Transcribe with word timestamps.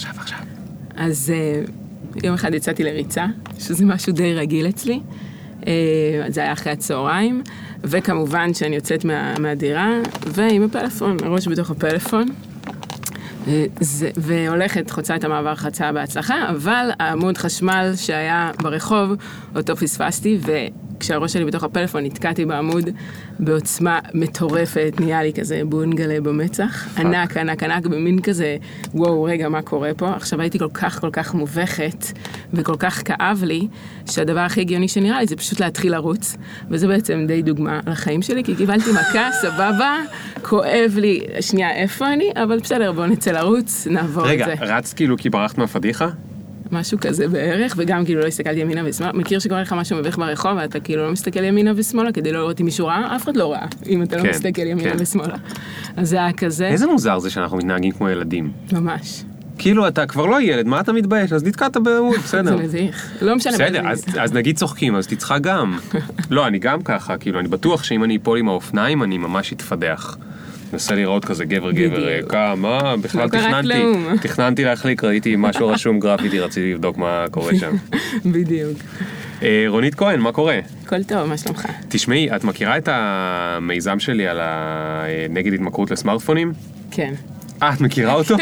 עכשיו, 0.00 0.14
עכשיו. 0.20 0.38
אז 0.96 1.32
אה, 1.34 1.62
יום 2.24 2.34
אחד 2.34 2.54
יצאתי 2.54 2.84
לריצה, 2.84 3.26
שזה 3.58 3.84
משהו 3.84 4.12
די 4.12 4.34
רגיל 4.34 4.68
אצלי. 4.68 5.00
אה, 5.66 5.72
זה 6.28 6.40
היה 6.40 6.52
אחרי 6.52 6.72
הצהריים, 6.72 7.42
וכמובן 7.84 8.54
שאני 8.54 8.76
יוצאת 8.76 9.04
מה, 9.04 9.34
מהדירה, 9.38 9.90
ועם 10.26 10.62
הפלאפון, 10.62 11.16
הראש 11.22 11.48
בתוך 11.48 11.70
הפלאפון. 11.70 12.28
אה, 13.48 13.64
זה, 13.80 14.10
והולכת, 14.16 14.90
חוצה 14.90 15.16
את 15.16 15.24
המעבר 15.24 15.54
חצה 15.54 15.92
בהצלחה, 15.92 16.50
אבל 16.50 16.90
העמוד 16.98 17.38
חשמל 17.38 17.92
שהיה 17.96 18.50
ברחוב, 18.62 19.10
אותו 19.56 19.76
פספסתי, 19.76 20.38
וכשהראש 21.00 21.32
שלי 21.32 21.44
בתוך 21.44 21.64
הפלאפון 21.64 22.04
נתקעתי 22.04 22.44
בעמוד 22.44 22.88
בעוצמה 23.38 23.98
מטורפת, 24.14 24.94
נהיה 25.00 25.22
לי 25.22 25.32
כזה 25.32 25.62
בונגלה 25.64 26.20
במצח, 26.20 26.98
ענק, 26.98 27.36
ענק, 27.36 27.62
ענק, 27.62 27.86
במין 27.86 28.20
כזה, 28.22 28.56
וואו, 28.94 29.22
רגע, 29.22 29.48
מה 29.48 29.62
קורה 29.62 29.90
פה? 29.96 30.10
עכשיו 30.10 30.40
הייתי 30.40 30.58
כל 30.58 30.68
כך 30.74 31.00
כל 31.00 31.10
כך 31.12 31.34
מובכת, 31.34 32.04
וכל 32.52 32.76
כך 32.78 33.02
כאב 33.04 33.42
לי, 33.46 33.68
שהדבר 34.10 34.40
הכי 34.40 34.60
הגיוני 34.60 34.88
שנראה 34.88 35.20
לי 35.20 35.26
זה 35.26 35.36
פשוט 35.36 35.60
להתחיל 35.60 35.92
לרוץ, 35.92 36.36
וזה 36.70 36.88
בעצם 36.88 37.24
די 37.28 37.42
דוגמה 37.42 37.80
לחיים 37.86 38.22
שלי, 38.22 38.44
כי 38.44 38.54
קיבלתי 38.54 38.90
מכה, 38.92 39.28
סבבה, 39.42 39.96
כואב 40.42 40.96
לי, 40.96 41.20
שנייה, 41.40 41.70
איפה 41.70 42.12
אני? 42.12 42.30
אבל 42.42 42.58
בסדר, 42.58 42.92
בואו 42.92 43.06
נצא 43.06 43.30
לרוץ, 43.30 43.86
נעבור 43.90 44.26
רגע, 44.26 44.52
את 44.52 44.58
זה. 44.58 44.64
רצת 44.64 44.96
כאילו 44.96 45.16
כי 45.16 45.30
ברחת 45.30 45.58
מהפדיחה? 45.58 46.08
משהו 46.72 46.98
כזה 47.00 47.28
בערך, 47.28 47.74
וגם 47.76 48.04
כאילו 48.04 48.20
לא 48.20 48.26
הסתכלתי 48.26 48.60
ימינה 48.60 48.82
ושמאלה. 48.84 49.12
מכיר 49.12 49.38
שקורה 49.38 49.62
לך 49.62 49.72
משהו 49.72 49.98
מביך 49.98 50.18
ברחוב, 50.18 50.52
ואתה 50.56 50.80
כאילו 50.80 51.06
לא 51.06 51.12
מסתכל 51.12 51.44
ימינה 51.44 51.72
ושמאלה 51.76 52.12
כדי 52.12 52.32
לא 52.32 52.38
לראות 52.38 52.60
אם 52.60 52.64
מישהו 52.64 52.86
ראה? 52.86 53.16
אף 53.16 53.24
אחד 53.24 53.36
לא 53.36 53.52
ראה, 53.52 53.66
אם 53.88 54.02
אתה 54.02 54.16
לא 54.16 54.22
כן, 54.22 54.30
מסתכל 54.30 54.62
ימינה 54.62 54.90
כן. 54.90 54.96
ושמאלה. 55.00 55.36
אז 55.96 56.08
זה 56.08 56.16
היה 56.16 56.32
כזה, 56.32 56.66
איזה 56.66 56.86
מוזר 56.86 57.18
זה 57.18 57.30
שאנחנו 57.30 57.56
מתנהגים 57.56 57.92
כמו 57.92 58.08
ילדים. 58.08 58.50
ממש. 58.72 59.24
כאילו 59.58 59.88
אתה 59.88 60.06
כבר 60.06 60.26
לא 60.26 60.42
ילד, 60.42 60.66
מה 60.66 60.80
אתה 60.80 60.92
מתבייש? 60.92 61.32
אז 61.32 61.44
נתקעת 61.44 61.76
בעמוד, 61.76 62.16
בסדר. 62.24 62.56
זה 62.56 62.62
מביך. 62.62 63.10
לא 63.22 63.36
משנה. 63.36 63.52
בסדר, 63.52 63.88
אז, 63.88 64.04
אז 64.20 64.32
נגיד 64.32 64.56
צוחקים, 64.56 64.96
אז 64.96 65.06
תצחק 65.06 65.40
גם. 65.40 65.78
לא, 66.30 66.46
אני 66.46 66.58
גם 66.58 66.82
ככה, 66.82 67.16
כאילו, 67.18 67.40
אני 67.40 67.48
בטוח 67.48 67.84
שאם 67.84 68.04
אני 68.04 68.16
אפול 68.16 68.38
עם 68.38 68.48
האופניים, 68.48 69.02
אני 69.02 69.18
ממש 69.18 69.52
אתפדח. 69.52 70.16
מנסה 70.72 70.94
לראות 70.94 71.24
כזה 71.24 71.44
גבר 71.44 71.72
גבר, 71.72 72.08
בדיוק. 72.10 72.32
כמה, 72.32 72.96
בכלל 72.96 73.24
לא 73.24 73.28
תכננתי. 73.28 73.82
תכננתי 74.28 74.64
להחליק, 74.64 75.04
ראיתי 75.04 75.34
משהו 75.38 75.68
רשום 75.68 76.00
גרפיטי, 76.00 76.40
רציתי 76.40 76.74
לבדוק 76.74 76.96
מה 76.96 77.24
קורה 77.30 77.52
שם. 77.60 77.76
בדיוק. 78.32 78.78
אה, 79.42 79.64
רונית 79.68 79.94
כהן, 79.94 80.20
מה 80.20 80.32
קורה? 80.32 80.60
הכל 80.84 81.04
טוב, 81.04 81.24
מה 81.24 81.36
שלומך? 81.36 81.66
תשמעי, 81.88 82.36
את 82.36 82.44
מכירה 82.44 82.78
את 82.78 82.88
המיזם 82.92 83.98
שלי 83.98 84.28
על 84.28 84.40
ה... 84.40 85.04
נגד 85.30 85.52
התמכרות 85.52 85.90
לסמארטפונים? 85.90 86.52
כן. 86.90 87.14
אה, 87.62 87.72
את 87.72 87.80
מכירה 87.80 88.14
אותו? 88.14 88.36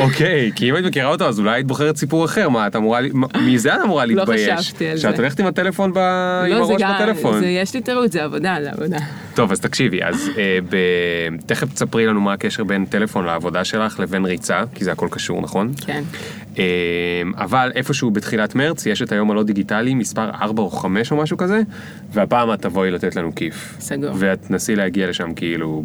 אוקיי, 0.00 0.52
כי 0.54 0.70
אם 0.70 0.76
את 0.76 0.84
מכירה 0.84 1.10
אותו 1.10 1.28
אז 1.28 1.38
אולי 1.38 1.50
היית 1.50 1.66
בוחרת 1.66 1.96
סיפור 1.96 2.24
אחר, 2.24 2.48
מה, 2.48 2.66
את 2.66 2.76
אמורה, 2.76 3.00
מזה 3.40 3.74
את 3.74 3.80
אמורה 3.84 4.06
לא 4.06 4.14
להתבייש? 4.14 4.58
חשבתי 4.58 4.88
על 4.88 4.96
זה. 4.96 5.02
שאת 5.02 5.18
הולכת 5.18 5.40
עם 5.40 5.46
הטלפון 5.46 5.92
ב... 5.92 5.98
עם 5.98 6.50
לא, 6.50 6.56
הראש 6.56 6.82
גם, 6.82 6.94
בטלפון. 6.94 7.40
זה, 7.40 7.46
יש 7.46 7.74
לי 7.74 7.80
תירוץ, 7.80 8.12
זה 8.12 8.24
עבודה, 8.24 8.56
זה 8.62 8.70
עבודה. 8.70 8.98
טוב, 9.34 9.52
אז 9.52 9.60
תקשיבי, 9.60 10.04
אז 10.04 10.30
אה, 10.38 10.58
ב... 10.70 10.76
תכף 11.46 11.72
תספרי 11.72 12.06
לנו 12.06 12.20
מה 12.20 12.32
הקשר 12.32 12.64
בין 12.64 12.84
טלפון 12.84 13.24
לעבודה 13.24 13.64
שלך 13.64 14.00
לבין 14.00 14.24
ריצה, 14.24 14.62
כי 14.74 14.84
זה 14.84 14.92
הכל 14.92 15.08
קשור, 15.10 15.42
נכון? 15.42 15.72
כן. 15.86 16.02
אה, 16.58 16.64
אבל 17.36 17.72
איפשהו 17.74 18.10
בתחילת 18.10 18.54
מרץ 18.54 18.86
יש 18.86 19.02
את 19.02 19.12
היום 19.12 19.30
הלא 19.30 19.42
דיגיטלי, 19.42 19.94
מספר 19.94 20.30
4 20.42 20.62
או 20.62 20.70
5 20.70 21.12
או 21.12 21.16
משהו 21.16 21.36
כזה, 21.36 21.60
והפעם 22.12 22.52
את 22.52 22.62
תבואי 22.62 22.90
לתת 22.90 23.16
לנו 23.16 23.34
כיף. 23.34 23.76
סגור. 23.80 24.10
ואת 24.14 24.42
תנסי 24.42 24.76
להגיע 24.76 25.08
לשם 25.08 25.34
כאילו 25.34 25.84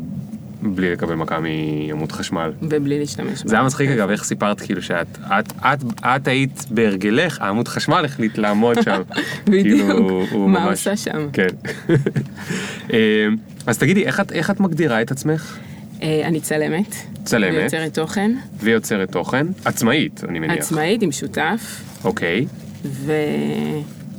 בלי 0.67 0.91
לקבל 0.91 1.15
מכה 1.15 1.37
מעמוד 1.39 2.11
חשמל. 2.11 2.51
ובלי 2.61 2.99
להשתמש 2.99 3.41
זה 3.45 3.55
היה 3.55 3.65
מצחיק 3.65 3.89
אגב, 3.89 4.09
איך 4.09 4.23
סיפרת 4.23 4.61
כאילו 4.61 4.81
שאת 4.81 5.07
את, 5.25 5.51
את, 5.57 5.83
את 6.03 6.27
היית 6.27 6.65
בהרגלך, 6.71 7.41
העמוד 7.41 7.67
חשמל 7.67 8.05
החליט 8.05 8.37
לעמוד 8.37 8.77
שם. 8.83 9.01
בדיוק. 9.47 9.63
כאילו, 9.63 10.25
הוא 10.31 10.49
מה 10.49 10.59
ממש- 10.59 10.69
עושה 10.87 10.97
שם? 10.97 11.27
כן. 11.33 11.47
אה, 12.93 13.27
אז 13.67 13.77
תגידי, 13.77 14.05
איך 14.05 14.19
את, 14.19 14.31
איך 14.31 14.51
את 14.51 14.59
מגדירה 14.59 15.01
את 15.01 15.11
עצמך? 15.11 15.57
אה, 16.01 16.21
אני 16.25 16.39
צלמת. 16.41 16.95
צלמת. 17.23 17.53
ויוצרת 17.55 17.93
תוכן. 17.93 18.31
ויוצרת 18.59 19.11
תוכן? 19.11 19.47
עצמאית, 19.65 20.21
אני 20.29 20.39
מניח. 20.39 20.57
עצמאית 20.57 21.01
עם 21.01 21.11
שותף, 21.11 21.81
אוקיי. 22.03 22.45
וגם 22.85 23.13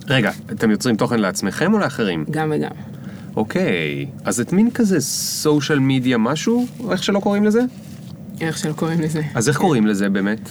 רגע, 0.09 0.31
אתם 0.53 0.71
יוצרים 0.71 0.97
תוכן 0.97 1.19
לעצמכם 1.21 1.75
או 1.75 1.79
לאחרים? 1.79 2.25
וגם. 2.29 2.53
אוקיי. 3.37 4.07
אז 4.25 4.41
את 4.41 4.53
מין 4.53 4.71
כזה 4.71 5.01
סושיאל 5.01 5.79
מדיה 5.79 6.19
משהו? 6.19 6.67
איך 6.91 7.03
שלא 7.03 7.21
קוראים 7.21 7.45
לזה? 7.45 7.61
איך 8.41 8.59
שלא 8.59 8.73
קוראים 8.73 9.01
לזה. 9.01 9.23
אז 9.35 9.49
איך 9.49 9.59
קוראים 9.59 9.87
לזה 9.87 10.09
באמת? 10.09 10.51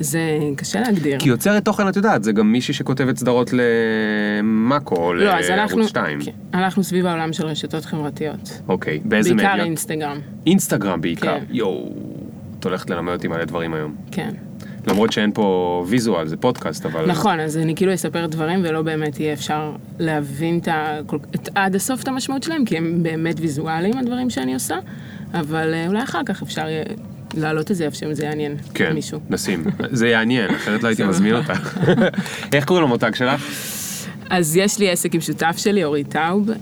זה 0.00 0.20
קשה 0.56 0.80
להגדיר. 0.80 1.18
כי 1.18 1.28
יוצרת 1.28 1.64
תוכן, 1.64 1.88
את 1.88 1.96
יודעת, 1.96 2.24
זה 2.24 2.32
גם 2.32 2.52
מישהי 2.52 2.74
שכותבת 2.74 3.16
סדרות 3.16 3.50
למאקו 3.52 4.96
או 4.96 5.14
לא, 5.14 5.40
לערוץ 5.40 5.88
2. 5.88 6.22
כן, 6.24 6.30
אנחנו 6.54 6.84
סביב 6.84 7.06
העולם 7.06 7.32
של 7.32 7.46
רשתות 7.46 7.84
חברתיות. 7.84 8.60
אוקיי, 8.68 9.00
באיזה 9.04 9.34
מדיה? 9.34 9.48
בעיקר 9.48 9.64
אינסטגרם, 9.64 10.18
אינסטגרם 10.46 11.00
בעיקר. 11.00 11.38
כן. 11.38 11.44
יואו, 11.50 11.92
את 12.58 12.64
הולכת 12.64 12.90
ללמד 12.90 13.12
אותי 13.12 13.28
מלא 13.28 13.44
דברים 13.44 13.74
היום. 13.74 13.94
כן. 14.10 14.30
למרות 14.86 15.12
שאין 15.12 15.32
פה 15.34 15.84
ויזואל, 15.88 16.26
זה 16.26 16.36
פודקאסט, 16.36 16.86
אבל... 16.86 17.06
נכון, 17.06 17.40
אז 17.40 17.56
אני 17.56 17.74
כאילו 17.74 17.94
אספר 17.94 18.26
דברים 18.26 18.60
ולא 18.62 18.82
באמת 18.82 19.20
יהיה 19.20 19.32
אפשר 19.32 19.72
להבין 19.98 20.58
את, 20.58 20.68
ה... 20.68 20.98
את 21.34 21.48
עד 21.54 21.74
הסוף 21.74 22.02
את 22.02 22.08
המשמעות 22.08 22.42
שלהם, 22.42 22.64
כי 22.64 22.76
הם 22.76 23.02
באמת 23.02 23.36
ויזואליים 23.40 23.98
הדברים 23.98 24.30
שאני 24.30 24.54
עושה, 24.54 24.76
אבל 25.34 25.74
אה, 25.74 25.86
אולי 25.86 26.02
אחר 26.02 26.20
כך 26.26 26.42
אפשר 26.42 26.68
יהיה 26.68 26.84
להעלות 27.34 27.70
את 27.70 27.76
זה 27.76 27.84
איפה 27.84 27.96
שזה 27.96 28.24
יעניין 28.24 28.56
כן, 28.74 28.92
מישהו. 28.92 29.20
נשים. 29.30 29.64
זה 29.90 30.08
יעניין, 30.08 30.54
אחרת 30.54 30.82
לא 30.82 30.88
הייתי 30.88 31.04
מזמין 31.04 31.34
אותך. 31.34 31.78
איך 32.54 32.64
קוראים 32.64 32.84
למותג 32.84 33.14
שלך? 33.14 33.42
אז 34.30 34.56
יש 34.56 34.78
לי 34.78 34.90
עסק 34.90 35.14
עם 35.14 35.20
שותף 35.20 35.54
שלי, 35.56 35.84
אורי 35.84 36.04
טאוב, 36.04 36.50
אה, 36.50 36.56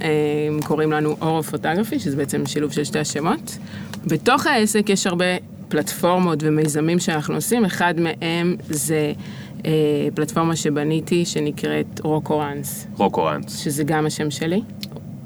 קוראים 0.65 0.93
לנו 0.93 1.17
אורו 1.21 1.43
פוטוגרפי, 1.43 1.99
שזה 1.99 2.17
בעצם 2.17 2.47
שילוב 2.47 2.73
של 2.73 2.85
שתי 2.85 2.99
השמות. 2.99 3.59
בתוך 4.07 4.47
העסק 4.47 4.89
יש 4.89 5.07
הרבה 5.07 5.25
פלטפורמות 5.73 6.39
ומיזמים 6.43 6.99
שאנחנו 6.99 7.35
עושים, 7.35 7.65
אחד 7.65 7.95
מהם 7.99 8.57
זה 8.69 9.13
אה, 9.67 9.71
פלטפורמה 10.15 10.57
שבניתי 10.57 11.25
שנקראת 11.25 12.01
רוקורנס, 12.05 12.87
רוקורנס. 12.97 13.59
שזה 13.59 13.85
גם 13.85 14.07
השם 14.07 14.31
שלי, 14.31 14.63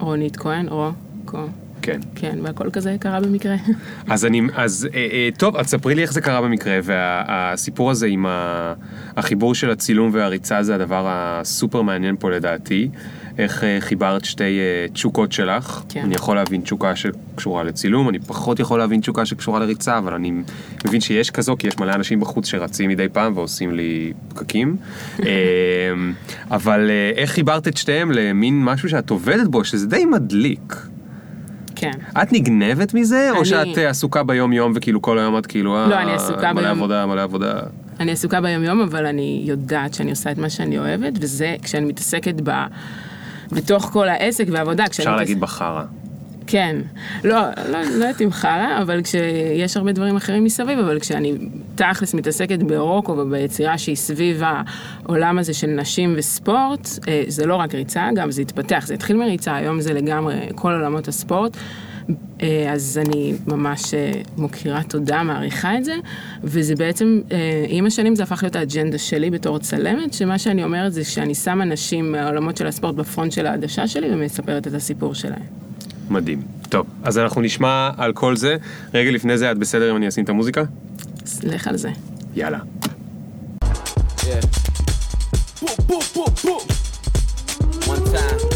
רונית 0.01 0.37
כהן, 0.37 0.69
רוקו. 0.69 1.39
כן. 1.83 2.01
כן, 2.15 2.39
והכל 2.43 2.71
כזה 2.71 2.97
קרה 3.01 3.21
במקרה. 3.21 3.55
אז 4.11 4.25
אני, 4.25 4.43
אז 4.55 4.89
אה, 4.95 5.09
אה, 5.13 5.29
טוב, 5.39 5.57
אז 5.57 5.67
ספרי 5.67 5.95
לי 5.95 6.03
איך 6.03 6.13
זה 6.13 6.21
קרה 6.21 6.41
במקרה, 6.43 6.79
והסיפור 6.83 7.91
הזה 7.91 8.07
עם 8.07 8.27
ה- 8.27 8.75
החיבור 9.17 9.55
של 9.55 9.71
הצילום 9.71 10.11
והריצה 10.13 10.63
זה 10.63 10.75
הדבר 10.75 11.05
הסופר 11.09 11.83
מעניין 11.83 12.17
פה 12.19 12.31
לדעתי. 12.31 12.89
איך 13.39 13.65
אה, 13.65 13.77
חיברת 13.81 14.25
שתי 14.25 14.45
אה, 14.45 14.87
תשוקות 14.93 15.33
שלך. 15.33 15.83
כן. 15.89 16.01
אני 16.05 16.15
יכול 16.15 16.37
להבין 16.37 16.61
תשוקה 16.61 16.97
שקשורה 16.97 17.65
לצילום, 17.65 18.09
אני 18.09 18.19
פחות 18.19 18.61
יכול 18.61 18.79
להבין 18.79 19.01
תשוקה 19.01 19.27
שקשורה 19.27 19.61
לריצה, 19.61 19.99
אבל 19.99 20.15
אני 20.15 20.33
מבין 20.87 21.01
שיש 21.01 21.31
כזו, 21.31 21.57
כי 21.59 21.67
יש 21.69 21.79
מלא 21.79 21.93
אנשים 21.95 22.21
בחוץ 22.21 22.47
שרצים 22.49 22.91
מדי 22.91 23.07
פעם 23.13 23.37
ועושים 23.37 23.75
לי 23.75 24.13
פקקים. 24.29 24.77
אה, 25.27 25.27
אבל 26.51 26.91
אה, 26.91 27.11
איך 27.17 27.31
חיברת 27.31 27.69
את 27.69 27.77
שתיהם 27.77 28.11
למין 28.13 28.65
משהו 28.65 28.89
שאת 28.89 29.11
עובדת 29.11 29.47
בו, 29.49 29.65
שזה 29.65 29.87
די 29.87 30.05
מדליק. 30.05 30.77
כן. 31.79 31.91
את 32.23 32.33
נגנבת 32.33 32.95
מזה, 32.95 33.31
או 33.31 33.37
אני- 33.37 33.45
שאת 33.45 33.79
אה, 33.79 33.89
עסוקה 33.91 34.23
ביום 34.23 34.53
יום 34.53 34.73
וכאילו 34.75 35.03
כל 35.03 35.19
היום 35.19 35.39
את 35.39 35.47
כאילו, 35.47 35.75
לא, 35.89 36.03
אני 36.03 36.13
עסוקה 36.13 36.53
מלא 36.53 36.63
ביום- 36.63 36.79
עבודה, 36.79 37.07
מלא 37.07 37.23
עבודה. 37.23 37.53
אני 38.01 38.13
עסוקה 38.13 38.41
ביום 38.41 38.63
יום, 38.65 38.81
אבל 38.81 39.07
אני 39.07 39.43
יודעת 39.47 39.95
שאני 39.95 40.11
עושה 40.11 40.31
את 40.33 40.39
מה 40.39 40.51
שאני 40.51 40.79
אוהבת, 40.79 41.13
וזה 41.21 41.57
כשאני 41.63 41.87
מתעסקת 41.87 42.35
ב... 42.45 42.51
בתוך 43.53 43.85
כל 43.85 44.09
העסק 44.09 44.45
והעבודה. 44.51 44.85
אפשר 44.85 45.17
להגיד 45.17 45.41
בחרא. 45.41 45.83
כן. 46.47 46.77
לא, 47.25 47.41
לא, 47.69 47.81
לא 47.83 48.05
יודעת 48.05 48.23
אם 48.23 48.31
חרא, 48.31 48.83
אבל 48.83 49.03
כשיש 49.03 49.77
הרבה 49.77 49.93
דברים 49.93 50.17
אחרים 50.17 50.45
מסביב, 50.45 50.79
אבל 50.79 51.01
כשאני 51.01 51.35
תכלס 51.75 52.15
מתעסקת 52.15 52.59
ברוקו 52.59 53.13
וביצירה 53.13 53.79
שהיא 53.79 53.97
סביב 53.97 54.43
העולם 54.45 55.39
הזה 55.39 55.55
של 55.55 55.67
נשים 55.67 56.15
וספורט, 56.17 56.89
אה, 57.09 57.23
זה 57.29 57.47
לא 57.47 57.57
רק 57.57 57.75
ריצה, 57.75 58.09
גם 58.15 58.31
זה 58.31 58.43
התפתח. 58.43 58.85
זה 58.87 58.95
התחיל 58.95 59.17
מריצה, 59.17 59.57
היום 59.57 59.81
זה 59.81 59.93
לגמרי 59.93 60.35
כל 60.55 60.73
עולמות 60.73 61.09
הספורט. 61.09 61.57
אה, 62.43 62.73
אז 62.73 63.01
אני 63.07 63.35
ממש 63.47 63.95
אה, 63.95 64.13
מוקירה 64.37 64.83
תודה, 64.83 65.23
מעריכה 65.23 65.79
את 65.79 65.85
זה, 65.85 65.95
וזה 66.45 66.75
בעצם, 66.75 67.21
אה, 67.33 67.65
עם 67.69 67.87
השנים 67.87 68.17
זה 68.17 68.23
הפך 68.23 68.43
להיות 68.43 68.57
האג'נדה 68.57 68.99
שלי 68.99 69.31
בתור 69.31 69.59
צלמת, 69.59 70.13
שמה 70.13 70.39
שאני 70.39 70.65
אומרת 70.65 70.93
זה 70.93 71.05
שאני 71.05 71.35
שמה 71.35 71.65
נשים 71.65 72.13
מהעולמות 72.13 72.57
של 72.57 72.67
הספורט 72.67 72.95
בפרונט 72.95 73.33
של 73.33 73.47
העדשה 73.47 73.87
שלי 73.89 74.15
ומספרת 74.15 74.67
את 74.67 74.75
הסיפור 74.75 75.15
שלהם. 75.15 75.43
מדהים. 76.11 76.43
טוב, 76.69 76.87
אז 77.03 77.19
אנחנו 77.19 77.41
נשמע 77.41 77.91
על 77.97 78.13
כל 78.13 78.37
זה. 78.37 78.57
רגע 78.95 79.11
לפני 79.11 79.39
זה, 79.39 79.51
את 79.51 79.59
בסדר 79.59 79.91
אם 79.91 79.97
אני 79.97 80.09
אשים 80.09 80.25
את 80.25 80.29
המוזיקה? 80.29 80.63
לך 81.43 81.69
על 81.69 81.77
זה. 81.77 81.91
יאללה. 82.37 82.59
Yeah. 84.19 84.67
One 87.87 88.05
time. 88.13 88.56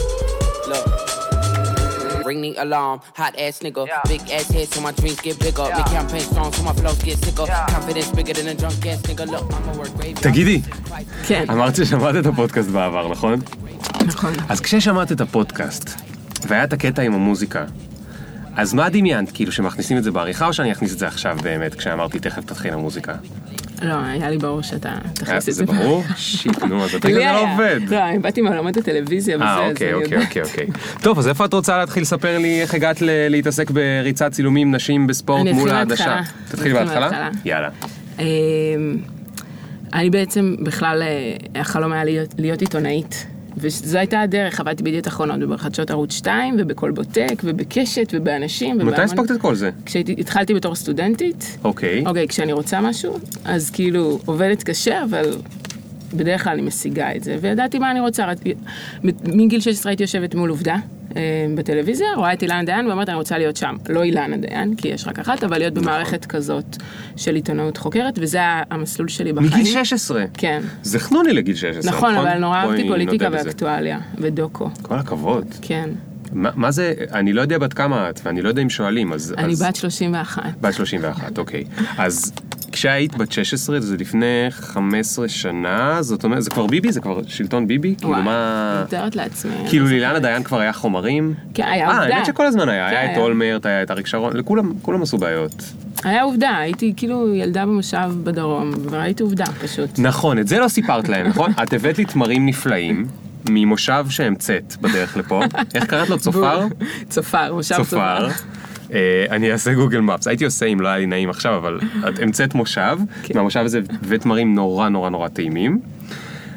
Ring 2.30 2.42
the 2.46 2.54
alarm. 2.64 2.96
Hot 3.20 3.34
ass 3.44 3.56
nigga, 3.64 3.82
big 4.12 4.22
ass 4.36 4.48
head 4.54 4.68
so 4.72 4.78
my 4.86 4.92
dreams 4.98 5.20
get 5.26 5.36
bigger. 5.44 5.66
Make 5.78 5.90
campaign 5.98 6.24
strong 6.30 6.50
so 6.56 6.62
my 6.68 6.74
flows 6.80 7.00
get 7.06 7.18
sicker. 7.24 7.46
Confidence 7.76 8.10
bigger 8.18 8.34
than 8.38 8.46
a 8.52 8.54
drunk 8.60 8.86
ass 8.90 9.00
nigga. 9.08 9.24
Look, 9.32 9.46
I'ma 9.56 9.72
work 9.80 9.92
graveyard. 9.98 10.22
תגידי, 10.22 10.60
כן, 11.26 11.44
אמרת 11.52 11.76
ששמעת 11.76 12.16
את 12.16 12.26
הפודקאסט 12.26 12.68
בעבר, 12.68 13.08
נכון? 13.08 13.40
נכון. 14.06 14.32
אז 14.48 14.60
כששמעת 14.60 15.12
את 15.12 15.20
הפודקאסט, 15.20 15.90
והיה 16.48 16.64
את 16.64 16.72
הקטע 16.72 17.02
עם 17.02 17.14
המוזיקה, 17.14 17.64
אז 18.56 18.74
מה 18.74 18.88
דמיינת? 18.88 19.30
כאילו 19.34 19.52
שמכניסים 19.52 19.98
את 19.98 20.04
זה 20.04 20.10
בעריכה, 20.10 20.46
או 20.46 20.52
שאני 20.52 20.72
אכניס 20.72 20.92
את 20.92 20.98
זה 20.98 21.06
עכשיו 21.06 21.36
באמת, 21.42 21.74
כשאמרתי 21.74 22.18
תכף 22.18 22.44
תתחיל 22.44 22.74
המוזיקה? 22.74 23.14
לא, 23.82 23.94
היה 24.04 24.30
לי 24.30 24.38
ברור 24.38 24.62
שאתה 24.62 24.88
תכניס 25.14 25.28
היה- 25.28 25.36
את 25.38 25.42
זה. 25.42 25.52
זה 25.52 25.64
ברור? 25.66 26.04
שיט, 26.16 26.62
נו, 26.62 26.84
אז 26.84 26.94
הטריק 26.94 27.16
לי 27.16 27.26
הזה 27.26 27.40
לא. 27.46 27.52
עובד. 27.52 27.80
לא, 27.88 28.08
אני 28.08 28.18
באתי 28.18 28.40
מעולמות 28.40 28.76
הטלוויזיה 28.76 29.36
וזה, 29.36 29.44
אה, 29.44 29.66
אז 29.66 29.70
אוקיי, 29.72 29.86
אני 29.94 29.94
אוקיי, 30.04 30.14
יודעת. 30.18 30.28
אוקיי, 30.28 30.42
אוקיי. 30.42 30.66
טוב, 31.04 31.18
אז 31.18 31.28
איפה 31.28 31.44
את 31.44 31.54
רוצה 31.54 31.78
להתחיל 31.78 32.02
לספר 32.02 32.38
לי 32.38 32.62
איך 32.62 32.74
הגעת 32.74 33.02
ל- 33.02 33.28
להתעסק 33.28 33.70
בריצת 33.70 34.32
צילומים 34.32 34.74
נשים 34.74 35.06
בספורט 35.06 35.46
מול 35.54 35.70
העדשה? 35.70 36.20
תתחילי 36.50 36.74
בהתחלה? 36.74 37.28
יאללה. 37.44 37.68
אמ, 38.18 38.24
אני 39.94 40.10
בעצם 40.10 40.56
בכלל, 40.62 41.02
אה, 41.02 41.36
החלום 41.60 41.92
היה 41.92 42.04
להיות 42.38 42.60
עיתונאית. 42.60 43.26
וזו 43.56 43.99
הייתה 43.99 44.20
הדרך, 44.20 44.61
עבדתי 44.61 44.82
בידיעות 44.82 45.08
אחרונות 45.08 45.37
ובחדשות 45.43 45.91
ערוץ 45.91 46.12
2 46.12 46.56
ובכל 46.58 46.91
בוטק 46.91 47.43
ובקשת 47.44 48.12
ובאנשים. 48.12 48.79
מתי 48.79 49.02
הספקת 49.02 49.31
את 49.31 49.41
כל 49.41 49.55
זה? 49.55 49.70
כשהתחלתי 49.87 50.55
בתור 50.55 50.75
סטודנטית, 50.75 51.58
אוקיי. 51.64 52.06
אוקיי, 52.06 52.29
כשאני 52.29 52.52
רוצה 52.52 52.81
משהו, 52.81 53.19
אז 53.44 53.70
כאילו 53.70 54.19
עובדת 54.25 54.62
קשה, 54.62 55.05
אבל 55.05 55.25
בדרך 56.14 56.44
כלל 56.44 56.52
אני 56.52 56.62
משיגה 56.62 57.16
את 57.16 57.24
זה, 57.24 57.36
וידעתי 57.40 57.78
מה 57.78 57.90
אני 57.90 58.00
רוצה. 58.00 58.26
מגיל 59.24 59.60
16 59.60 59.90
הייתי 59.90 60.02
יושבת 60.02 60.34
מול 60.34 60.50
עובדה 60.50 60.76
אה, 61.16 61.46
בטלוויזיה, 61.54 62.06
רואה 62.16 62.32
את 62.32 62.42
אילנה 62.42 62.64
דיין 62.64 62.86
ואומרת, 62.86 63.08
אני 63.08 63.16
רוצה 63.16 63.38
להיות 63.38 63.56
שם. 63.56 63.76
לא 63.88 64.02
אילנה 64.02 64.36
דיין, 64.36 64.76
כי 64.76 64.88
יש 64.88 65.06
רק 65.06 65.18
אחת, 65.18 65.44
אבל 65.44 65.58
להיות 65.58 65.74
במערכת 65.74 66.24
כזאת 66.24 66.76
של 67.16 67.34
עיתונאות 67.34 67.76
חוקרת, 67.76 68.18
וזה 68.18 68.38
המסלול 68.42 69.08
שלי 69.08 69.32
בחיים. 69.32 69.50
מגיל 69.50 69.64
16. 69.64 70.24
כן. 70.34 70.62
זה 70.82 70.98
חנוני 70.98 71.32
לגיל 71.32 71.54
16, 71.54 71.92
נכון, 71.92 72.14
אבל 72.14 72.38
נורא 72.38 72.56
אהבתי 72.56 72.88
פוליטיקה. 72.88 73.28
ואקטואליה, 73.32 73.98
ודוקו, 74.18 74.70
כל 74.82 74.94
הכבוד. 74.98 75.44
כן. 75.62 75.90
מה 76.32 76.50
מה 76.54 76.70
זה, 76.70 76.94
אני 77.12 77.32
לא 77.32 77.40
יודע 77.40 77.58
בת 77.58 77.72
כמה 77.72 78.10
את, 78.10 78.20
ואני 78.24 78.42
לא 78.42 78.48
יודע 78.48 78.62
אם 78.62 78.70
שואלים, 78.70 79.12
אז... 79.12 79.34
אני 79.38 79.52
אז- 79.52 79.62
בת 79.62 79.76
31. 79.76 80.42
בת 80.60 80.74
31, 80.74 81.38
אוקיי. 81.38 81.64
אז 81.98 82.32
כשהיית 82.72 83.17
בת 83.17 83.32
16, 83.32 83.81
זה 83.81 83.96
לפני 83.96 84.46
15 84.50 85.28
שנה, 85.28 86.02
זאת 86.02 86.25
אומרת, 86.25 86.43
זה 86.43 86.50
כבר 86.50 86.67
ביבי? 86.67 86.93
זה 86.93 87.00
כבר 87.00 87.20
שלטון 87.26 87.67
ביבי? 87.67 87.94
כאילו 87.99 88.11
וואי, 88.11 88.22
מה... 88.22 88.82
מתארת 88.87 89.17
לעצמי. 89.17 89.52
כאילו 89.69 89.87
לאילנה 89.87 90.19
דיין 90.19 90.43
כבר 90.43 90.61
היה 90.61 90.72
חומרים? 90.72 91.34
כן, 91.55 91.64
היה 91.67 91.88
אה, 91.88 91.99
עובדה. 91.99 92.14
האמת 92.14 92.26
שכל 92.26 92.46
הזמן 92.46 92.69
היה, 92.69 92.90
כן, 92.90 92.96
היה 92.96 93.05
את 93.05 93.11
היה. 93.11 93.20
אולמרט, 93.20 93.67
היה 93.67 93.82
את 93.82 93.90
אריק 93.90 94.06
שרון, 94.06 94.37
לכולם 94.37 94.72
כולם 94.82 95.02
עשו 95.02 95.19
בעיות. 95.19 95.64
היה 96.05 96.22
עובדה, 96.22 96.56
הייתי 96.58 96.93
כאילו 96.96 97.34
ילדה 97.34 97.67
במושב 97.67 98.11
בדרום, 98.25 98.70
וראיתי 98.90 99.23
עובדה 99.23 99.44
פשוט. 99.61 99.99
נכון, 99.99 100.38
את 100.38 100.49
זה 100.49 100.58
לא 100.58 100.69
סיפרת 100.69 101.08
להם, 101.08 101.26
נכון? 101.26 101.52
את 101.62 101.73
הבאת 101.73 101.99
לי 101.99 102.05
תמרים 102.05 102.46
נפלאים. 102.46 103.06
ממושב 103.49 104.06
שהמצאת 104.08 104.76
בדרך 104.81 105.16
לפה, 105.16 105.43
איך 105.75 105.84
קראת 105.84 106.08
לו? 106.08 106.19
צופר? 106.19 106.66
צופר, 107.08 107.55
מושב 107.55 107.76
צופר. 107.76 108.28
אה, 108.92 109.26
אני 109.31 109.52
אעשה 109.52 109.75
גוגל 109.75 110.00
מפס, 110.00 110.28
הייתי 110.28 110.44
עושה 110.44 110.66
אם 110.66 110.81
לא 110.81 110.88
היה 110.88 110.98
לי 110.98 111.06
נעים 111.06 111.31
עכשיו, 111.31 111.56
אבל 111.56 111.81
את 112.08 112.19
המצאת 112.19 112.54
מושב, 112.54 112.98
כן. 113.22 113.38
מהמושב 113.38 113.60
הזה 113.60 113.81
ותמרים 114.02 114.54
נורא 114.54 114.88
נורא 114.88 115.10
נורא 115.10 115.28
טעימים. 115.28 115.81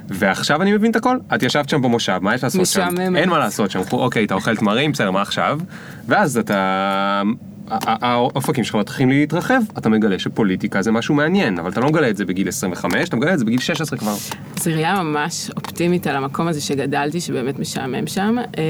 ועכשיו 0.10 0.62
אני 0.62 0.74
מבין 0.74 0.92
את 0.92 0.96
הכל, 0.96 1.18
את 1.36 1.44
ישבת 1.44 1.70
שם 1.70 1.82
במושב, 1.82 2.18
מה 2.22 2.36
יש 2.36 2.44
לעשות 2.44 2.66
שם? 2.66 2.82
משעממת. 2.82 3.20
אין 3.20 3.30
מה 3.30 3.38
לעשות 3.38 3.72
שם, 3.72 3.82
אוקיי, 3.92 4.26
אתה 4.26 4.34
אוכל 4.34 4.56
תמרים, 4.56 4.92
בסדר, 4.92 5.12
מה 5.12 5.22
עכשיו? 5.22 5.60
ואז 6.08 6.38
אתה... 6.38 7.22
האופקים 7.86 8.64
שלך 8.64 8.76
מתחילים 8.76 9.10
להתרחב, 9.10 9.62
אתה 9.78 9.90
מגלה 9.90 10.20
שפוליטיקה 10.20 10.82
זה 10.82 10.92
משהו 10.92 11.16
מעניין, 11.16 11.60
אבל 11.60 11.70
אתה 11.72 11.82
לא 11.82 11.88
מגלה 11.88 12.10
את 12.10 12.18
זה 12.18 12.26
בגיל 12.26 12.48
25, 12.48 13.10
אתה 13.10 13.16
מגלה 13.16 13.34
את 13.34 13.40
זה 13.40 13.46
בגיל 13.46 13.60
16 13.60 14.00
כבר. 14.00 14.14
זו 14.56 14.72
ראייה 14.72 15.04
ממש 15.04 15.50
אופטימית 15.58 16.08
על 16.08 16.16
המקום 16.16 16.48
הזה 16.48 16.62
שגדלתי, 16.62 17.22
שבאמת 17.22 17.60
משעמם 17.60 18.08
שם. 18.08 18.36
אמ, 18.58 18.64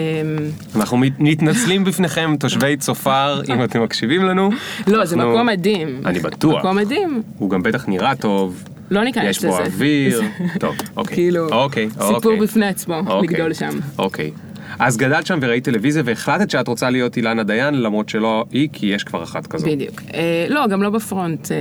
אנחנו 0.75 0.97
מת- 0.97 1.19
מתנצלים 1.19 1.83
בפניכם, 1.83 2.35
תושבי 2.39 2.77
צופר, 2.77 3.41
אם 3.49 3.63
אתם 3.63 3.83
מקשיבים 3.83 4.23
לנו. 4.23 4.49
לא, 4.87 5.05
זה 5.05 5.15
מקום 5.17 5.45
מדהים. 5.47 6.01
אני 6.05 6.19
בטוח. 6.19 6.59
מקום 6.59 6.75
מדהים. 6.77 7.21
הוא 7.37 7.49
גם 7.49 7.63
בטח 7.63 7.87
נראה 7.87 8.15
טוב, 8.15 8.63
לא 8.91 9.03
ניכנס 9.03 9.25
יש 9.25 9.37
לזה. 9.37 9.47
בו 9.47 9.59
אוויר, 9.59 10.21
טוב, 10.59 10.75
אוקיי. 10.97 11.15
כאילו, 11.15 11.49
אוקיי, 11.49 11.89
סיפור 11.89 12.13
אוקיי. 12.15 12.39
בפני 12.39 12.65
עצמו, 12.65 12.95
אוקיי. 13.07 13.29
לגדול 13.29 13.53
שם. 13.53 13.79
אוקיי. 13.97 14.31
אז 14.79 14.97
גדלת 14.97 15.25
שם 15.25 15.39
וראית 15.41 15.63
טלוויזיה 15.63 16.03
והחלטת 16.05 16.49
שאת 16.49 16.67
רוצה 16.67 16.89
להיות 16.89 17.17
אילנה 17.17 17.43
דיין, 17.43 17.81
למרות 17.81 18.09
שלא 18.09 18.45
היא, 18.51 18.69
כי 18.73 18.85
יש 18.85 19.03
כבר 19.03 19.23
אחת 19.23 19.47
כזאת. 19.47 19.67
בדיוק. 19.67 20.01
אה, 20.13 20.45
לא, 20.49 20.67
גם 20.67 20.83
לא 20.83 20.89
בפרונט, 20.89 21.51
אה, 21.51 21.57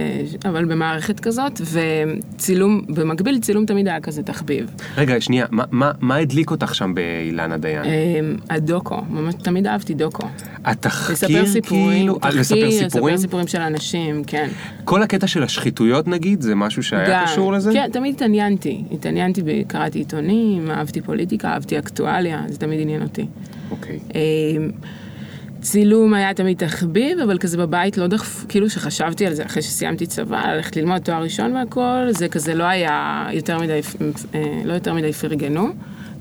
אבל 0.51 0.65
במערכת 0.65 1.21
כזאת, 1.21 1.61
וצילום, 1.73 2.83
במקביל 2.89 3.39
צילום 3.41 3.67
תמיד 3.67 3.89
היה 3.89 4.01
כזה 4.01 4.23
תחביב. 4.23 4.67
רגע, 4.97 5.21
שנייה, 5.21 5.47
מה- 5.51 5.65
מה- 5.71 5.93
מה 6.01 6.17
הדליק 6.17 6.51
אותך 6.51 6.75
שם 6.75 6.95
באילנה 6.95 7.57
דיין? 7.57 7.85
אה, 7.85 8.21
הדוקו, 8.57 9.01
ממש 9.11 9.35
תמיד 9.43 9.67
אהבתי 9.67 9.95
דוקו. 9.95 10.27
התחקיר, 10.65 11.13
לספר 11.43 11.47
סיפורים, 11.47 11.99
כאילו, 11.99 12.19
אה, 12.25 12.31
לספר 12.31 12.41
תחקיר, 12.61 12.71
סיפורים? 12.89 13.15
לספר 13.15 13.23
סיפורים 13.23 13.47
של 13.47 13.61
אנשים, 13.61 14.25
כן. 14.27 14.49
כל 14.85 15.03
הקטע 15.03 15.27
של 15.27 15.43
השחיתויות 15.43 16.09
נגיד, 16.09 16.41
זה 16.41 16.55
משהו 16.55 16.83
שהיה 16.83 17.09
גם. 17.11 17.25
קשור 17.27 17.53
לזה? 17.53 17.73
כן, 17.73 17.89
תמיד 17.93 18.15
התעניינתי. 18.15 18.85
התעניינתי, 18.93 19.43
קראתי 19.67 19.99
עיתונים, 19.99 20.71
אהבתי 20.71 21.01
פוליטיקה, 21.01 21.49
אהבתי 21.49 21.79
אקטואליה, 21.79 22.43
זה 22.49 22.59
תמיד 22.59 22.81
עניין 22.81 23.02
אותי. 23.03 23.27
אוקיי. 23.71 23.99
אה, 24.15 24.21
צילום 25.61 26.15
היה 26.15 26.35
תמיד 26.35 26.59
תחביב, 26.59 27.19
אבל 27.19 27.39
כזה 27.39 27.59
בבית 27.59 27.99
לא 27.99 28.07
דחף, 28.07 28.45
כאילו 28.49 28.71
שחשבתי 28.71 29.27
על 29.27 29.35
זה 29.35 29.47
אחרי 29.47 29.63
שסיימתי 29.63 30.07
צבא, 30.07 30.53
ללכת 30.53 30.77
ללמוד 30.77 30.99
תואר 30.99 31.23
ראשון 31.23 31.57
והכל, 31.57 32.07
זה 32.11 32.29
כזה 32.29 32.55
לא 32.55 32.65
היה 32.65 33.27
יותר 33.33 33.59
מדי, 33.59 33.81
אה, 34.35 34.63
לא 34.65 34.73
יותר 34.73 34.95
מדי 34.95 35.13
פרגנו. 35.13 35.69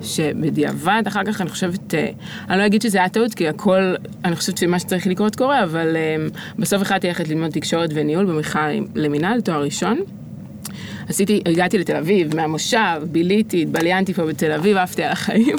שבדיעבד, 0.03 1.03
אחר 1.07 1.23
כך 1.23 1.41
אני 1.41 1.49
חושבת, 1.49 1.93
אה, 1.93 2.09
אני 2.49 2.57
לא 2.59 2.65
אגיד 2.65 2.81
שזה 2.81 2.97
היה 2.97 3.09
טעות, 3.09 3.33
כי 3.33 3.47
הכל, 3.47 3.95
אני 4.25 4.35
חושבת 4.35 4.57
שמה 4.57 4.79
שצריך 4.79 5.07
לקרות 5.07 5.35
קורה, 5.35 5.63
אבל 5.63 5.95
אה, 5.95 6.15
בסוף 6.59 6.81
החלטתי 6.81 7.07
ללכת 7.07 7.29
ללמוד 7.29 7.51
תקשורת 7.51 7.89
וניהול 7.93 8.25
במכלל 8.25 8.71
למינהל, 8.95 9.41
תואר 9.41 9.63
ראשון. 9.63 9.99
עשיתי, 11.11 11.41
הגעתי 11.45 11.77
לתל 11.77 11.95
אביב, 11.95 12.35
מהמושב, 12.35 13.01
ביליתי, 13.11 13.61
התבליינתי 13.61 14.13
פה 14.13 14.25
בתל 14.25 14.51
אביב, 14.51 14.77
עפתי 14.77 15.03
על 15.03 15.11
החיים. 15.11 15.55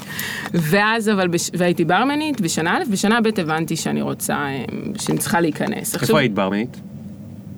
ואז 0.54 1.08
אבל, 1.08 1.28
בש... 1.28 1.50
והייתי 1.54 1.84
ברמנית 1.84 2.40
בשנה 2.40 2.78
א', 2.78 2.82
בשנה 2.90 3.20
ב' 3.20 3.40
הבנתי 3.40 3.76
שאני 3.76 4.02
רוצה, 4.02 4.34
אה, 4.34 4.64
שאני 4.98 5.18
צריכה 5.18 5.40
להיכנס. 5.40 5.94
איפה 5.94 6.18
היית 6.18 6.34
ברמנית? 6.34 6.80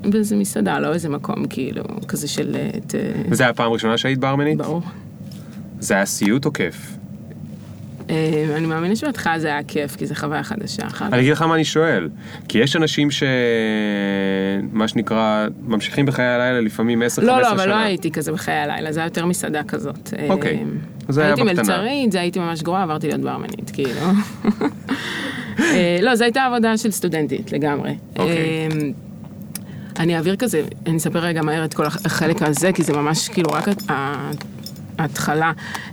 באיזה 0.02 0.36
מסעדה, 0.36 0.78
לא 0.78 0.92
איזה 0.92 1.08
מקום, 1.08 1.46
כאילו, 1.46 1.84
כזה 2.08 2.28
של... 2.28 2.56
אה, 2.56 2.80
ת... 2.86 2.94
וזה 3.30 3.42
היה 3.42 3.50
הפעם 3.50 3.70
הראשונה 3.70 3.98
שהיית 3.98 4.18
ברמנית? 4.18 4.58
ברור. 4.58 4.82
זה 5.80 5.94
היה 5.94 6.06
סיוט 6.06 6.44
או 6.44 6.52
כיף? 6.52 6.96
אה, 8.10 8.54
אני 8.56 8.66
מאמינה 8.66 8.96
שבהתחלה 8.96 9.38
זה 9.38 9.48
היה 9.48 9.62
כיף, 9.62 9.96
כי 9.96 10.06
זו 10.06 10.14
חוויה 10.14 10.42
חדשה. 10.42 10.82
אני 11.00 11.20
אגיד 11.20 11.32
לך 11.32 11.42
מה 11.42 11.54
אני 11.54 11.64
שואל, 11.64 12.08
כי 12.48 12.58
יש 12.58 12.76
אנשים 12.76 13.10
ש... 13.10 13.22
מה 14.72 14.88
שנקרא, 14.88 15.46
ממשיכים 15.62 16.06
בחיי 16.06 16.26
הלילה 16.26 16.60
לפעמים 16.60 17.02
10-15 17.02 17.06
שנה. 17.08 17.26
לא, 17.26 17.40
לא, 17.40 17.52
אבל 17.52 17.68
לא 17.68 17.74
הייתי 17.74 18.10
כזה 18.10 18.32
בחיי 18.32 18.54
הלילה, 18.54 18.92
זה 18.92 19.00
היה 19.00 19.06
יותר 19.06 19.26
מסעדה 19.26 19.62
כזאת. 19.62 20.14
אה, 20.18 20.26
אוקיי. 20.30 20.64
זה 21.08 21.20
היה 21.20 21.30
הייתי 21.30 21.42
בקטנה. 21.42 21.62
מלצרית, 21.62 22.12
זה 22.12 22.20
הייתי 22.20 22.38
ממש 22.38 22.62
גרועה, 22.62 22.82
עברתי 22.82 23.06
להיות 23.06 23.20
ברמנית, 23.20 23.70
כאילו. 23.70 24.00
אה, 25.60 25.98
לא, 26.02 26.14
זו 26.14 26.24
הייתה 26.24 26.44
עבודה 26.44 26.76
של 26.76 26.90
סטודנטית 26.90 27.52
לגמרי. 27.52 27.94
אוקיי. 28.18 28.68
אני 29.98 30.16
אעביר 30.16 30.36
כזה, 30.36 30.62
אני 30.86 30.96
אספר 30.96 31.18
רגע 31.18 31.42
מהר 31.42 31.64
את 31.64 31.74
כל 31.74 31.84
החלק 31.86 32.42
הזה, 32.42 32.72
כי 32.72 32.82
זה 32.82 32.92
ממש 32.92 33.28
כאילו 33.28 33.50
רק 33.52 33.68
ההתחלה. 34.98 35.52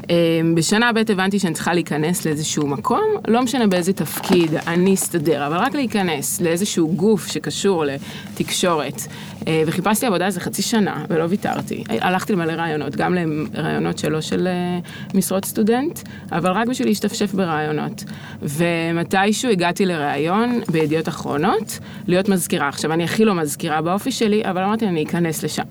אה, 0.09 0.15
בשנה 0.55 0.91
ב' 0.93 1.11
הבנתי 1.11 1.39
שאני 1.39 1.53
צריכה 1.53 1.73
להיכנס 1.73 2.25
לאיזשהו 2.25 2.67
מקום, 2.67 3.05
לא 3.27 3.41
משנה 3.41 3.67
באיזה 3.67 3.93
תפקיד, 3.93 4.55
אני 4.67 4.93
אסתדר, 4.93 5.47
אבל 5.47 5.57
רק 5.57 5.75
להיכנס 5.75 6.41
לאיזשהו 6.41 6.93
גוף 6.95 7.27
שקשור 7.27 7.85
לתקשורת. 7.85 9.01
אה, 9.47 9.63
וחיפשתי 9.67 10.05
עבודה 10.05 10.25
איזה 10.25 10.39
חצי 10.39 10.61
שנה, 10.61 11.05
ולא 11.09 11.25
ויתרתי. 11.29 11.83
הלכתי 11.89 12.33
למלא 12.33 12.51
רעיונות, 12.51 12.95
גם 12.95 13.13
לרעיונות 13.13 13.97
שלא 13.97 14.21
של 14.21 14.47
אה, 14.47 14.79
משרות 15.13 15.45
סטודנט, 15.45 15.99
אבל 16.31 16.51
רק 16.51 16.67
בשביל 16.67 16.87
להשתפשף 16.87 17.33
ברעיונות. 17.33 18.03
ומתישהו 18.41 19.51
הגעתי 19.51 19.85
לראיון 19.85 20.59
בידיעות 20.71 21.07
אחרונות, 21.07 21.79
להיות 22.07 22.29
מזכירה. 22.29 22.67
עכשיו, 22.67 22.93
אני 22.93 23.03
הכי 23.03 23.25
לא 23.25 23.35
מזכירה 23.35 23.81
באופי 23.81 24.11
שלי, 24.11 24.41
אבל 24.45 24.63
אמרתי, 24.63 24.87
אני 24.87 25.03
אכנס 25.03 25.43
לשם. 25.43 25.63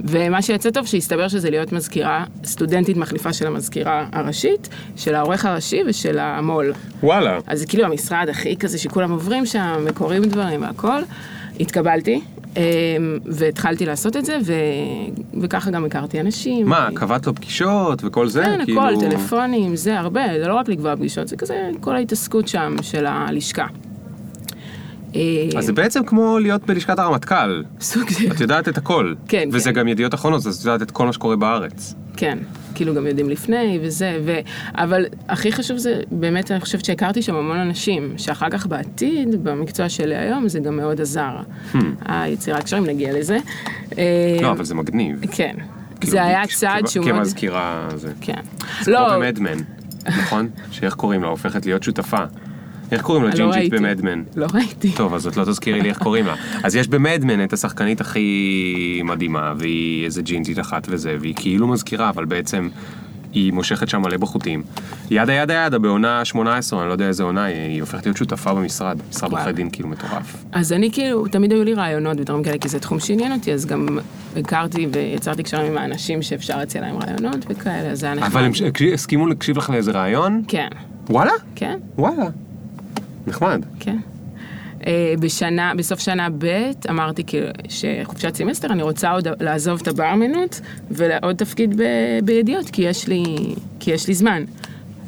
ומה 0.00 0.42
שיצא 0.42 0.70
טוב, 0.70 0.86
שהסתבר 0.86 1.28
שזה 1.28 1.50
להיות 1.50 1.72
מזכירה, 1.72 2.24
סטודנטית 2.72 2.96
מחליפה 2.96 3.32
של 3.32 3.46
המזכירה 3.46 4.06
הראשית, 4.12 4.68
של 4.96 5.14
העורך 5.14 5.44
הראשי 5.44 5.82
ושל 5.86 6.18
המו"ל. 6.18 6.72
וואלה. 7.02 7.38
אז 7.46 7.58
זה 7.58 7.66
כאילו 7.66 7.84
המשרד 7.84 8.26
הכי 8.28 8.56
כזה 8.56 8.78
שכולם 8.78 9.10
עוברים 9.10 9.46
שם, 9.46 9.84
וקוראים 9.84 10.24
דברים 10.24 10.62
והכל. 10.62 11.00
התקבלתי, 11.60 12.20
אמ, 12.56 12.62
והתחלתי 13.26 13.86
לעשות 13.86 14.16
את 14.16 14.24
זה, 14.24 14.38
ו... 14.44 14.52
וככה 15.40 15.70
גם 15.70 15.84
הכרתי 15.84 16.20
אנשים. 16.20 16.68
מה, 16.68 16.88
קבעת 16.94 17.26
לו 17.26 17.34
פגישות 17.34 18.04
וכל 18.04 18.28
זה? 18.28 18.42
כן, 18.42 18.64
כאילו... 18.64 18.82
הכל, 18.82 19.00
טלפונים, 19.00 19.76
זה 19.76 19.98
הרבה, 19.98 20.22
זה 20.38 20.48
לא 20.48 20.54
רק 20.54 20.68
לקבוע 20.68 20.96
פגישות, 20.96 21.28
זה 21.28 21.36
כזה 21.36 21.70
כל 21.80 21.96
ההתעסקות 21.96 22.48
שם 22.48 22.76
של 22.82 23.06
הלשכה. 23.06 23.66
אה, 25.16 25.58
אז 25.58 25.66
זה 25.66 25.72
בעצם 25.72 26.04
כמו 26.04 26.38
להיות 26.38 26.66
בלשכת 26.66 26.98
הרמטכ"ל. 26.98 27.62
סוג 27.80 28.10
של... 28.10 28.32
את 28.32 28.40
יודעת 28.40 28.68
את 28.68 28.78
הכל. 28.78 29.14
כן, 29.28 29.48
וזה 29.52 29.72
כן. 29.72 29.80
גם 29.80 29.88
ידיעות 29.88 30.14
אחרונות, 30.14 30.46
אז 30.46 30.58
את 30.60 30.64
יודעת 30.64 30.82
את 30.82 30.90
כל 30.90 31.06
מה 31.06 31.12
שקורה 31.12 31.36
בארץ. 31.36 31.94
כן, 32.16 32.38
כאילו 32.74 32.94
גם 32.94 33.06
יודעים 33.06 33.30
לפני 33.30 33.78
וזה, 33.82 34.18
ו... 34.24 34.38
אבל 34.74 35.04
הכי 35.28 35.52
חשוב 35.52 35.76
זה, 35.76 36.00
באמת 36.10 36.50
אני 36.50 36.60
חושבת 36.60 36.84
שהכרתי 36.84 37.22
שם 37.22 37.34
המון 37.34 37.56
אנשים, 37.56 38.14
שאחר 38.16 38.50
כך 38.50 38.66
בעתיד, 38.66 39.44
במקצוע 39.44 39.88
שלי 39.88 40.16
היום, 40.16 40.48
זה 40.48 40.60
גם 40.60 40.76
מאוד 40.76 41.00
עזר. 41.00 41.36
היצירת 42.04 42.64
קשרים, 42.64 42.86
נגיע 42.86 43.18
לזה. 43.18 43.38
אה, 43.98 44.36
Hmm. 44.38 44.42
לא, 44.42 44.50
אבל 44.50 44.64
זה 44.64 44.74
מגניב. 44.74 45.20
כן. 45.32 45.54
כאילו, 46.00 46.12
זה 46.12 46.24
היה 46.24 46.46
צעד 46.46 46.86
שהוא 46.86 47.06
מאוד... 47.06 47.18
כמזכירה 47.18 47.88
זה. 47.94 48.12
כן. 48.20 48.40
זה 48.80 48.90
לא, 48.90 48.98
כמו 49.08 49.18
במדמן, 49.20 49.58
נכון? 50.06 50.48
שאיך 50.72 50.94
קוראים 50.94 51.22
לה? 51.22 51.28
הופכת 51.28 51.66
להיות 51.66 51.82
שותפה. 51.82 52.24
איך 52.92 53.02
קוראים 53.02 53.24
לה 53.24 53.30
לא 53.30 53.36
ג'ינג'ית. 53.36 53.72
במדמן? 53.72 54.22
לא 54.36 54.46
ראיתי. 54.54 54.92
טוב, 54.92 55.14
אז 55.14 55.26
את 55.26 55.36
לא 55.36 55.44
תזכירי 55.44 55.80
לי 55.80 55.88
איך 55.88 55.98
קוראים 55.98 56.26
לה. 56.26 56.34
אז 56.62 56.76
יש 56.76 56.88
במדמן 56.88 57.44
את 57.44 57.52
השחקנית 57.52 58.00
הכי 58.00 59.02
מדהימה, 59.04 59.52
והיא 59.58 60.04
איזה 60.04 60.22
ג'ינג'ית 60.22 60.58
אחת 60.58 60.86
וזה, 60.90 61.16
והיא 61.20 61.34
כאילו 61.36 61.68
מזכירה, 61.68 62.08
אבל 62.08 62.24
בעצם 62.24 62.68
היא 63.32 63.52
מושכת 63.52 63.88
שם 63.88 64.02
מלא 64.02 64.16
בחוטים. 64.16 64.62
ידה 65.10 65.32
ידה 65.32 65.54
ידה, 65.54 65.78
בעונה 65.78 66.24
18, 66.24 66.80
אני 66.80 66.88
לא 66.88 66.92
יודע 66.92 67.08
איזה 67.08 67.22
עונה, 67.22 67.44
היא 67.44 67.80
הופכת 67.80 68.06
להיות 68.06 68.16
שותפה 68.16 68.54
במשרד. 68.54 68.98
משרד. 69.10 69.32
עורכי 69.32 69.52
דין 69.52 69.70
כאילו 69.70 69.88
מטורף. 69.88 70.44
אז 70.52 70.72
אני 70.72 70.92
כאילו, 70.92 71.26
תמיד 71.28 71.52
היו 71.52 71.64
לי 71.64 71.74
רעיונות 71.74 72.20
ודברים 72.20 72.42
כאלה, 72.42 72.58
כי 72.58 72.68
זה 72.68 72.80
תחום 72.80 73.00
שעניין 73.00 73.32
אותי, 73.32 73.52
אז 73.52 73.66
גם 73.66 73.98
הכרתי 74.36 74.86
ויצרתי 74.92 75.42
קשרים 75.42 75.72
עם 75.72 75.78
האנשים 75.78 76.22
שאפשר 76.22 76.56
להציע 76.56 76.80
להם 76.80 76.96
רעיונות 76.96 77.46
וכאלה, 77.48 77.90
אז 77.90 78.00
זה 78.00 78.06
היה 78.06 78.14
נחמד. 78.14 78.26
אבל 78.26 78.44
הם 78.44 78.52
הסכימו 78.94 79.26
להקשיב 79.26 79.58
לך 79.58 79.70
לאיזה 79.70 79.92
רעיון? 79.92 80.42
כן, 80.48 80.68
וואלה? 81.10 81.32
כן, 81.54 81.78
וואלה. 81.98 82.26
נחמד. 83.26 83.64
כן. 83.80 83.98
אה, 84.86 85.14
בשנה, 85.20 85.72
בסוף 85.76 86.00
שנה 86.00 86.28
ב' 86.38 86.70
אמרתי 86.90 87.24
כאילו 87.24 87.46
שחופשת 87.68 88.34
סמסטר 88.34 88.72
אני 88.72 88.82
רוצה 88.82 89.10
עוד 89.10 89.28
לעזוב 89.40 89.80
את 89.82 89.88
הברמנות 89.88 90.60
ולעוד 90.90 91.36
תפקיד 91.36 91.76
ב, 91.76 91.82
בידיעות 92.24 92.70
כי 92.70 92.82
יש 92.82 93.08
לי, 93.08 93.24
כי 93.80 93.90
יש 93.90 94.08
לי 94.08 94.14
זמן. 94.14 94.44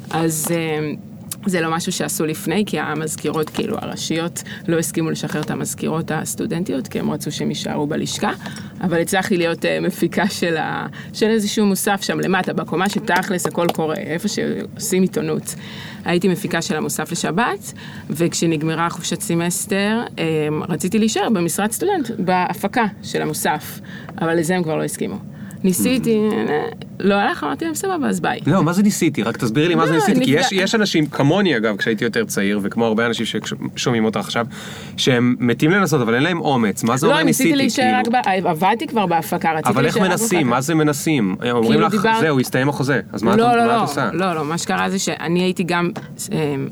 אז 0.09 0.47
אה, 0.51 0.91
זה 1.45 1.61
לא 1.61 1.71
משהו 1.71 1.91
שעשו 1.91 2.25
לפני 2.25 2.63
כי 2.65 2.79
המזכירות 2.79 3.49
כאילו 3.49 3.77
הראשיות 3.77 4.43
לא 4.67 4.79
הסכימו 4.79 5.11
לשחרר 5.11 5.41
את 5.41 5.51
המזכירות 5.51 6.11
הסטודנטיות 6.11 6.87
כי 6.87 6.99
הם 6.99 7.11
רצו 7.11 7.31
שהם 7.31 7.49
יישארו 7.49 7.87
בלשכה 7.87 8.31
אבל 8.81 9.01
הצלחתי 9.01 9.37
להיות 9.37 9.65
אה, 9.65 9.79
מפיקה 9.79 10.29
של, 10.29 10.57
ה, 10.57 10.87
של 11.13 11.29
איזשהו 11.29 11.65
מוסף 11.65 12.01
שם 12.01 12.19
למטה 12.19 12.53
בקומה 12.53 12.89
שתכלס 12.89 13.45
הכל 13.45 13.67
קורה 13.73 13.95
איפה 13.95 14.27
שעושים 14.27 15.01
עיתונות. 15.01 15.55
הייתי 16.05 16.27
מפיקה 16.27 16.61
של 16.61 16.75
המוסף 16.75 17.11
לשבת, 17.11 17.73
וכשנגמרה 18.09 18.89
חופשת 18.89 19.21
סמסטר, 19.21 20.01
אמ, 20.17 20.63
רציתי 20.69 20.99
להישאר 20.99 21.29
במשרת 21.29 21.71
סטודנט, 21.71 22.09
בהפקה 22.19 22.85
של 23.03 23.21
המוסף, 23.21 23.79
אבל 24.21 24.39
לזה 24.39 24.55
הם 24.55 24.63
כבר 24.63 24.75
לא 24.75 24.83
הסכימו. 24.83 25.15
ניסיתי, 25.65 26.19
אה, 26.31 26.65
לא 26.99 27.15
הלך, 27.15 27.43
אמרתי 27.43 27.65
להם 27.65 27.75
סבבה, 27.75 28.07
אז 28.07 28.19
ביי. 28.19 28.39
לא, 28.47 28.63
מה 28.63 28.73
זה 28.73 28.83
ניסיתי? 28.83 29.23
רק 29.23 29.37
תסבירי 29.37 29.67
לי 29.67 29.75
מה 29.75 29.85
זה 29.87 29.91
לא, 29.91 29.97
ניסיתי, 29.97 30.25
כי 30.25 30.55
יש, 30.55 30.75
אנשים, 30.75 31.05
כמוני 31.05 31.57
אגב, 31.57 31.77
כשהייתי 31.77 32.03
יותר 32.03 32.25
צעיר, 32.25 32.59
וכמו 32.63 32.85
הרבה 32.85 33.05
אנשים 33.05 33.25
ששומעים 33.25 34.05
אותך 34.05 34.19
עכשיו, 34.19 34.45
שהם 34.97 35.35
מתים 35.39 35.71
לנסות, 35.71 36.01
אבל 36.01 36.15
אין 36.15 36.23
להם 36.23 36.41
אומץ, 36.41 36.83
מה 36.83 36.97
זה 36.97 37.07
אומר 37.07 37.17
לא, 37.17 37.23
ניסיתי? 37.23 37.49
ניסיתי 37.49 37.57
להישאר 37.57 37.99
רק 37.99 38.05
כאילו? 38.25 38.43
ב... 38.43 38.47
עבדתי 38.47 38.87
כבר 38.87 39.05
בהפקה, 39.05 39.51
רציתי 39.51 39.69
אבל 39.69 39.85
איך 39.85 39.97
להישאר 39.97 40.13
רק 40.13 40.19
מנסים? 40.19 40.47
מה 40.47 40.61
זה 40.61 40.75
מנסים? 40.75 41.35
אומרים 41.51 41.71
כאילו 41.71 41.87
לך, 41.87 42.07
זהו, 42.19 42.39
הסתיים 42.39 42.69
החוזה, 42.69 43.01
אז 43.13 43.23
מה 43.23 43.33
את 43.33 43.37
לא, 43.37 43.55
לא, 43.57 43.63
את 43.63 43.67
לא, 43.67 43.83
עושה? 43.83 44.09
לא, 44.13 44.33
לא, 44.33 44.45
מה 44.45 44.57
שקרה 44.57 44.89
זה 44.89 44.99
שאני 44.99 45.43
הייתי 45.43 45.63
גם 45.63 45.91
אמ, 46.31 46.67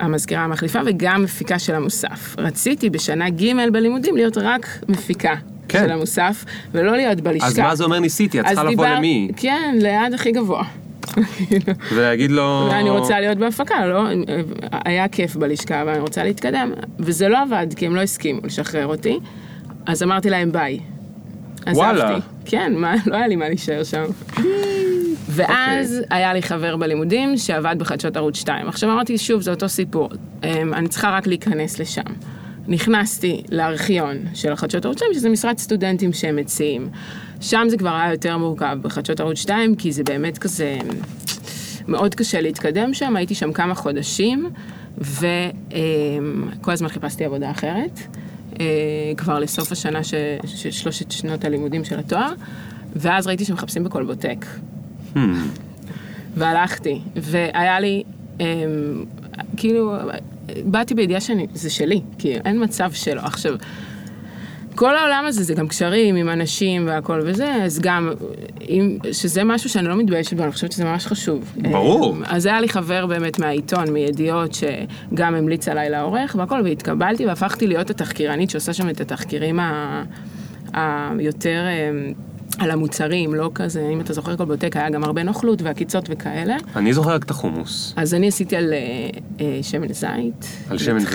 המזכירה 0.00 0.44
המחליפה 0.44 0.78
וגם 0.86 1.22
מפיקה 1.22 1.58
של 1.58 1.74
המוסף. 1.74 2.34
רציתי 2.38 2.90
בשנה 2.90 3.30
ג' 3.30 3.72
בלימודים 3.72 4.16
להיות 4.16 4.38
רק 4.38 4.66
מפיקה. 4.88 5.34
כן. 5.72 5.84
של 5.84 5.92
המוסף, 5.92 6.44
ולא 6.72 6.96
להיות 6.96 7.20
בלשכה. 7.20 7.46
אז 7.46 7.58
מה 7.58 7.74
זה 7.74 7.84
אומר 7.84 7.98
ניסיתי? 7.98 8.40
את 8.40 8.46
צריכה 8.46 8.64
לבוא 8.64 8.86
למי? 8.86 9.28
כן, 9.36 9.74
ליד 9.80 10.14
הכי 10.14 10.32
גבוה. 10.32 10.64
ולהגיד 11.94 12.30
לו... 12.30 12.68
ואני 12.70 12.90
רוצה 12.90 13.20
להיות 13.20 13.38
בהפקה, 13.38 13.86
לא? 13.86 14.02
היה 14.84 15.08
כיף 15.08 15.36
בלשכה 15.36 15.82
ואני 15.86 15.98
רוצה 15.98 16.24
להתקדם. 16.24 16.72
וזה 16.98 17.28
לא 17.28 17.42
עבד, 17.42 17.66
כי 17.76 17.86
הם 17.86 17.96
לא 17.96 18.00
הסכימו 18.00 18.40
לשחרר 18.44 18.86
אותי. 18.86 19.18
אז 19.86 20.02
אמרתי 20.02 20.30
להם 20.30 20.52
ביי. 20.52 20.78
וואלה. 21.66 22.08
עזבתי. 22.08 22.26
כן, 22.44 22.72
מה, 22.76 22.94
לא 23.06 23.16
היה 23.16 23.28
לי 23.28 23.36
מה 23.36 23.48
להישאר 23.48 23.84
שם. 23.84 24.04
ואז 25.28 26.00
אוקיי. 26.02 26.18
היה 26.18 26.34
לי 26.34 26.42
חבר 26.42 26.76
בלימודים 26.76 27.36
שעבד 27.36 27.76
בחדשות 27.78 28.16
ערוץ 28.16 28.36
2. 28.36 28.68
עכשיו 28.68 28.92
אמרתי, 28.92 29.18
שוב, 29.18 29.40
זה 29.40 29.50
אותו 29.50 29.68
סיפור. 29.68 30.08
אמ, 30.44 30.74
אני 30.74 30.88
צריכה 30.88 31.10
רק 31.10 31.26
להיכנס 31.26 31.78
לשם. 31.78 32.02
נכנסתי 32.68 33.42
לארכיון 33.50 34.16
של 34.34 34.52
החדשות 34.52 34.84
ערוץ 34.84 34.98
2, 34.98 35.14
שזה 35.14 35.28
משרד 35.28 35.58
סטודנטים 35.58 36.12
שהם 36.12 36.36
מציעים. 36.36 36.88
שם 37.40 37.66
זה 37.68 37.76
כבר 37.76 37.94
היה 37.94 38.10
יותר 38.10 38.38
מורכב 38.38 38.78
בחדשות 38.82 39.20
ערוץ 39.20 39.38
2, 39.38 39.76
כי 39.76 39.92
זה 39.92 40.04
באמת 40.04 40.38
כזה... 40.38 40.78
מאוד 41.88 42.14
קשה 42.14 42.40
להתקדם 42.40 42.94
שם, 42.94 43.16
הייתי 43.16 43.34
שם 43.34 43.52
כמה 43.52 43.74
חודשים, 43.74 44.50
וכל 44.98 46.72
הזמן 46.72 46.88
חיפשתי 46.88 47.24
עבודה 47.24 47.50
אחרת, 47.50 48.00
אה, 48.60 48.64
כבר 49.16 49.38
לסוף 49.38 49.72
השנה 49.72 50.04
ש- 50.04 50.14
של 50.46 50.70
שלושת 50.70 51.10
שנות 51.10 51.44
הלימודים 51.44 51.84
של 51.84 51.98
התואר, 51.98 52.32
ואז 52.96 53.26
ראיתי 53.26 53.44
שמחפשים 53.44 53.84
בקולבוטק. 53.84 54.46
Hmm. 55.14 55.18
והלכתי, 56.36 57.00
והיה 57.16 57.80
לי, 57.80 58.02
אמ, 58.40 58.44
כאילו, 59.56 59.94
באתי 60.64 60.94
בידיעה 60.94 61.20
שזה 61.20 61.70
שלי, 61.70 62.00
כי 62.18 62.34
אין 62.44 62.62
מצב 62.64 62.92
שלא. 62.92 63.20
עכשיו, 63.20 63.54
כל 64.74 64.96
העולם 64.96 65.24
הזה 65.26 65.42
זה 65.42 65.54
גם 65.54 65.68
קשרים 65.68 66.16
עם 66.16 66.28
אנשים 66.28 66.86
והכל 66.86 67.20
וזה, 67.24 67.54
אז 67.54 67.78
גם, 67.82 68.10
אם, 68.68 68.98
שזה 69.12 69.44
משהו 69.44 69.70
שאני 69.70 69.88
לא 69.88 69.96
מתביישת 69.96 70.34
בו, 70.34 70.42
אני 70.42 70.52
חושבת 70.52 70.72
שזה 70.72 70.84
ממש 70.84 71.06
חשוב. 71.06 71.52
ברור. 71.56 72.16
אמ, 72.16 72.22
אז 72.24 72.46
היה 72.46 72.60
לי 72.60 72.68
חבר 72.68 73.06
באמת 73.06 73.38
מהעיתון, 73.38 73.90
מידיעות, 73.90 74.50
שגם 74.54 75.34
המליץ 75.34 75.68
עליי 75.68 75.90
לעורך 75.90 76.36
והכל, 76.38 76.60
והתקבלתי 76.64 77.26
והפכתי 77.26 77.66
להיות 77.66 77.90
התחקירנית 77.90 78.50
שעושה 78.50 78.72
שם 78.72 78.88
את 78.90 79.00
התחקירים 79.00 79.60
ה- 79.60 80.04
היותר... 80.74 81.64
אמ, 81.90 82.12
על 82.62 82.70
המוצרים, 82.70 83.34
לא 83.34 83.50
כזה, 83.54 83.88
אם 83.92 84.00
אתה 84.00 84.12
זוכר 84.12 84.36
קולבוטק, 84.36 84.76
היה 84.76 84.90
גם 84.90 85.04
הרבה 85.04 85.22
נוכלות 85.22 85.62
ועקיצות 85.62 86.04
וכאלה. 86.08 86.56
אני 86.76 86.92
זוכר 86.92 87.10
רק 87.10 87.24
את 87.24 87.30
החומוס. 87.30 87.94
אז 87.96 88.14
אני 88.14 88.28
עשיתי 88.28 88.56
על 88.56 88.72
אה, 88.72 88.78
אה, 89.40 89.58
שמן 89.62 89.92
זית. 89.92 90.66
על 90.70 90.78
שמן 90.78 90.98
זית 90.98 91.08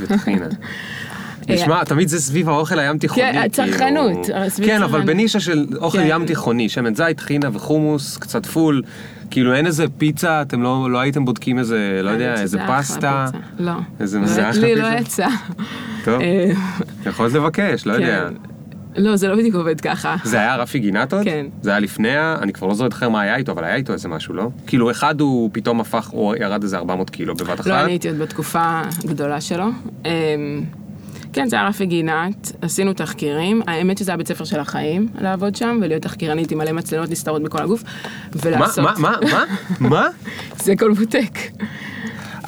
וטחינה. 0.00 0.48
נשמע, 1.48 1.84
תמיד 1.84 2.08
זה 2.08 2.20
סביב 2.20 2.48
האוכל 2.48 2.78
הים 2.78 2.98
תיכוני. 2.98 3.32
כן, 3.32 3.48
צרכנות, 3.48 4.26
כאילו. 4.26 4.50
סביב 4.50 4.68
כן, 4.68 4.82
אבל 4.82 4.86
צרכנות. 4.86 5.06
בנישה 5.06 5.40
של 5.40 5.66
אוכל 5.76 5.98
כן. 5.98 6.06
ים 6.08 6.26
תיכוני, 6.26 6.68
שמן 6.68 6.94
זית, 6.94 7.16
טחינה 7.16 7.48
וחומוס, 7.52 8.16
קצת 8.16 8.46
פול. 8.46 8.82
כאילו 9.30 9.54
אין 9.54 9.66
איזה 9.66 9.84
פיצה, 9.98 10.42
אתם 10.42 10.62
לא 10.62 10.90
לא 10.90 10.98
הייתם 10.98 11.24
בודקים 11.24 11.58
איזה, 11.58 12.00
לא 12.02 12.10
יודע, 12.10 12.28
האמת 12.28 12.38
איזה 12.38 12.58
פסטה. 12.68 13.26
פיצה. 13.26 13.44
לא. 13.58 13.72
איזה 14.00 14.18
באמת, 14.18 14.30
זה 14.30 14.50
אחלה 14.50 14.62
לי 14.62 14.74
לא 14.74 14.98
פיצה? 14.98 15.00
יצא. 15.00 15.28
טוב, 16.04 16.20
אה, 16.20 16.50
יכולת 17.06 17.32
לבקש, 17.32 17.86
לא 17.86 17.92
יודע. 17.92 18.28
לא, 18.96 19.16
זה 19.16 19.28
לא 19.28 19.36
בדיוק 19.36 19.54
עובד 19.54 19.80
ככה. 19.80 20.16
זה 20.24 20.40
היה 20.40 20.56
רפי 20.56 20.78
גינת? 20.78 21.14
כן. 21.24 21.46
זה 21.62 21.70
היה 21.70 21.78
לפני, 21.78 22.32
אני 22.42 22.52
כבר 22.52 22.66
לא 22.66 22.74
זוכר 22.74 23.08
מה 23.08 23.20
היה 23.20 23.36
איתו, 23.36 23.52
אבל 23.52 23.64
היה 23.64 23.74
איתו 23.74 23.92
איזה 23.92 24.08
משהו, 24.08 24.34
לא? 24.34 24.48
כאילו 24.66 24.90
אחד 24.90 25.20
הוא 25.20 25.50
פתאום 25.52 25.80
הפך, 25.80 26.08
הוא 26.08 26.36
ירד 26.36 26.62
איזה 26.62 26.78
400 26.78 27.10
קילו 27.10 27.34
בבת 27.34 27.60
אחת. 27.60 27.66
לא, 27.66 27.80
אני 27.80 27.92
הייתי 27.92 28.08
עוד 28.08 28.18
בתקופה 28.18 28.82
הגדולה 29.04 29.40
שלו. 29.40 29.64
אמ, 30.04 30.10
כן, 31.32 31.48
זה 31.48 31.56
היה 31.56 31.68
רפי 31.68 31.86
גינת, 31.86 32.52
עשינו 32.62 32.92
תחקירים, 32.92 33.62
האמת 33.66 33.98
שזה 33.98 34.10
היה 34.10 34.16
בית 34.16 34.28
ספר 34.28 34.44
של 34.44 34.60
החיים, 34.60 35.08
לעבוד 35.20 35.56
שם, 35.56 35.78
ולהיות 35.82 36.02
תחקירנית 36.02 36.50
עם 36.52 36.58
מלא 36.58 36.72
מצלמות 36.72 37.10
נסתרות 37.10 37.42
בכל 37.42 37.62
הגוף, 37.62 37.82
ולעשות... 38.32 38.84
מה, 38.84 38.92
מה, 38.98 39.16
מה? 39.30 39.44
מה? 39.80 40.08
זה 40.64 40.74
קולבוטק. 40.78 41.38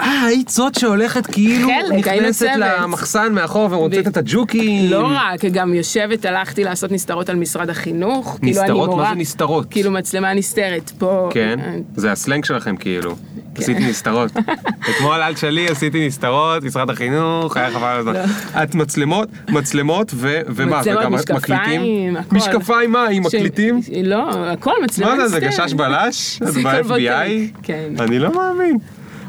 אה, 0.00 0.24
היית 0.26 0.48
זאת 0.48 0.74
שהולכת 0.74 1.26
כאילו 1.26 1.68
חלק, 1.68 2.08
היינו 2.08 2.22
נכנסת. 2.22 2.46
למחסן 2.56 3.32
מאחור 3.32 3.72
ומוצאת 3.72 4.04
ב- 4.04 4.08
את 4.08 4.16
הג'וקים. 4.16 4.90
לא 4.90 5.06
רק, 5.10 5.44
גם 5.44 5.74
יושבת, 5.74 6.24
הלכתי 6.24 6.64
לעשות 6.64 6.92
נסתרות 6.92 7.28
על 7.28 7.36
משרד 7.36 7.70
החינוך. 7.70 8.38
כאילו 8.40 8.62
נסתרות? 8.62 8.88
מורה, 8.88 9.04
מה 9.04 9.10
זה 9.14 9.20
נסתרות? 9.20 9.66
כאילו 9.70 9.90
מצלמה 9.90 10.34
נסתרת, 10.34 10.90
פה... 10.98 11.28
כן, 11.32 11.58
אה, 11.62 11.74
זה 11.96 12.12
הסלנג 12.12 12.44
שלכם 12.44 12.76
כאילו. 12.76 13.16
כן. 13.54 13.62
עשיתי 13.62 13.86
נסתרות. 13.86 14.32
אתמול 14.96 15.22
על 15.22 15.36
שלי 15.36 15.68
עשיתי 15.68 16.06
נסתרות, 16.06 16.62
משרד 16.62 16.90
החינוך, 16.90 17.56
היה 17.56 17.70
חבל 17.70 17.86
על 17.88 17.98
הזמן. 17.98 18.14
את 18.62 18.74
מצלמות, 18.74 19.28
מצלמות 19.48 20.10
ו- 20.14 20.40
ומה, 20.46 20.80
מצלמות, 20.80 21.04
משקפיים? 21.12 22.16
הכל. 22.16 22.36
משקפיים 22.36 22.92
מה, 22.92 23.06
עם 23.08 23.22
מקליטים? 23.22 23.80
לא, 24.02 24.30
הכל 24.50 24.72
מצלמה 24.84 25.14
מה 25.14 25.28
זה, 25.28 25.36
נסתרת. 25.36 25.52
זה 25.52 25.62
גשש 25.62 25.72
בלש? 25.72 26.40
את 26.42 26.48
ב-FBI? 26.64 27.60
כן. 27.62 27.92
אני 28.00 28.18
לא 28.18 28.34
מאמין. 28.34 28.78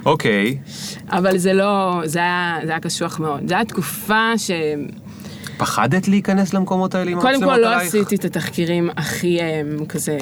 אוקיי, 0.06 0.58
אבל 1.10 1.38
זה 1.38 1.54
לא, 1.54 2.02
זה 2.06 2.20
היה, 2.20 2.58
זה 2.64 2.72
היה 2.72 2.80
קשוח 2.80 3.20
מאוד. 3.20 3.48
זו 3.48 3.56
הייתה 3.56 3.74
תקופה 3.74 4.38
ש... 4.38 4.52
פחדת 5.58 6.08
להיכנס 6.08 6.54
למקומות 6.54 6.96
האלה 6.96 7.12
עם 7.12 7.22
קודם 7.22 7.34
המצלמות 7.34 7.56
כל 7.56 7.62
לא 7.62 7.68
עלייך? 7.68 7.88
עשיתי 7.88 8.16
את 8.16 8.26
התחקירים 8.26 8.90
הכי 8.98 9.40
אמ, 9.42 9.86
כזה 9.86 10.18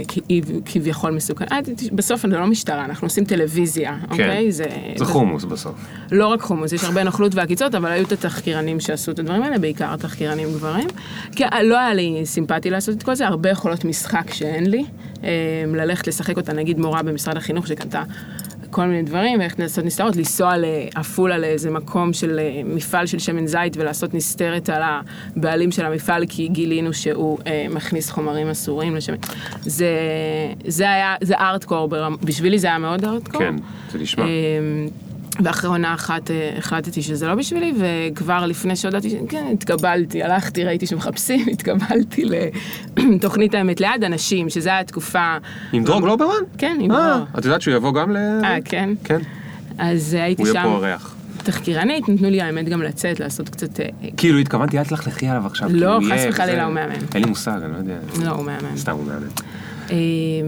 כביכול 0.65 1.11
מסוכן. 1.11 1.45
אה, 1.51 1.59
בסוף 1.91 2.21
זה 2.21 2.27
לא 2.27 2.47
משטרה, 2.47 2.85
אנחנו 2.85 3.05
עושים 3.05 3.25
טלוויזיה, 3.25 3.97
אוקיי? 4.11 4.51
כן. 4.57 4.97
זה 4.97 5.05
חומוס 5.05 5.43
בסוף. 5.43 5.75
לא 6.11 6.27
רק 6.27 6.41
חומוס, 6.41 6.71
יש 6.71 6.83
הרבה 6.83 7.03
נוכלות 7.03 7.35
ועקיצות, 7.35 7.75
אבל 7.75 7.91
היו 7.91 8.05
את 8.05 8.11
התחקירנים 8.11 8.79
שעשו 8.79 9.11
את 9.11 9.19
הדברים 9.19 9.43
האלה, 9.43 9.59
בעיקר 9.59 9.95
תחקירנים 9.95 10.49
גברים. 10.53 10.87
כי 11.35 11.43
לא 11.63 11.79
היה 11.79 11.93
לי 11.93 12.21
סימפטי 12.25 12.69
לעשות 12.69 12.97
את 12.97 13.03
כל 13.03 13.15
זה, 13.15 13.27
הרבה 13.27 13.49
יכולות 13.49 13.85
משחק 13.85 14.33
שאין 14.33 14.69
לי. 14.69 14.85
אמ, 15.23 15.75
ללכת 15.75 16.07
לשחק 16.07 16.37
אותה, 16.37 16.53
נגיד 16.53 16.79
מורה 16.79 17.03
במשרד 17.03 17.37
החינוך 17.37 17.67
שקנתה 17.67 18.03
כל 18.73 18.85
מיני 18.85 19.03
דברים, 19.03 19.39
וללכת 19.39 19.59
לעשות 19.59 19.85
נסתרות, 19.85 20.15
לנסוע 20.15 20.53
לעפולה 20.57 21.37
לאיזה 21.37 21.71
מקום 21.71 22.13
של 22.13 22.39
אה, 22.39 22.61
מפעל 22.65 23.05
של 23.05 23.19
שמן 23.19 23.47
זית 23.47 23.77
ולעשות 23.77 24.13
נסתרת 24.13 24.69
על 24.69 24.81
הבעלים 25.35 25.71
של 25.71 25.85
המפעל, 25.85 26.25
כי 26.29 26.47
גילינו 26.47 26.93
שהוא 26.93 27.37
אה, 27.47 27.65
מכניס 27.69 28.09
חומרים 28.09 28.49
אסורים 28.49 28.95
לשמן. 28.95 29.17
זה, 29.61 29.89
זה 30.67 30.91
היה, 30.91 31.15
זה 31.21 31.35
ארטקור. 31.35 31.89
בשבילי 32.23 32.59
זה 32.59 32.67
היה 32.67 32.77
מאוד 32.77 33.05
ארטקור. 33.05 33.41
כן, 33.41 33.55
זה 33.91 33.99
נשמע. 33.99 34.23
אמ, 34.25 34.87
ואחרי 35.39 35.69
עונה 35.69 35.93
אחת 35.93 36.31
אה, 36.31 36.53
החלטתי 36.57 37.01
שזה 37.01 37.27
לא 37.27 37.35
בשבילי, 37.35 37.73
וכבר 37.77 38.45
לפני 38.45 38.75
שהודעתי, 38.75 39.17
כן, 39.29 39.45
התקבלתי, 39.53 40.23
הלכתי, 40.23 40.63
ראיתי 40.63 40.87
שמחפשים, 40.87 41.45
התקבלתי 41.53 42.25
לתוכנית 42.97 43.53
האמת 43.53 43.79
ליד 43.81 44.03
אנשים, 44.05 44.49
שזה 44.49 44.69
היה 44.69 44.83
תקופה... 44.83 45.37
עם 45.73 45.83
דרור 45.83 46.01
גלוברמן? 46.01 46.33
כן, 46.57 46.77
עם 46.81 46.91
אה, 46.91 47.13
דרור. 47.13 47.25
את 47.39 47.45
יודעת 47.45 47.61
שהוא 47.61 47.73
יבוא 47.73 47.93
גם 47.93 48.11
ל... 48.11 48.17
אה, 48.17 48.57
כן? 48.65 48.89
כן. 49.03 49.19
אז 49.77 50.13
הייתי 50.13 50.41
הוא 50.41 50.47
יהיה 50.47 50.63
שם 50.63 50.69
פה 50.69 50.75
אורח. 50.75 51.15
תחקירנית, 51.37 52.09
נתנו 52.09 52.29
לי 52.29 52.41
האמת 52.41 52.69
גם 52.69 52.81
לצאת, 52.81 53.19
לעשות 53.19 53.49
קצת... 53.49 53.79
אה, 53.79 53.85
כאילו 54.17 54.39
התכוונתי, 54.39 54.79
אל 54.79 54.83
תלכלכי 54.83 55.27
עליו 55.27 55.45
עכשיו. 55.45 55.69
לא, 55.71 55.99
חס 56.13 56.21
וחלילה, 56.29 56.65
הוא 56.65 56.73
מהמם. 56.73 56.93
אין 57.15 57.23
לי 57.23 57.29
מושג, 57.29 57.59
אני 57.63 57.71
לא 57.71 57.77
יודע. 57.77 57.97
לא, 58.25 58.29
הוא 58.29 58.45
מהמם. 58.45 58.77
סתם 58.77 58.91
הוא 58.91 59.05
מהמם. 59.05 59.27
אה, 59.91 59.95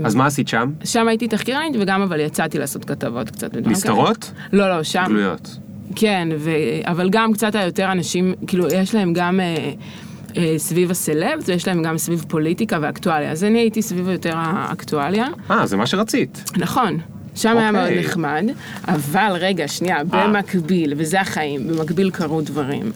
אז 0.06 0.15
מה 0.15 0.25
עשית 0.25 0.48
שם? 0.48 0.72
שם 0.84 1.08
הייתי 1.08 1.27
תחקירנית, 1.27 1.75
וגם 1.80 2.01
אבל 2.01 2.20
יצאתי 2.20 2.60
לעשות 2.60 2.86
כתבות 2.86 3.30
קצת. 3.30 3.56
נסתרות? 3.56 4.32
לא, 4.54 4.77
לא, 4.77 4.84
שם... 4.84 5.06
גלויות. 5.08 5.58
כן, 5.96 6.27
ו... 6.38 6.51
אבל 6.84 7.10
גם 7.10 7.34
קצת 7.34 7.56
היותר 7.56 7.92
אנשים, 7.92 8.34
כאילו, 8.48 8.68
יש 8.68 8.96
להם 8.96 9.13
גם 9.13 9.39
אה, 9.39 9.72
אה, 10.38 10.54
סביב 10.58 10.92
הסלבס, 10.92 11.50
ויש 11.50 11.68
להם 11.68 11.84
גם 11.84 11.98
סביב 11.98 12.25
פוליטיקה 12.27 12.77
ואקטואליה. 12.82 13.32
אז 13.32 13.44
אני 13.44 13.60
הייתי 13.60 13.82
סביב 13.82 14.10
יותר 14.10 14.34
האקטואליה. 14.36 15.27
אה, 15.51 15.65
זה 15.65 15.77
מה 15.77 15.88
שרצית. 15.88 16.44
נכון. 16.58 17.00
שם 17.36 17.58
היה 17.58 17.72
מאוד 17.72 17.88
אוקיי. 17.88 18.04
נחמד, 18.04 18.44
אבל 18.88 19.32
רגע, 19.39 19.68
שנייה, 19.68 20.04
במקביל, 20.04 20.94
וזה 20.98 21.22
החיים, 21.22 21.68
במקביל 21.68 22.10
קרו 22.10 22.42
דברים. 22.42 22.92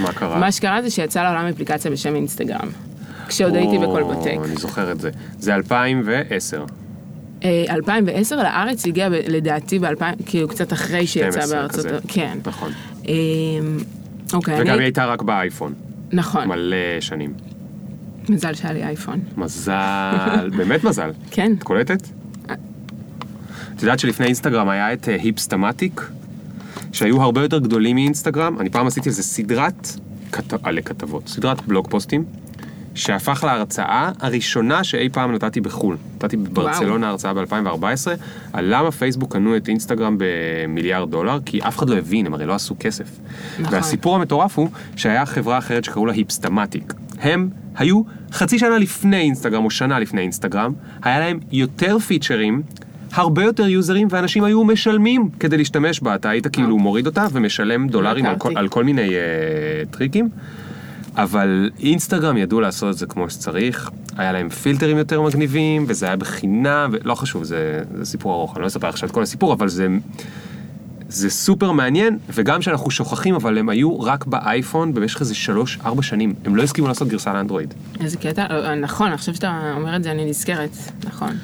מה 0.00 0.12
קרה? 0.12 0.38
מה 0.40 0.52
שקרה 0.52 0.82
זה 0.82 0.90
שיצאה 0.90 1.22
לעולם 1.22 1.46
אפליקציה 1.46 1.90
בשם 1.90 2.14
אינסטגרם. 2.14 2.87
כשעוד 3.28 3.54
הייתי 3.54 3.78
בכל 3.78 4.02
או, 4.02 4.08
בטק. 4.08 4.36
אני 4.44 4.56
זוכר 4.56 4.92
את 4.92 5.00
זה. 5.00 5.10
זה 5.38 5.54
2010. 5.54 6.64
אה, 7.44 7.64
2010 7.70 8.36
לארץ 8.36 8.86
הגיע 8.86 9.08
לדעתי 9.08 9.78
ב-2000, 9.78 10.02
כאילו 10.26 10.48
קצת 10.48 10.72
אחרי 10.72 11.06
שיצא 11.06 11.30
12 11.30 11.58
בארצות... 11.60 11.86
כזה. 11.86 11.98
כן. 12.08 12.38
נכון. 12.46 12.72
אה, 13.08 13.14
אוקיי, 14.32 14.60
וגם 14.60 14.74
היא. 14.74 14.82
הייתה 14.82 15.06
רק 15.06 15.22
באייפון. 15.22 15.74
נכון, 16.12 16.48
מלא 16.48 17.00
שנים. 17.00 17.32
מזל 18.28 18.54
שהיה 18.54 18.72
לי 18.72 18.84
אייפון. 18.84 19.20
מזל, 19.36 20.50
באמת 20.56 20.84
מזל. 20.84 21.10
כן. 21.30 21.52
את 21.58 21.62
קולטת? 21.62 22.02
את 23.76 23.82
יודעת 23.82 23.98
שלפני 23.98 24.26
אינסטגרם 24.26 24.68
היה 24.68 24.92
את 24.92 25.08
אה, 25.08 25.16
היפסטמטיק, 25.22 26.00
שהיו 26.92 27.22
הרבה 27.22 27.42
יותר 27.42 27.58
גדולים 27.58 27.96
מאינסטגרם. 27.96 28.60
אני 28.60 28.70
פעם 28.70 28.86
עשיתי 28.86 29.08
איזה 29.08 29.22
סדרת 29.22 29.88
כת... 30.32 30.54
עלי 30.62 30.82
כתבות, 30.82 31.28
סדרת 31.28 31.66
בלוג 31.66 31.86
פוסטים, 31.90 32.24
שהפך 32.98 33.44
להרצאה 33.44 34.10
הראשונה 34.20 34.84
שאי 34.84 35.08
פעם 35.08 35.32
נתתי 35.32 35.60
בחו"ל. 35.60 35.96
נתתי 36.16 36.36
בברצלונה 36.36 37.08
הרצאה 37.08 37.34
ב-2014, 37.34 38.08
על 38.52 38.64
למה 38.68 38.90
פייסבוק 38.90 39.32
קנו 39.32 39.56
את 39.56 39.68
אינסטגרם 39.68 40.16
במיליארד 40.18 41.10
דולר, 41.10 41.38
כי 41.44 41.60
אף 41.60 41.78
אחד 41.78 41.90
לא 41.90 41.96
הבין, 41.96 42.26
הם 42.26 42.34
הרי 42.34 42.46
לא 42.46 42.54
עשו 42.54 42.76
כסף. 42.80 43.10
נכון. 43.58 43.74
והסיפור 43.74 44.16
המטורף 44.16 44.58
הוא 44.58 44.68
שהיה 44.96 45.26
חברה 45.26 45.58
אחרת 45.58 45.84
שקראו 45.84 46.06
לה 46.06 46.12
היפסטמטיק. 46.12 46.94
הם 47.20 47.48
היו 47.76 48.02
חצי 48.32 48.58
שנה 48.58 48.78
לפני 48.78 49.20
אינסטגרם 49.20 49.64
או 49.64 49.70
שנה 49.70 49.98
לפני 49.98 50.20
אינסטגרם, 50.20 50.72
היה 51.02 51.18
להם 51.18 51.38
יותר 51.52 51.98
פיצ'רים, 51.98 52.62
הרבה 53.12 53.44
יותר 53.44 53.68
יוזרים, 53.68 54.08
ואנשים 54.10 54.44
היו 54.44 54.64
משלמים 54.64 55.28
כדי 55.40 55.56
להשתמש 55.56 56.00
בה. 56.00 56.14
אתה 56.14 56.30
היית 56.30 56.46
כאילו 56.46 56.78
מוריד 56.78 57.06
אותה 57.06 57.26
ומשלם 57.32 57.88
דולרים 57.88 58.26
על 58.26 58.36
כל, 58.38 58.48
הכרתי. 58.48 58.58
על 58.58 58.68
כל 58.68 58.84
מיני 58.84 59.08
uh, 59.08 59.96
טריקים. 59.96 60.28
אבל 61.16 61.70
אינסטגרם 61.80 62.36
ידעו 62.36 62.60
לעשות 62.60 62.90
את 62.90 62.98
זה 62.98 63.06
כמו 63.06 63.30
שצריך, 63.30 63.90
היה 64.16 64.32
להם 64.32 64.48
פילטרים 64.48 64.98
יותר 64.98 65.22
מגניבים, 65.22 65.84
וזה 65.88 66.06
היה 66.06 66.16
בחינם, 66.16 66.90
ולא 66.92 67.14
חשוב, 67.14 67.44
זה, 67.44 67.82
זה 67.94 68.04
סיפור 68.04 68.32
ארוך, 68.34 68.56
אני 68.56 68.62
לא 68.62 68.66
אספר 68.66 68.88
עכשיו 68.88 69.08
את 69.08 69.14
כל 69.14 69.22
הסיפור, 69.22 69.52
אבל 69.52 69.68
זה, 69.68 69.86
זה 71.08 71.30
סופר 71.30 71.72
מעניין, 71.72 72.18
וגם 72.34 72.62
שאנחנו 72.62 72.90
שוכחים, 72.90 73.34
אבל 73.34 73.58
הם 73.58 73.68
היו 73.68 74.00
רק 74.00 74.26
באייפון 74.26 74.94
במשך 74.94 75.20
איזה 75.20 75.34
שלוש-ארבע 75.34 76.02
שנים, 76.02 76.34
הם 76.44 76.56
לא 76.56 76.62
הסכימו 76.62 76.88
לעשות 76.88 77.08
גרסה 77.08 77.32
לאנדרואיד. 77.32 77.74
איזה 78.00 78.16
קטע, 78.16 78.46
אה, 78.50 78.74
נכון, 78.74 79.12
עכשיו 79.12 79.34
שאתה 79.34 79.72
אומר 79.76 79.96
את 79.96 80.02
זה 80.02 80.10
אני 80.10 80.24
נזכרת, 80.24 80.70
נכון. 81.04 81.36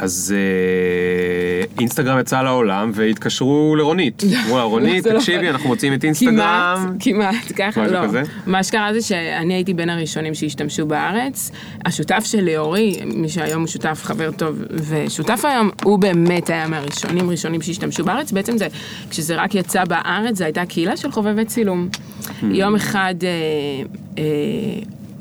אז 0.00 0.34
אה, 0.36 1.64
אינסטגרם 1.80 2.18
יצא 2.18 2.42
לעולם 2.42 2.90
והתקשרו 2.94 3.76
לרונית. 3.76 4.22
לה, 4.50 4.62
רונית, 4.62 5.06
לא- 5.06 5.18
תקשיבי, 5.18 5.48
אנחנו 5.48 5.68
מוצאים 5.68 5.94
את 5.94 6.04
אינסטגרם. 6.04 6.96
כמעט, 7.00 7.34
כמעט, 7.34 7.52
ככה, 7.56 7.86
לא. 7.86 8.00
מה 8.46 8.62
שקרה 8.62 8.92
זה 8.92 9.02
שאני 9.02 9.54
הייתי 9.54 9.74
בין 9.74 9.90
הראשונים 9.90 10.34
שהשתמשו 10.34 10.86
בארץ. 10.86 11.50
השותף 11.84 12.24
שלי, 12.24 12.56
אורי, 12.56 12.96
מי 13.04 13.28
שהיום 13.28 13.60
הוא 13.60 13.68
שותף, 13.68 14.00
חבר 14.02 14.30
טוב 14.30 14.62
ושותף 14.70 15.44
היום, 15.44 15.70
הוא 15.84 15.98
באמת 15.98 16.50
היה 16.50 16.68
מהראשונים 16.68 17.30
ראשונים 17.30 17.62
שהשתמשו 17.62 18.04
בארץ. 18.04 18.32
בעצם 18.32 18.58
זה, 18.58 18.68
כשזה 19.10 19.36
רק 19.36 19.54
יצא 19.54 19.84
בארץ, 19.84 20.38
זו 20.38 20.44
הייתה 20.44 20.66
קהילה 20.66 20.96
של 20.96 21.10
חובבי 21.10 21.44
צילום. 21.44 21.88
Hmm. 22.22 22.44
יום 22.50 22.74
אחד... 22.74 23.14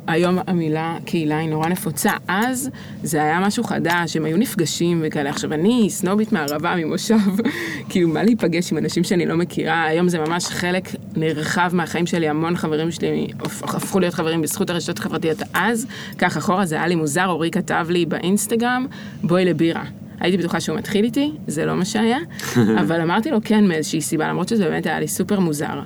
היום 0.08 0.38
המילה 0.48 0.98
קהילה 1.06 1.38
היא 1.38 1.50
נורא 1.50 1.70
נפוצה, 1.70 2.12
אז 2.28 2.70
זה 3.04 3.24
היה 3.24 3.40
משהו 3.40 3.64
חדש, 3.64 4.16
הם 4.18 4.26
היו 4.26 4.38
נפגשים 4.38 5.02
וכאלה. 5.06 5.30
עכשיו, 5.30 5.54
אני 5.54 5.88
סנובית 5.90 6.32
מערבה, 6.32 6.76
ממושב, 6.76 7.18
כאילו, 7.90 8.08
מה 8.10 8.24
להיפגש 8.24 8.72
עם 8.72 8.78
אנשים 8.78 9.04
שאני 9.04 9.26
לא 9.26 9.38
מכירה? 9.38 9.84
היום 9.86 10.10
זה 10.10 10.20
ממש 10.20 10.46
חלק 10.46 10.84
נרחב 11.16 11.70
מהחיים 11.74 12.06
שלי, 12.06 12.30
המון 12.30 12.56
חברים 12.58 12.92
שלי 12.92 13.28
הפ- 13.40 13.64
הפכו 13.76 14.00
להיות 14.00 14.14
חברים 14.14 14.42
בזכות 14.42 14.70
הרשתות 14.70 14.98
החברתיות. 15.00 15.38
אז, 15.54 15.88
כך 16.18 16.38
אחורה, 16.38 16.66
זה 16.66 16.76
היה 16.76 16.88
לי 16.88 16.96
מוזר, 16.96 17.26
אורי 17.28 17.52
כתב 17.52 17.88
לי 17.90 18.06
באינסטגרם, 18.06 18.86
בואי 19.24 19.46
לבירה. 19.46 19.84
הייתי 20.20 20.38
בטוחה 20.38 20.60
שהוא 20.60 20.78
מתחיל 20.78 21.06
איתי, 21.06 21.32
זה 21.48 21.66
לא 21.66 21.76
מה 21.76 21.86
שהיה, 21.86 22.18
אבל 22.82 23.02
אמרתי 23.02 23.32
לו 23.32 23.38
כן 23.44 23.68
מאיזושהי 23.68 24.02
סיבה, 24.02 24.28
למרות 24.28 24.50
שזה 24.50 24.66
באמת 24.70 24.86
היה 24.86 25.00
לי 25.00 25.08
סופר 25.08 25.40
מוזר. 25.40 25.80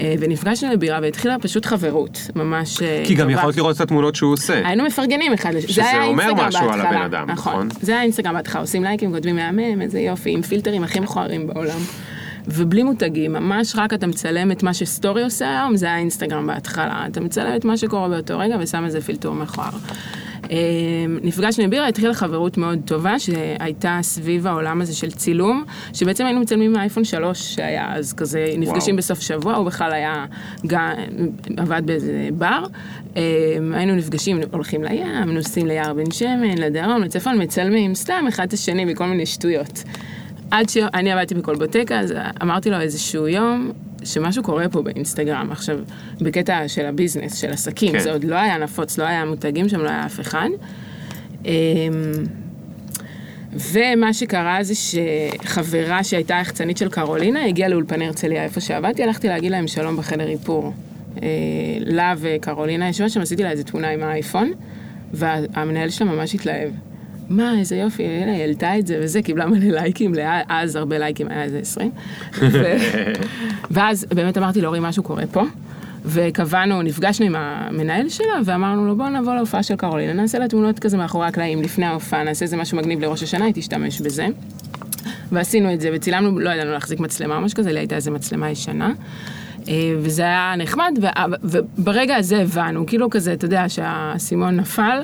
אה, 0.00 0.14
ונפגשנו 0.20 0.72
לבירה 0.72 0.98
והתחילה 1.02 1.38
פשוט 1.38 1.66
חברות, 1.66 2.18
ממש 2.36 2.82
אה, 2.82 3.02
כי 3.06 3.14
גם. 3.14 3.30
יכולת 3.30 3.56
לראות 3.56 3.76
את 3.76 3.80
התמונות 3.80 4.14
שהוא 4.14 4.32
עושה. 4.32 4.66
היינו 4.68 4.84
מפרגנים 4.84 5.32
אחד 5.32 5.54
לשני, 5.54 5.72
שזה 5.72 5.82
זה 5.82 5.90
היה 5.90 6.04
אומר 6.04 6.22
אינסטגרם 6.24 6.48
משהו 6.48 6.60
על 6.60 6.68
בהתחלה. 6.70 6.90
הבן 6.90 7.02
אדם, 7.02 7.30
נכון? 7.30 7.68
זה 7.80 7.92
היה 7.92 8.02
אינסטגרם 8.02 8.34
בהתחלה, 8.34 8.60
עושים 8.60 8.84
לייקים, 8.84 9.12
כותבים 9.12 9.36
מהמם, 9.36 9.82
איזה 9.82 10.00
יופי, 10.00 10.30
עם 10.30 10.42
פילטרים 10.42 10.84
הכי 10.84 11.00
מכוערים 11.00 11.46
בעולם. 11.46 11.78
ובלי 12.48 12.82
מותגים, 12.82 13.32
ממש 13.32 13.72
רק 13.76 13.94
אתה 13.94 14.06
מצלם 14.06 14.52
את 14.52 14.62
מה 14.62 14.74
שסטורי 14.74 15.22
עושה 15.22 15.50
היום, 15.50 15.76
זה 15.76 15.86
היה 15.86 15.98
אינסטגרם 15.98 16.46
בהתחלה. 16.46 17.04
אתה 17.10 17.20
מצלם 17.20 17.56
את 17.56 17.64
מה 17.64 17.76
שקורה 17.76 18.08
באותו 18.08 18.38
רגע 18.38 18.56
ושם 18.60 18.84
איזה 18.84 19.00
פילטור 19.00 19.34
מכוער. 19.34 19.70
אה, 20.50 20.56
נפגשנו 21.22 21.64
עם 21.64 21.70
בירה, 21.70 21.88
התחילה 21.88 22.14
חברות 22.14 22.58
מאוד 22.58 22.78
טובה 22.84 23.18
שהייתה 23.18 23.98
סביב 24.02 24.46
העולם 24.46 24.80
הזה 24.80 24.94
של 24.94 25.10
צילום, 25.10 25.64
שבעצם 25.92 26.24
היינו 26.24 26.40
מצלמים 26.40 26.72
מהאייפון 26.72 27.04
3 27.04 27.54
שהיה 27.54 27.94
אז 27.94 28.12
כזה, 28.12 28.54
נפגשים 28.58 28.94
וואו. 28.94 28.96
בסוף 28.96 29.20
שבוע, 29.20 29.54
הוא 29.54 29.66
בכלל 29.66 29.92
היה, 29.92 30.26
גם, 30.66 30.92
עבד 31.56 31.82
באיזה 31.84 32.28
בר. 32.32 32.64
אה, 33.16 33.22
היינו 33.72 33.94
נפגשים, 33.94 34.40
הולכים 34.52 34.84
לים, 34.84 35.30
נוסעים 35.30 35.66
ליער 35.66 35.94
בן 35.94 36.10
שמן, 36.10 36.58
לדרום, 36.58 37.02
לצפון, 37.02 37.42
מצלמים 37.42 37.94
סתם 37.94 38.24
אחד 38.28 38.46
את 38.46 38.52
השני 38.52 38.84
מכל 38.84 39.06
מיני 39.06 39.26
שטויות. 39.26 39.82
עד 40.50 40.68
שאני 40.68 41.12
עבדתי 41.12 41.34
בקולבוטקה, 41.34 42.00
אז 42.00 42.14
אמרתי 42.42 42.70
לו 42.70 42.80
איזשהו 42.80 43.28
יום 43.28 43.72
שמשהו 44.04 44.42
קורה 44.42 44.68
פה 44.68 44.82
באינסטגרם. 44.82 45.48
עכשיו, 45.50 45.78
בקטע 46.20 46.68
של 46.68 46.86
הביזנס, 46.86 47.36
של 47.36 47.50
עסקים, 47.50 47.92
כן. 47.92 47.98
זה 47.98 48.12
עוד 48.12 48.24
לא 48.24 48.34
היה 48.34 48.58
נפוץ, 48.58 48.98
לא 48.98 49.04
היה 49.04 49.24
מותגים 49.24 49.68
שם, 49.68 49.80
לא 49.80 49.88
היה 49.88 50.06
אף 50.06 50.20
אחד. 50.20 50.48
אמ, 51.44 51.50
ומה 53.54 54.12
שקרה 54.12 54.58
זה 54.62 54.74
שחברה 54.74 56.04
שהייתה 56.04 56.34
יחצנית 56.34 56.76
של 56.76 56.88
קרולינה 56.88 57.44
הגיעה 57.44 57.68
לאולפני 57.68 58.06
הרצליה 58.06 58.44
איפה 58.44 58.60
שעבדתי, 58.60 59.02
הלכתי 59.02 59.28
להגיד 59.28 59.50
להם 59.50 59.66
שלום 59.66 59.96
בחדר 59.96 60.28
איפור. 60.28 60.72
אה, 61.22 61.28
לה 61.80 62.14
וקרולינה 62.18 62.88
ישבה 62.88 63.08
שם, 63.08 63.20
עשיתי 63.20 63.42
לה 63.42 63.50
איזה 63.50 63.64
תמונה 63.64 63.88
עם 63.88 64.02
האייפון, 64.02 64.52
והמנהל 65.12 65.90
שלה 65.90 66.06
ממש 66.06 66.34
התלהב. 66.34 66.70
מה, 67.28 67.58
איזה 67.58 67.76
יופי, 67.76 68.02
הנה, 68.02 68.32
היא 68.32 68.40
העלתה 68.40 68.78
את 68.78 68.86
זה 68.86 68.98
וזה, 69.02 69.22
קיבלה 69.22 69.46
מלא 69.46 69.80
לייקים, 69.80 70.12
אז 70.48 70.76
הרבה 70.76 70.98
לייקים, 70.98 71.28
היה 71.28 71.42
איזה 71.42 71.58
20. 71.58 71.90
ו... 72.40 72.62
ואז 73.70 74.06
באמת 74.14 74.38
אמרתי 74.38 74.60
לאורי, 74.60 74.78
משהו 74.82 75.02
קורה 75.02 75.26
פה. 75.32 75.42
וקבענו, 76.04 76.82
נפגשנו 76.82 77.26
עם 77.26 77.34
המנהל 77.36 78.08
שלה, 78.08 78.34
ואמרנו 78.44 78.86
לו, 78.86 78.96
בוא 78.96 79.08
נבוא 79.08 79.34
להופעה 79.34 79.62
של 79.62 79.76
קרולינה, 79.76 80.12
נעשה 80.12 80.38
לה 80.38 80.48
תמונות 80.48 80.78
כזה 80.78 80.96
מאחורי 80.96 81.26
הקלעים 81.26 81.62
לפני 81.62 81.86
ההופעה, 81.86 82.24
נעשה 82.24 82.44
איזה 82.44 82.56
משהו 82.56 82.78
מגניב 82.78 83.00
לראש 83.00 83.22
השנה, 83.22 83.44
היא 83.44 83.54
תשתמש 83.54 84.00
בזה. 84.00 84.26
ועשינו 85.32 85.74
את 85.74 85.80
זה, 85.80 85.90
וצילמנו, 85.94 86.38
לא 86.38 86.50
ידענו 86.50 86.72
להחזיק 86.72 87.00
מצלמה 87.00 87.36
או 87.36 87.40
משהו 87.40 87.56
כזה, 87.56 87.72
לי 87.72 87.80
הייתה 87.80 87.96
איזה 87.96 88.10
מצלמה 88.10 88.50
ישנה. 88.50 88.92
אה, 89.68 89.74
וזה 89.98 90.22
היה 90.22 90.54
נחמד, 90.58 90.98
וברגע 91.44 92.16
הזה 92.16 92.42
הבנו, 92.42 92.86
כאילו 92.86 93.10
כזה, 93.10 93.32
אתה 93.32 93.44
יודע, 93.44 93.68
שהאסימון 93.68 94.56
נפל, 94.56 95.02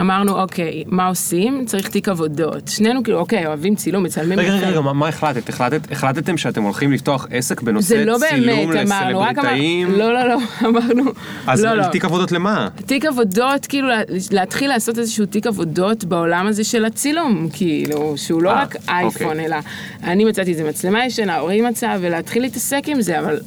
אמרנו, 0.00 0.40
אוקיי, 0.40 0.84
מה 0.86 1.06
עושים? 1.06 1.64
צריך 1.66 1.88
תיק 1.88 2.08
עבודות. 2.08 2.68
שנינו 2.68 3.02
כאילו, 3.02 3.18
אוקיי, 3.18 3.46
אוהבים 3.46 3.74
צילום, 3.74 4.02
מצלמים. 4.02 4.38
רגע, 4.38 4.52
רגע. 4.54 4.68
רגע, 4.68 4.80
מה- 4.80 4.92
מה 4.92 5.08
החלטת? 5.08 5.48
החלטת? 5.48 5.92
החלטתם 5.92 6.36
שאתם 6.36 6.62
הולכים 6.62 6.92
לפתוח 6.92 7.26
עסק 7.30 7.62
בנושא 7.62 7.88
זה 7.88 8.04
לא 8.04 8.16
צילום 8.30 8.72
לסלבריטאים? 8.72 9.90
לא, 9.92 10.12
לא, 10.14 10.28
לא, 10.28 10.36
אמרנו, 10.68 11.04
אז 11.46 11.64
לא, 11.64 11.74
לא. 11.74 11.84
תיק 11.86 12.04
עבודות 12.04 12.32
למה? 12.32 12.68
תיק 12.86 13.04
עבודות, 13.04 13.66
כאילו 13.66 13.88
לה- 13.88 14.00
להתחיל 14.30 14.68
לעשות 14.68 14.98
איזשהו 14.98 15.26
תיק 15.26 15.46
עבודות 15.46 16.04
בעולם 16.04 16.46
הזה 16.46 16.64
של 16.64 16.84
הצילום, 16.84 17.48
כאילו, 17.52 18.14
שהוא 18.16 18.42
לא 18.42 18.50
אה, 18.50 18.62
רק 18.62 18.76
אייפון, 18.88 19.26
אוקיי. 19.30 19.46
אלא 19.46 19.56
אני 20.04 20.24
מצאתי 20.24 20.50
איזה 20.50 20.64
מצלמה 20.68 21.06
ישנה, 21.06 21.38
אורי 21.40 21.60
מצא, 21.60 21.96
ולהתחיל 22.00 22.42
להתעסק 22.42 22.82
עם 22.86 23.02
זה, 23.02 23.20
אבל 23.20 23.38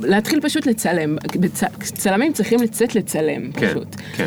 להתחיל 0.00 0.40
פשוט 0.40 0.66
לצלם. 0.66 1.16
צלמים 1.82 2.32
צריכים 2.32 2.62
לצאת 2.62 2.94
לצלם, 2.94 3.52
כן, 3.52 3.68
פשוט. 3.70 3.96
כן. 4.16 4.26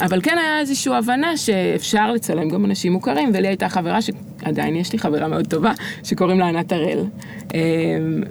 אבל 0.00 0.20
כן 0.22 0.38
היה 0.38 0.60
איזושהי 0.60 0.94
הבנה 0.94 1.36
שאפשר 1.36 2.12
לצלם 2.12 2.48
גם 2.48 2.64
אנשים 2.64 2.92
מוכרים, 2.92 3.30
ולי 3.34 3.48
הייתה 3.48 3.68
חברה, 3.68 3.98
שעדיין 4.02 4.76
יש 4.76 4.92
לי 4.92 4.98
חברה 4.98 5.28
מאוד 5.28 5.46
טובה, 5.46 5.72
שקוראים 6.04 6.38
לה 6.38 6.48
ענת 6.48 6.72
הראל. 6.72 7.04
אה, 7.54 7.60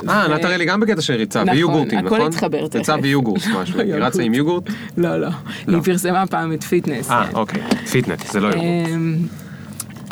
ו- 0.05 0.11
ענת 0.11 0.45
הראלי 0.45 0.65
גם 0.65 0.79
בקטע 0.79 1.01
של 1.01 1.13
ריצה, 1.13 1.43
נכון, 1.43 1.55
ויוגורטים, 1.55 1.99
הכל 1.99 2.15
נכון? 2.15 2.27
התחבר 2.27 2.57
ריצה 2.63 2.79
תכף. 2.79 2.95
ויוגורט, 3.01 3.41
משהו. 3.55 3.79
היא 3.81 3.93
רצה 3.93 4.23
עם 4.23 4.33
יוגורט? 4.33 4.63
לא, 4.97 5.17
לא. 5.21 5.27
היא 5.67 5.79
פרסמה 5.81 6.27
פעם 6.27 6.53
את 6.53 6.63
פיטנס. 6.63 7.11
אה, 7.11 7.27
כן. 7.27 7.35
אוקיי. 7.35 7.61
פיטנט, 7.91 8.27
זה 8.31 8.39
לא 8.39 8.47
יוגורט. 8.47 8.65
אמ, 8.93 9.17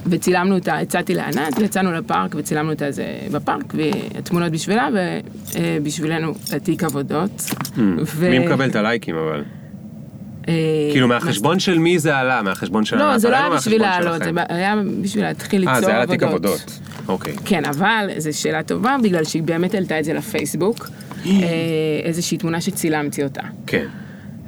וצילמנו 0.10 0.56
אותה, 0.56 0.78
הצעתי 0.78 1.16
לענת, 1.16 1.60
ויצאנו 1.60 1.92
לפארק 1.92 2.36
וצילמנו 2.38 2.72
אותה 2.72 2.86
איזה 2.86 3.06
בפארק, 3.32 3.74
והתמונות 3.74 4.52
בשבילה 4.52 4.88
ובשבילנו 5.56 6.34
התיק 6.54 6.84
עבודות. 6.84 7.42
ו- 8.06 8.30
מי 8.30 8.40
מקבל 8.40 8.70
את 8.70 8.76
הלייקים 8.76 9.16
אבל? 9.16 9.44
אה, 10.48 10.54
כאילו 10.92 11.08
מהחשבון 11.08 11.60
של 11.60 11.78
מי 11.78 12.00
זה 12.00 12.18
עלה? 12.18 12.42
מהחשבון 12.42 12.86
של 12.86 12.98
לא, 12.98 13.18
זה 13.18 13.30
לא 13.30 13.36
היה 13.36 13.50
בשביל 13.50 13.82
לעלות, 13.82 14.24
זה? 14.24 14.30
היה 14.50 14.76
בשביל 15.02 15.24
להתחיל 15.24 15.60
ליצור 15.60 15.74
אה, 15.74 15.78
עבודות. 15.78 15.90
זה 15.90 15.96
היה 15.96 16.04
לתיק 16.04 16.24
עבודות. 16.24 16.80
אוקיי. 17.08 17.36
כן, 17.46 17.66
אבל 17.66 18.10
זו 18.18 18.40
שאלה 18.40 18.64
טובה, 18.64 18.96
בגלל 19.04 19.24
שהיא 19.24 19.44
באמת 19.44 19.74
העלתה 19.74 20.00
את 20.00 20.06
זה 20.06 20.14
לפייסבוק, 20.14 20.90
אה, 21.26 21.32
איזושהי 22.04 22.38
תמונה 22.38 22.62
שצילמתי 22.62 23.24
אותה. 23.24 23.42
כן. 23.68 23.86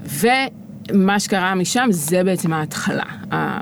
ומה 0.05 1.19
שקרה 1.19 1.55
משם 1.55 1.87
זה 1.91 2.23
בעצם 2.23 2.53
ההתחלה, 2.53 3.05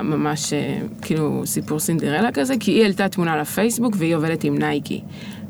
ממש 0.02 0.52
אה, 0.52 0.78
כאילו 1.02 1.42
סיפור 1.44 1.78
סינדרלה 1.78 2.32
כזה, 2.32 2.54
כי 2.60 2.70
היא 2.70 2.82
העלתה 2.82 3.08
תמונה 3.08 3.36
לפייסבוק 3.36 3.94
והיא 3.98 4.16
עובדת 4.16 4.44
עם 4.44 4.58
נייקי. 4.58 5.00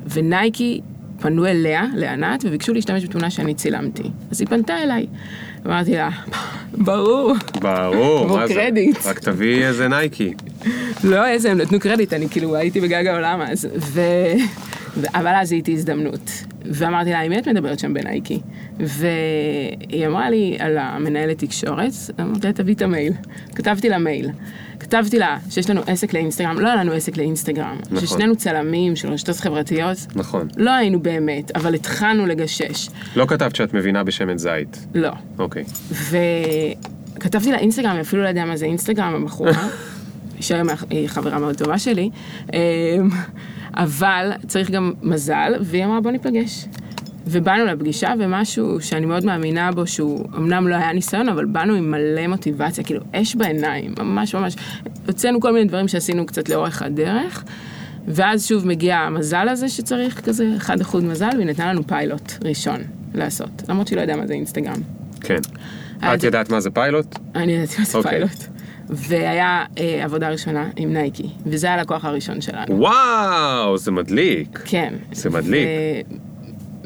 ונייקי 0.06 0.80
פנו 1.20 1.46
אליה, 1.46 1.84
לענת, 1.94 2.44
וביקשו 2.44 2.72
להשתמש 2.74 3.04
בתמונה 3.04 3.30
שאני 3.30 3.54
צילמתי. 3.54 4.10
אז 4.30 4.40
היא 4.40 4.48
פנתה 4.48 4.82
אליי. 4.82 5.06
אמרתי 5.66 5.92
לה, 5.92 6.10
ברור, 6.72 7.34
ברור, 7.60 8.38
מה 8.38 8.46
זה? 8.46 8.54
קרדיט. 8.54 9.06
רק 9.06 9.18
תביאי 9.18 9.64
איזה 9.64 9.88
נייקי. 9.88 10.34
לא, 11.04 11.26
איזה, 11.26 11.50
הם 11.50 11.58
נתנו 11.58 11.80
קרדיט, 11.80 12.12
אני 12.12 12.28
כאילו 12.28 12.56
הייתי 12.56 12.80
בגג 12.80 13.06
העולם 13.06 13.40
אז. 13.40 13.68
ו... 13.76 14.00
אבל 15.14 15.32
אז 15.34 15.52
הייתי 15.52 15.72
הזדמנות. 15.72 16.30
ואמרתי 16.64 17.10
לה, 17.10 17.20
עם 17.20 17.30
מי 17.30 17.38
את 17.38 17.48
מדברת 17.48 17.78
שם 17.78 17.94
בנייקי? 17.94 18.40
והיא 18.80 20.06
אמרה 20.06 20.30
לי 20.30 20.56
על 20.58 20.78
המנהלת 20.78 21.38
תקשורת, 21.38 21.92
אמרתי 22.20 22.46
לה, 22.46 22.52
תביא 22.52 22.74
את 22.74 22.82
המייל. 22.82 23.12
כתבתי 23.54 23.88
לה 23.88 23.98
מייל. 23.98 24.30
כתבתי 24.86 25.18
לה 25.18 25.38
שיש 25.50 25.70
לנו 25.70 25.80
עסק 25.86 26.12
לאינסטגרם, 26.12 26.60
לא 26.60 26.68
היה 26.68 26.76
לנו 26.76 26.92
עסק 26.92 27.16
לאינסטגרם. 27.16 27.76
נכון. 27.90 28.06
ששנינו 28.06 28.36
צלמים 28.36 28.96
של 28.96 29.08
רשתות 29.08 29.36
חברתיות. 29.36 29.98
נכון. 30.14 30.48
לא 30.56 30.70
היינו 30.70 31.00
באמת, 31.00 31.56
אבל 31.56 31.74
התחלנו 31.74 32.26
לגשש. 32.26 32.88
לא 33.16 33.26
כתבת 33.26 33.56
שאת 33.56 33.74
מבינה 33.74 34.04
בשמן 34.04 34.38
זית. 34.38 34.86
לא. 34.94 35.10
אוקיי. 35.38 35.64
וכתבתי 35.90 37.52
לה 37.52 37.58
אינסטגרם, 37.58 37.90
היא 37.90 38.00
אפילו 38.00 38.22
לא 38.22 38.28
ידעה 38.28 38.44
מה 38.44 38.56
זה 38.56 38.66
אינסטגרם, 38.66 39.14
הבחורה, 39.14 39.68
שהיום 40.40 40.68
היא 40.90 41.08
חברה 41.08 41.38
מאוד 41.38 41.56
טובה 41.56 41.78
שלי, 41.78 42.10
אמ, 42.52 42.58
אבל 43.74 44.32
צריך 44.46 44.70
גם 44.70 44.92
מזל, 45.02 45.54
והיא 45.60 45.84
אמרה 45.84 46.00
בוא 46.00 46.10
ניפגש. 46.10 46.66
ובאנו 47.26 47.64
לפגישה, 47.64 48.12
ומשהו 48.20 48.80
שאני 48.80 49.06
מאוד 49.06 49.24
מאמינה 49.24 49.72
בו, 49.72 49.86
שהוא 49.86 50.24
אמנם 50.36 50.68
לא 50.68 50.74
היה 50.74 50.92
ניסיון, 50.92 51.28
אבל 51.28 51.44
באנו 51.44 51.74
עם 51.74 51.90
מלא 51.90 52.26
מוטיבציה, 52.26 52.84
כאילו 52.84 53.00
אש 53.12 53.34
בעיניים, 53.34 53.94
ממש 53.98 54.34
ממש. 54.34 54.56
הוצאנו 55.06 55.40
כל 55.40 55.52
מיני 55.52 55.64
דברים 55.68 55.88
שעשינו 55.88 56.26
קצת 56.26 56.48
לאורך 56.48 56.82
הדרך, 56.82 57.44
ואז 58.08 58.46
שוב 58.46 58.66
מגיע 58.66 58.96
המזל 58.96 59.48
הזה 59.48 59.68
שצריך, 59.68 60.20
כזה 60.20 60.48
1% 60.60 60.70
מזל, 61.02 61.28
והיא 61.34 61.46
נתנה 61.46 61.72
לנו 61.72 61.86
פיילוט 61.86 62.32
ראשון 62.44 62.80
לעשות, 63.14 63.62
למרות 63.68 63.86
שהיא 63.86 63.96
לא 63.96 64.00
ידעה 64.00 64.16
מה 64.16 64.26
זה 64.26 64.34
אינסטגרם. 64.34 64.80
כן. 65.20 65.38
את 66.14 66.20
זה- 66.20 66.26
יודעת 66.26 66.50
מה 66.50 66.60
זה 66.60 66.70
פיילוט? 66.70 67.18
אני 67.34 67.52
ידעתי 67.52 67.74
מה 67.78 67.84
זה 67.84 67.98
אוקיי. 67.98 68.10
פיילוט. 68.12 68.44
והיה 68.90 69.64
אה, 69.78 70.04
עבודה 70.04 70.28
ראשונה 70.28 70.68
עם 70.76 70.92
נייקי, 70.92 71.28
וזה 71.46 71.70
הלקוח 71.72 72.04
הראשון 72.04 72.40
שלנו. 72.40 72.78
וואו, 72.80 73.78
זה 73.78 73.90
מדליק. 73.90 74.62
כן. 74.64 74.94
זה 75.12 75.30
מדליק. 75.30 75.68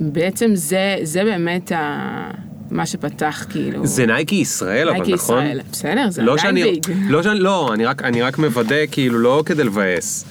בעצם 0.00 0.50
זה, 0.54 0.96
זה 1.02 1.24
באמת 1.24 1.72
ה... 1.72 2.30
מה 2.70 2.86
שפתח 2.86 3.46
כאילו... 3.50 3.86
זה 3.86 4.06
נייקי 4.06 4.34
ישראל, 4.34 4.88
אבל 4.88 4.98
נייקי 4.98 5.14
נכון? 5.14 5.44
ישראל. 5.44 5.60
בסדר, 5.72 6.10
זה 6.10 6.22
לא 6.22 6.32
עדיין 6.32 6.46
שאני, 6.46 6.62
big. 6.62 6.86
לא 7.08 7.22
שאני, 7.22 7.40
לא, 7.40 7.74
אני 7.74 7.84
רק, 7.84 8.02
אני 8.02 8.22
רק 8.22 8.38
מוודא, 8.38 8.86
כאילו, 8.90 9.18
לא 9.18 9.42
כדי 9.46 9.64
לבאס. 9.64 10.24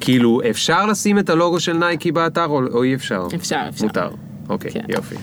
כאילו, 0.00 0.40
אפשר 0.50 0.86
לשים 0.86 1.18
את 1.18 1.30
הלוגו 1.30 1.60
של 1.60 1.72
נייקי 1.72 2.12
באתר, 2.12 2.46
או, 2.46 2.60
או 2.72 2.82
אי 2.82 2.94
אפשר? 2.94 3.26
אפשר, 3.34 3.64
אפשר. 3.68 3.84
מותר. 3.84 4.10
אוקיי, 4.48 4.70
כן. 4.70 4.80
יופי. 4.88 5.14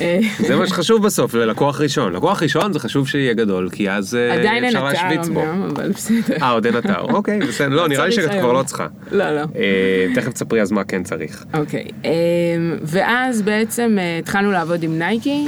אה, 0.00 0.18
זה 0.38 0.56
מה 0.56 0.66
שחשוב 0.66 1.02
בסוף, 1.06 1.34
ללקוח 1.34 1.80
ראשון. 1.80 2.12
לקוח 2.12 2.42
ראשון 2.42 2.72
זה 2.72 2.78
חשוב 2.78 3.08
שיהיה 3.08 3.34
גדול, 3.34 3.68
כי 3.72 3.90
אז 3.90 4.14
אה, 4.14 4.34
עדיין 4.34 4.64
אין 4.64 4.76
אפשר 4.76 4.78
אתר 4.78 5.08
להשוויץ 5.08 5.28
בו. 5.28 5.42
אמנם, 5.42 5.62
אבל 5.62 5.90
בסדר. 5.90 6.36
אה, 6.42 6.50
עוד 6.50 6.66
אין 6.66 6.78
אתר, 6.78 7.00
אוקיי, 7.16 7.38
בסדר. 7.38 7.68
לא, 7.68 7.88
נראה 7.88 8.06
לי 8.06 8.12
שאת 8.12 8.30
כבר. 8.30 8.52
לא 8.52 8.62
צריכה. 8.62 8.86
לא, 9.12 9.34
לא. 9.34 9.40
אה, 9.40 10.06
תכף 10.14 10.32
תספרי 10.32 10.62
אז 10.62 10.72
מה 10.72 10.84
כן 10.84 11.02
צריך. 11.02 11.44
אוקיי, 11.54 11.84
ואז 12.82 13.42
בעצם 13.42 13.98
התחלנו 14.18 14.50
לעבוד 14.52 14.82
עם 14.82 14.98
נייקי, 14.98 15.46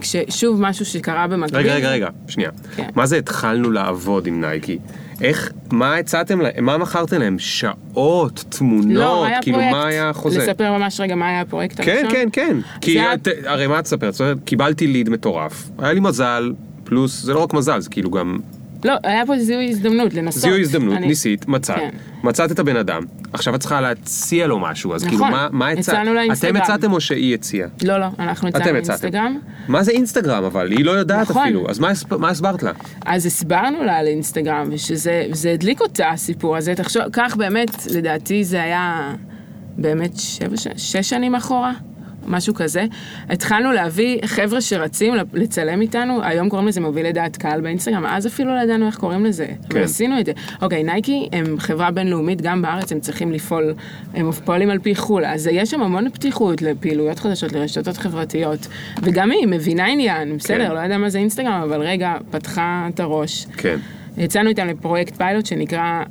כששוב 0.00 0.60
משהו 0.60 0.84
שקרה 0.84 1.26
במקביל. 1.26 1.60
רגע, 1.60 1.74
רגע, 1.74 1.90
רגע, 1.90 2.08
שנייה. 2.28 2.50
כן. 2.76 2.88
מה 2.94 3.06
זה 3.06 3.16
התחלנו 3.16 3.70
לעבוד 3.70 4.26
עם 4.26 4.40
נייקי? 4.40 4.78
איך, 5.22 5.52
מה 5.72 5.96
הצעתם 5.96 6.40
להם, 6.40 6.64
מה 6.64 6.78
מכרתם 6.78 7.18
להם? 7.20 7.38
שעות, 7.38 8.44
תמונות, 8.48 8.86
לא, 8.94 9.24
היה 9.26 9.42
כאילו 9.42 9.58
פרויקט. 9.58 9.74
מה 9.76 9.86
היה 9.86 10.08
החוזה? 10.10 10.38
לספר 10.38 10.78
ממש 10.78 11.00
רגע 11.00 11.14
מה 11.14 11.28
היה 11.28 11.40
הפרויקט 11.40 11.80
כן, 11.80 11.90
הראשון? 11.92 12.10
כן, 12.10 12.28
כן. 12.32 12.56
כי 12.80 12.90
היה- 13.00 13.14
את, 13.14 13.28
הרי 13.44 13.66
מה 13.66 13.78
את 13.78 13.84
מספרת? 13.84 14.14
קיבלתי 14.44 14.86
ליד 14.86 15.08
מטורף, 15.10 15.70
היה 15.78 15.92
לי 15.92 16.00
מזל, 16.00 16.52
פלוס, 16.84 17.22
זה 17.22 17.34
לא 17.34 17.42
רק 17.42 17.54
מזל, 17.54 17.80
זה 17.80 17.90
כאילו 17.90 18.10
גם 18.10 18.38
לא, 18.84 18.94
היה 19.04 19.26
פה 19.26 19.38
זיהוי 19.38 19.68
הזדמנות 19.70 20.14
לנסות. 20.14 20.42
זיהוי 20.42 20.60
הזדמנות, 20.60 20.96
אני- 20.96 21.06
ניסית, 21.06 21.48
מצאת, 21.48 21.76
כן. 21.76 21.90
מצאת 22.24 22.52
את 22.52 22.58
הבן 22.58 22.76
אדם, 22.76 23.02
עכשיו 23.32 23.54
את 23.54 23.60
צריכה 23.60 23.80
להציע 23.80 24.46
לו 24.46 24.58
משהו, 24.58 24.94
אז 24.94 25.02
כאילו 25.04 25.16
נכון, 25.16 25.30
מה, 25.30 25.48
מה 25.52 25.68
הצעת? 25.68 25.94
הצענו 25.94 26.14
לאינסטגרם. 26.14 26.56
אתם 26.56 26.62
הצעתם 26.62 26.92
או 26.92 27.00
שהיא 27.00 27.34
הציעה? 27.34 27.68
לא, 27.84 27.98
לא, 27.98 28.06
אנחנו 28.18 28.48
הצענו 28.48 28.64
הצעתם. 28.64 28.76
אינסטגרם. 28.76 29.38
מה 29.68 29.82
זה 29.82 29.92
אינסטגרם 29.92 30.44
אבל? 30.44 30.70
היא 30.70 30.84
לא 30.84 30.90
יודעת 30.90 31.30
נכון. 31.30 31.42
אפילו, 31.42 31.66
אז 31.70 31.78
מה 31.78 31.88
הסב- 31.90 32.16
מה 32.16 32.28
הסברת 32.28 32.62
לה? 32.62 32.72
אז 33.06 33.26
הסברנו 33.26 33.82
לה 33.84 33.96
על 33.96 34.06
אינסטגרם, 34.06 34.68
ושזה 34.72 35.50
הדליק 35.54 35.80
אותה 35.80 36.08
הסיפור 36.10 36.56
הזה. 36.56 36.74
תחשוב, 36.74 37.02
כך 37.12 37.36
באמת, 37.36 37.86
לדעתי 37.90 38.44
זה 38.44 38.62
היה 38.62 39.14
באמת 39.78 40.16
שבע, 40.16 40.56
שש 40.76 40.96
שנים 41.10 41.34
אחורה. 41.34 41.72
משהו 42.26 42.54
כזה. 42.54 42.84
התחלנו 43.28 43.72
להביא 43.72 44.18
חבר'ה 44.24 44.60
שרצים 44.60 45.14
לצלם 45.32 45.80
איתנו, 45.80 46.22
היום 46.22 46.48
קוראים 46.48 46.68
לזה 46.68 46.80
מובילי 46.80 47.12
דעת 47.12 47.36
קהל 47.36 47.60
באינסטגרם, 47.60 48.06
אז 48.06 48.26
אפילו 48.26 48.54
לא 48.54 48.60
ידענו 48.60 48.86
איך 48.86 48.96
קוראים 48.96 49.24
לזה. 49.24 49.46
כן. 49.46 49.78
ועשינו 49.78 50.20
את 50.20 50.26
זה. 50.26 50.32
אוקיי, 50.62 50.82
נייקי 50.82 51.28
הם 51.32 51.58
חברה 51.58 51.90
בינלאומית, 51.90 52.42
גם 52.42 52.62
בארץ 52.62 52.92
הם 52.92 53.00
צריכים 53.00 53.32
לפעול, 53.32 53.74
הם 54.14 54.32
פועלים 54.32 54.70
על 54.70 54.78
פי 54.78 54.94
חו"ל, 54.94 55.24
אז 55.24 55.48
יש 55.52 55.70
שם 55.70 55.82
המון 55.82 56.10
פתיחות 56.10 56.62
לפעילויות 56.62 57.18
חדשות, 57.18 57.52
לרשתות 57.52 57.96
חברתיות, 57.96 58.66
וגם 59.02 59.30
היא 59.30 59.46
מבינה 59.46 59.86
עניין, 59.86 60.36
בסדר, 60.36 60.68
כן. 60.68 60.74
לא 60.74 60.78
יודע 60.80 60.98
מה 60.98 61.10
זה 61.10 61.18
אינסטגרם, 61.18 61.62
אבל 61.64 61.80
רגע, 61.80 62.14
פתחה 62.30 62.88
את 62.94 63.00
הראש. 63.00 63.46
כן. 63.56 63.76
יצאנו 64.16 64.48
איתם 64.48 64.66
לפרויקט 64.66 65.16
פיילוט 65.16 65.46
שנקרא, 65.46 66.02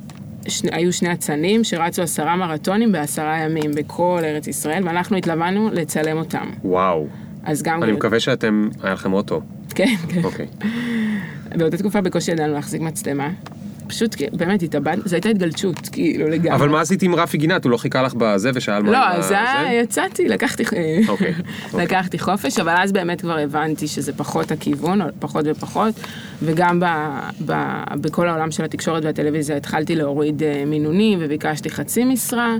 שני, 0.48 0.70
היו 0.72 0.92
שני 0.92 1.12
אצנים 1.12 1.64
שרצו 1.64 2.02
עשרה 2.02 2.36
מרתונים 2.36 2.92
בעשרה 2.92 3.38
ימים 3.38 3.70
בכל 3.74 4.20
ארץ 4.24 4.46
ישראל, 4.46 4.88
ואנחנו 4.88 5.16
התלוונו 5.16 5.70
לצלם 5.72 6.18
אותם. 6.18 6.50
וואו. 6.64 7.06
אז 7.44 7.62
גם... 7.62 7.82
אני 7.82 7.92
מקווה 7.92 8.20
שאתם, 8.20 8.68
היה 8.82 8.92
לכם 8.92 9.12
אוטו. 9.12 9.40
כן, 9.74 9.94
כן. 10.08 10.24
אוקיי. 10.24 10.46
באותה 11.56 11.76
תקופה 11.76 12.00
בקושי 12.00 12.30
ידענו 12.32 12.52
להחזיק 12.52 12.82
מצלמה. 12.82 13.30
פשוט, 13.92 14.16
באמת, 14.32 14.62
התאבד, 14.62 14.96
זו 15.04 15.16
הייתה 15.16 15.28
התגלשות, 15.28 15.88
כאילו, 15.92 16.28
לגמרי. 16.28 16.54
אבל 16.54 16.68
מה 16.68 16.80
עשית 16.80 17.02
עם 17.02 17.14
רפי 17.14 17.38
גינת? 17.38 17.64
הוא 17.64 17.70
לא 17.70 17.76
חיכה 17.76 18.02
לך 18.02 18.14
בזה 18.14 18.50
ושאל 18.54 18.82
מה... 18.82 18.90
לא, 18.92 19.08
אז 19.08 19.30
היה, 19.30 19.82
יצאתי, 19.82 20.28
לקחתי, 20.28 20.62
אוקיי, 20.62 21.04
אוקיי. 21.08 21.34
לקחתי 21.74 22.18
חופש, 22.18 22.58
אבל 22.58 22.74
אז 22.76 22.92
באמת 22.92 23.20
כבר 23.20 23.38
הבנתי 23.38 23.88
שזה 23.88 24.12
פחות 24.12 24.52
הכיוון, 24.52 25.00
פחות 25.18 25.44
ופחות, 25.48 25.94
וגם 26.42 26.80
ב, 26.80 26.86
ב, 27.46 27.52
בכל 28.00 28.28
העולם 28.28 28.50
של 28.50 28.64
התקשורת 28.64 29.04
והטלוויזיה 29.04 29.56
התחלתי 29.56 29.94
להוריד 29.96 30.42
אה, 30.42 30.64
מינונים 30.66 31.18
וביקשתי 31.22 31.70
חצי 31.70 32.04
משרה, 32.04 32.56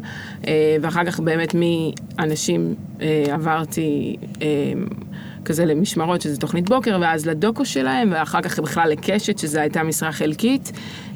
אה, 0.46 0.76
ואחר 0.80 1.04
כך 1.04 1.20
באמת 1.20 1.54
מאנשים 1.54 2.74
אה, 3.00 3.24
עברתי 3.30 4.16
אה, 4.42 4.46
כזה 5.44 5.64
למשמרות, 5.64 6.20
שזה 6.20 6.36
תוכנית 6.36 6.68
בוקר, 6.68 6.98
ואז 7.00 7.26
לדוקו 7.26 7.64
שלהם, 7.64 8.08
ואחר 8.12 8.42
כך 8.42 8.58
בכלל 8.58 8.90
לקשת, 8.90 9.38
שזו 9.38 9.60
הייתה 9.60 9.82
משרה 9.82 10.12
חלקית, 10.12 10.72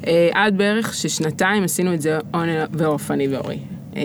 אה, 0.07 0.29
עד 0.33 0.57
בערך 0.57 0.93
ששנתיים 0.93 1.63
עשינו 1.63 1.93
את 1.93 2.01
זה 2.01 2.19
און 2.33 2.47
ועוף, 2.71 3.11
אני 3.11 3.27
ואורי. 3.27 3.59
אה, 3.95 4.01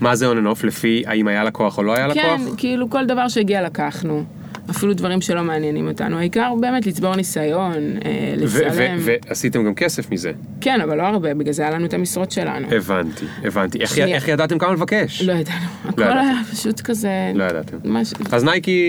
מה 0.00 0.16
זה 0.16 0.32
on 0.32 0.34
and 0.34 0.58
off 0.58 0.66
לפי 0.66 1.02
האם 1.06 1.28
היה 1.28 1.44
לקוח 1.44 1.78
או 1.78 1.82
לא 1.82 1.94
היה 1.94 2.06
לקוח? 2.06 2.22
כן, 2.22 2.42
כאילו 2.56 2.90
כל 2.90 3.06
דבר 3.06 3.28
שהגיע 3.28 3.62
לקחנו. 3.62 4.24
אפילו 4.70 4.94
דברים 4.94 5.20
שלא 5.20 5.42
מעניינים 5.42 5.88
אותנו. 5.88 6.18
העיקר 6.18 6.54
באמת 6.60 6.86
לצבור 6.86 7.16
ניסיון, 7.16 7.74
אה, 8.04 8.34
לצלם. 8.36 8.98
ועשיתם 9.00 9.64
גם 9.64 9.74
כסף 9.74 10.10
מזה. 10.10 10.32
כן, 10.60 10.80
אבל 10.80 10.98
לא 10.98 11.02
הרבה, 11.02 11.34
בגלל 11.34 11.52
זה 11.52 11.62
היה 11.62 11.70
לנו 11.70 11.86
את 11.86 11.94
המשרות 11.94 12.30
שלנו. 12.30 12.68
הבנתי, 12.70 13.24
הבנתי. 13.44 13.78
איך-. 13.80 13.98
איך 13.98 14.28
ידעתם 14.28 14.58
כמה 14.58 14.72
לבקש? 14.72 15.22
לא 15.22 15.32
ידענו. 15.32 15.66
הכל 15.84 16.02
ידעתם. 16.02 16.18
היה 16.18 16.32
פשוט 16.52 16.80
כזה... 16.80 17.32
לא 17.34 17.44
ידעתם. 17.44 17.76
ממש... 17.84 18.12
אז 18.32 18.44
נייקי 18.44 18.82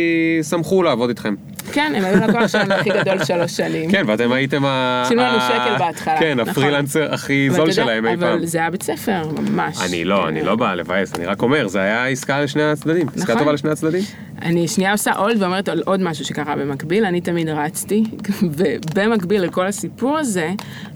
שמחו 0.49 0.83
לעבוד 0.83 1.09
איתכם. 1.09 1.35
כן, 1.71 1.93
הם 1.95 2.05
היו 2.05 2.27
לקוח 2.27 2.47
שלנו 2.47 2.73
הכי 2.73 2.89
גדול 2.89 3.23
שלוש 3.23 3.51
שנים. 3.51 3.91
כן, 3.91 4.03
ואתם 4.07 4.31
הייתם 4.31 4.65
ה... 4.65 5.03
שילמו 5.07 5.23
לנו 5.23 5.39
שקל 5.41 5.77
בהתחלה, 5.79 6.19
כן, 6.19 6.37
נכון. 6.39 6.49
הפרילנסר 6.49 7.13
הכי 7.13 7.49
זול 7.51 7.71
שלהם 7.71 8.05
אי 8.05 8.17
פעם. 8.17 8.23
אבל 8.23 8.45
זה 8.45 8.57
היה 8.57 8.69
בית 8.69 8.83
ספר, 8.83 9.21
ממש. 9.27 9.77
אני 9.85 10.05
לא, 10.05 10.27
אני 10.27 10.41
לא 10.41 10.55
בא 10.55 10.73
לבאס, 10.73 11.15
אני 11.15 11.25
רק 11.25 11.41
אומר, 11.41 11.67
זה 11.67 11.81
היה 11.81 12.07
עסקה 12.07 12.41
לשני 12.41 12.63
הצדדים. 12.63 13.07
עסקה 13.07 13.23
נכון. 13.23 13.37
טובה 13.37 13.51
לשני 13.51 13.71
הצדדים. 13.71 14.03
אני 14.41 14.67
שנייה 14.67 14.91
עושה 14.91 15.13
הולד 15.13 15.41
ואומרת 15.41 15.69
עוד 15.85 16.01
משהו 16.01 16.25
שקרה 16.25 16.55
במקביל, 16.55 17.05
אני 17.05 17.21
תמיד 17.21 17.49
רצתי, 17.49 18.03
ובמקביל 18.57 19.41
לכל 19.41 19.67
הסיפור 19.67 20.17
הזה, 20.17 20.51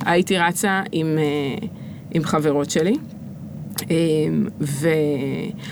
הייתי 0.06 0.38
רצה 0.38 0.82
עם, 0.92 1.18
אה, 2.16 2.24
חברות 2.24 2.70
שלי, 2.70 2.96
אה, 3.92 3.96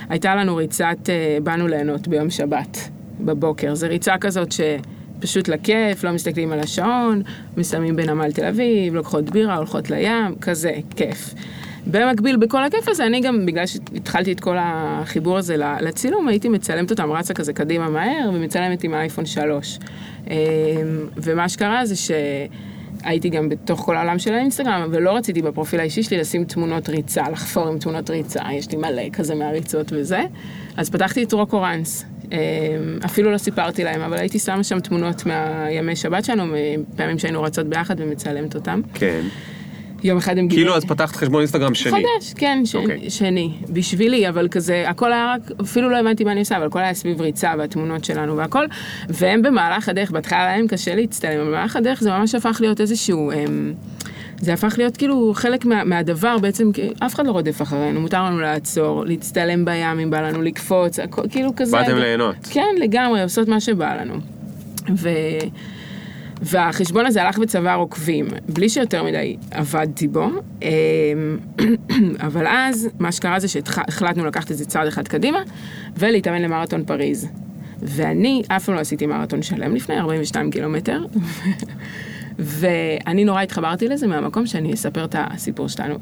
והייתה 0.08 0.36
לנו 0.36 0.56
ריצת 0.56 1.10
אה, 1.10 1.38
באנו 1.44 1.68
ליהנות 1.68 2.08
ביום 2.08 2.30
שבת, 2.30 2.90
בבוקר. 3.26 3.76
זו 3.76 3.88
ריצה 3.88 4.18
כזאת 4.18 4.50
שפשוט 4.52 5.48
לכיף, 5.48 6.04
לא 6.04 6.12
מסתכלים 6.12 6.52
על 6.52 6.60
השעון, 6.60 7.22
מסיימים 7.58 7.96
בנמל 7.96 8.32
תל 8.32 8.46
אביב, 8.46 8.96
לוקחות 8.96 9.30
בירה, 9.30 9.56
הולכות 9.56 9.90
לים, 9.90 10.36
כזה, 10.42 10.72
כיף. 10.96 11.34
במקביל, 11.88 12.38
בכל 12.38 12.64
הכיף 12.64 12.88
הזה, 12.88 13.06
אני 13.06 13.22
גם, 13.22 13.46
בגלל 13.46 13.66
שהתחלתי 13.66 14.32
את 14.32 14.40
כל 14.40 14.56
החיבור 14.60 15.38
הזה 15.38 15.58
לצילום, 15.58 16.28
הייתי 16.28 16.50
מצלמת 16.50 16.92
אותם, 16.92 17.12
רצה 17.12 17.34
כזה 17.34 17.54
קדימה 17.54 17.90
מהר, 17.90 18.30
ומצלמת 18.34 18.84
עם 18.84 18.94
האייפון 18.94 19.26
3. 19.26 19.80
אה, 20.30 20.36
ומה 21.18 21.50
שקרה 21.50 21.86
זה 21.86 21.96
שהייתי 21.96 23.30
גם 23.30 23.50
בתוך 23.50 23.80
כל 23.80 23.98
העולם 23.98 24.20
של 24.20 24.34
האינסטגרם, 24.34 24.90
ולא 24.92 25.16
רציתי 25.16 25.42
בפרופיל 25.42 25.80
האישי 25.80 26.04
שלי 26.04 26.18
לשים 26.18 26.44
תמונות 26.44 26.90
ריצה, 26.90 27.24
לחפור 27.32 27.68
עם 27.68 27.80
תמונות 27.80 28.10
ריצה, 28.10 28.42
יש 28.54 28.72
לי 28.72 28.78
מלא 28.78 29.10
כזה 29.14 29.36
מהריצות 29.36 29.92
וזה. 29.96 30.22
אז 30.78 30.90
פתחתי 30.90 31.24
את 31.24 31.34
רוקו 31.34 31.62
ראנס. 31.62 32.04
אה, 32.04 32.11
אפילו 33.06 33.32
לא 33.32 33.38
סיפרתי 33.38 33.84
להם, 33.84 34.02
אבל 34.02 34.18
הייתי 34.18 34.40
שמה 34.40 34.64
שם 34.64 34.80
תמונות 34.80 35.26
מהימי 35.26 35.96
שבת 35.96 36.26
שלנו, 36.26 36.54
מפעמים 36.94 37.20
שהיינו 37.20 37.44
רצות 37.44 37.68
ביחד 37.68 37.96
ומצלמת 37.98 38.56
אותם. 38.56 38.82
כן. 38.94 39.22
יום 40.04 40.18
אחד 40.18 40.38
הם 40.38 40.48
גילו... 40.48 40.62
כאילו 40.62 40.76
אז 40.76 40.86
פתחת 40.86 41.16
חשבון 41.16 41.40
אינסטגרם 41.40 41.76
שני. 41.76 41.92
חדש, 41.92 42.34
כן, 42.36 42.62
ש... 42.66 42.76
אוקיי. 42.76 43.10
שני. 43.10 43.52
בשבילי, 43.70 44.30
אבל 44.30 44.48
כזה, 44.52 44.90
הכל 44.90 45.14
היה 45.14 45.36
רק, 45.36 45.52
אפילו 45.62 45.90
לא 45.90 45.98
הבנתי 45.98 46.24
מה 46.24 46.32
אני 46.32 46.40
עושה, 46.40 46.58
אבל 46.58 46.66
הכל 46.66 46.80
היה 46.80 46.94
סביב 46.94 47.22
ריצה 47.22 47.54
והתמונות 47.58 48.06
שלנו 48.06 48.38
והכל. 48.38 48.66
והם 49.10 49.42
במהלך 49.42 49.90
הדרך, 49.90 50.12
בהתחלה 50.12 50.46
היה 50.46 50.58
להם 50.58 50.68
קשה 50.68 50.96
להצטלם, 50.96 51.40
אבל 51.40 51.50
במהלך 51.50 51.76
הדרך 51.76 52.02
זה 52.02 52.12
ממש 52.12 52.36
הפך 52.36 52.58
להיות 52.62 52.82
איזשהו... 52.82 53.32
הם, 53.32 53.74
זה 54.42 54.54
הפך 54.54 54.76
להיות 54.78 54.98
כאילו 54.98 55.32
חלק 55.36 55.66
מה, 55.66 55.84
מהדבר 55.84 56.38
בעצם, 56.38 56.72
כי 56.72 56.90
אף 57.00 57.16
אחד 57.16 57.26
לא 57.26 57.32
רודף 57.32 57.62
אחרינו, 57.62 58.02
מותר 58.02 58.24
לנו 58.24 58.40
לעצור, 58.40 59.06
להצטלם 59.06 59.66
בים 59.66 60.00
אם 60.00 60.10
בא 60.10 60.22
לנו 60.22 60.42
לקפוץ, 60.42 61.00
הכל, 61.00 61.22
כאילו 61.30 61.56
כזה. 61.56 61.78
באתם 61.78 61.98
ליהנות. 61.98 62.36
כן, 62.52 62.76
לגמרי, 62.80 63.24
עושות 63.24 63.48
מה 63.48 63.60
שבא 63.60 63.96
לנו. 63.96 64.14
ו... 64.96 65.10
והחשבון 66.42 67.06
הזה 67.06 67.24
הלך 67.24 67.40
וצבר 67.42 67.76
עוקבים, 67.80 68.28
בלי 68.50 68.70
שיותר 68.70 69.04
מדי 69.04 69.38
עבדתי 69.52 70.08
בו, 70.08 70.28
אמ, 70.62 70.68
אבל 72.28 72.48
אז 72.48 72.90
מה 73.00 73.12
שקרה 73.12 73.40
זה 73.40 73.48
שהחלטנו 73.48 74.26
לקחת 74.26 74.52
את 74.52 74.58
זה 74.58 74.66
צעד 74.66 74.88
אחד 74.88 75.08
קדימה 75.08 75.40
ולהתאמן 75.98 76.42
למרתון 76.42 76.86
פריז. 76.86 77.28
ואני 77.82 78.42
אף 78.48 78.66
פעם 78.66 78.76
לא 78.76 78.80
עשיתי 78.80 79.06
מרתון 79.06 79.42
שלם 79.42 79.76
לפני 79.76 80.00
42 80.00 80.52
קילומטר, 80.52 81.06
ואני 82.42 83.26
נורא 83.26 83.42
התחברתי 83.42 83.88
לזה 83.88 84.08
מהמקום 84.08 84.46
שאני 84.46 84.74
אספר 84.74 85.06
את 85.06 85.16
הסיפור 85.20 85.68
שלנו. 85.68 85.96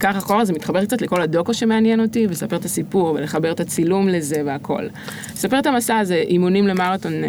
כך 0.00 0.16
אחורה 0.16 0.44
זה 0.44 0.52
מתחבר 0.52 0.84
קצת 0.84 1.02
לכל 1.02 1.22
הדוקו 1.22 1.54
שמעניין 1.54 2.00
אותי, 2.00 2.26
ולספר 2.26 2.56
את 2.56 2.64
הסיפור, 2.64 3.08
ולחבר 3.08 3.52
את 3.52 3.60
הצילום 3.60 4.08
לזה 4.08 4.42
והכל. 4.46 4.86
לספר 5.32 5.58
את 5.58 5.66
המסע 5.66 5.98
הזה, 5.98 6.14
אימונים 6.14 6.66
למרתון, 6.66 7.12
אה, 7.12 7.28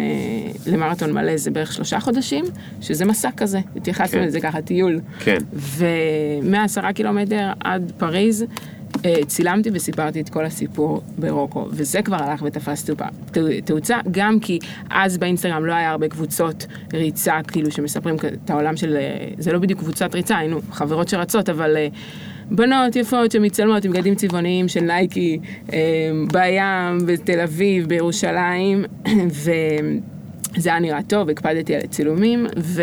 למרתון 0.66 1.12
מלא 1.12 1.36
זה 1.36 1.50
בערך 1.50 1.72
שלושה 1.72 2.00
חודשים, 2.00 2.44
שזה 2.80 3.04
מסע 3.04 3.30
כזה, 3.36 3.60
התייחסנו 3.76 4.20
כן. 4.20 4.26
לזה 4.26 4.40
ככה, 4.40 4.62
טיול. 4.62 5.00
כן. 5.20 5.38
ומעשרה 5.52 6.92
קילומטר 6.92 7.52
עד 7.60 7.92
פריז, 7.98 8.44
צילמתי 9.26 9.70
וסיפרתי 9.72 10.20
את 10.20 10.28
כל 10.28 10.44
הסיפור 10.44 11.02
ברוקו, 11.18 11.66
וזה 11.70 12.02
כבר 12.02 12.16
הלך 12.22 12.42
ותפס 12.42 12.90
תאוצה, 13.64 13.98
גם 14.10 14.40
כי 14.40 14.58
אז 14.90 15.18
באינסטגרם 15.18 15.64
לא 15.64 15.72
היה 15.72 15.90
הרבה 15.90 16.08
קבוצות 16.08 16.66
ריצה, 16.92 17.38
כאילו 17.48 17.70
שמספרים 17.70 18.16
את 18.44 18.50
העולם 18.50 18.76
של, 18.76 18.96
אה, 18.96 19.28
זה 19.38 19.52
לא 19.52 19.58
בדיוק 19.58 19.80
קבוצת 19.80 20.14
ריצה, 20.14 20.38
היינו 20.38 20.60
חברות 20.70 21.08
שרצות, 21.08 21.48
אבל 21.48 21.76
אה, 21.76 21.88
בנות 22.50 22.96
יפות 22.96 23.32
שמצלמות 23.32 23.84
עם 23.84 23.92
בגדים 23.92 24.14
צבעוניים 24.14 24.68
של 24.68 24.80
נייקי, 24.80 25.38
אה, 25.72 25.78
בים, 26.32 27.06
בתל 27.06 27.40
אביב, 27.40 27.88
בירושלים, 27.88 28.84
וזה 30.56 30.70
היה 30.70 30.78
נראה 30.78 31.02
טוב, 31.02 31.28
הקפדתי 31.30 31.74
על 31.74 31.80
הצילומים, 31.84 32.46
ו... 32.58 32.82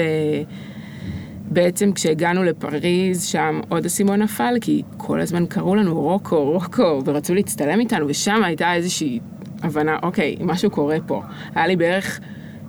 בעצם 1.51 1.91
כשהגענו 1.91 2.43
לפריז, 2.43 3.23
שם 3.23 3.59
עוד 3.69 3.85
אסימון 3.85 4.21
נפל, 4.21 4.53
כי 4.61 4.81
כל 4.97 5.21
הזמן 5.21 5.45
קראו 5.45 5.75
לנו 5.75 6.01
רוקו, 6.01 6.51
רוקו, 6.51 7.01
ורצו 7.05 7.33
להצטלם 7.33 7.79
איתנו, 7.79 8.05
ושם 8.07 8.43
הייתה 8.43 8.73
איזושהי 8.73 9.19
הבנה, 9.63 9.97
אוקיי, 10.03 10.37
משהו 10.41 10.69
קורה 10.69 10.97
פה. 11.05 11.21
היה 11.55 11.67
לי 11.67 11.75
בערך 11.75 12.19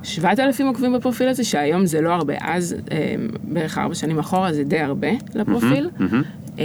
7,000 0.02 0.66
עוקבים 0.66 0.92
בפרופיל 0.92 1.28
הזה, 1.28 1.44
שהיום 1.44 1.86
זה 1.86 2.00
לא 2.00 2.12
הרבה, 2.12 2.34
אז 2.40 2.76
אה, 2.90 3.14
בערך 3.42 3.78
ארבע 3.78 3.94
שנים 3.94 4.18
אחורה 4.18 4.52
זה 4.52 4.64
די 4.64 4.78
הרבה 4.78 5.08
לפרופיל. 5.34 5.90
אה, 6.58 6.64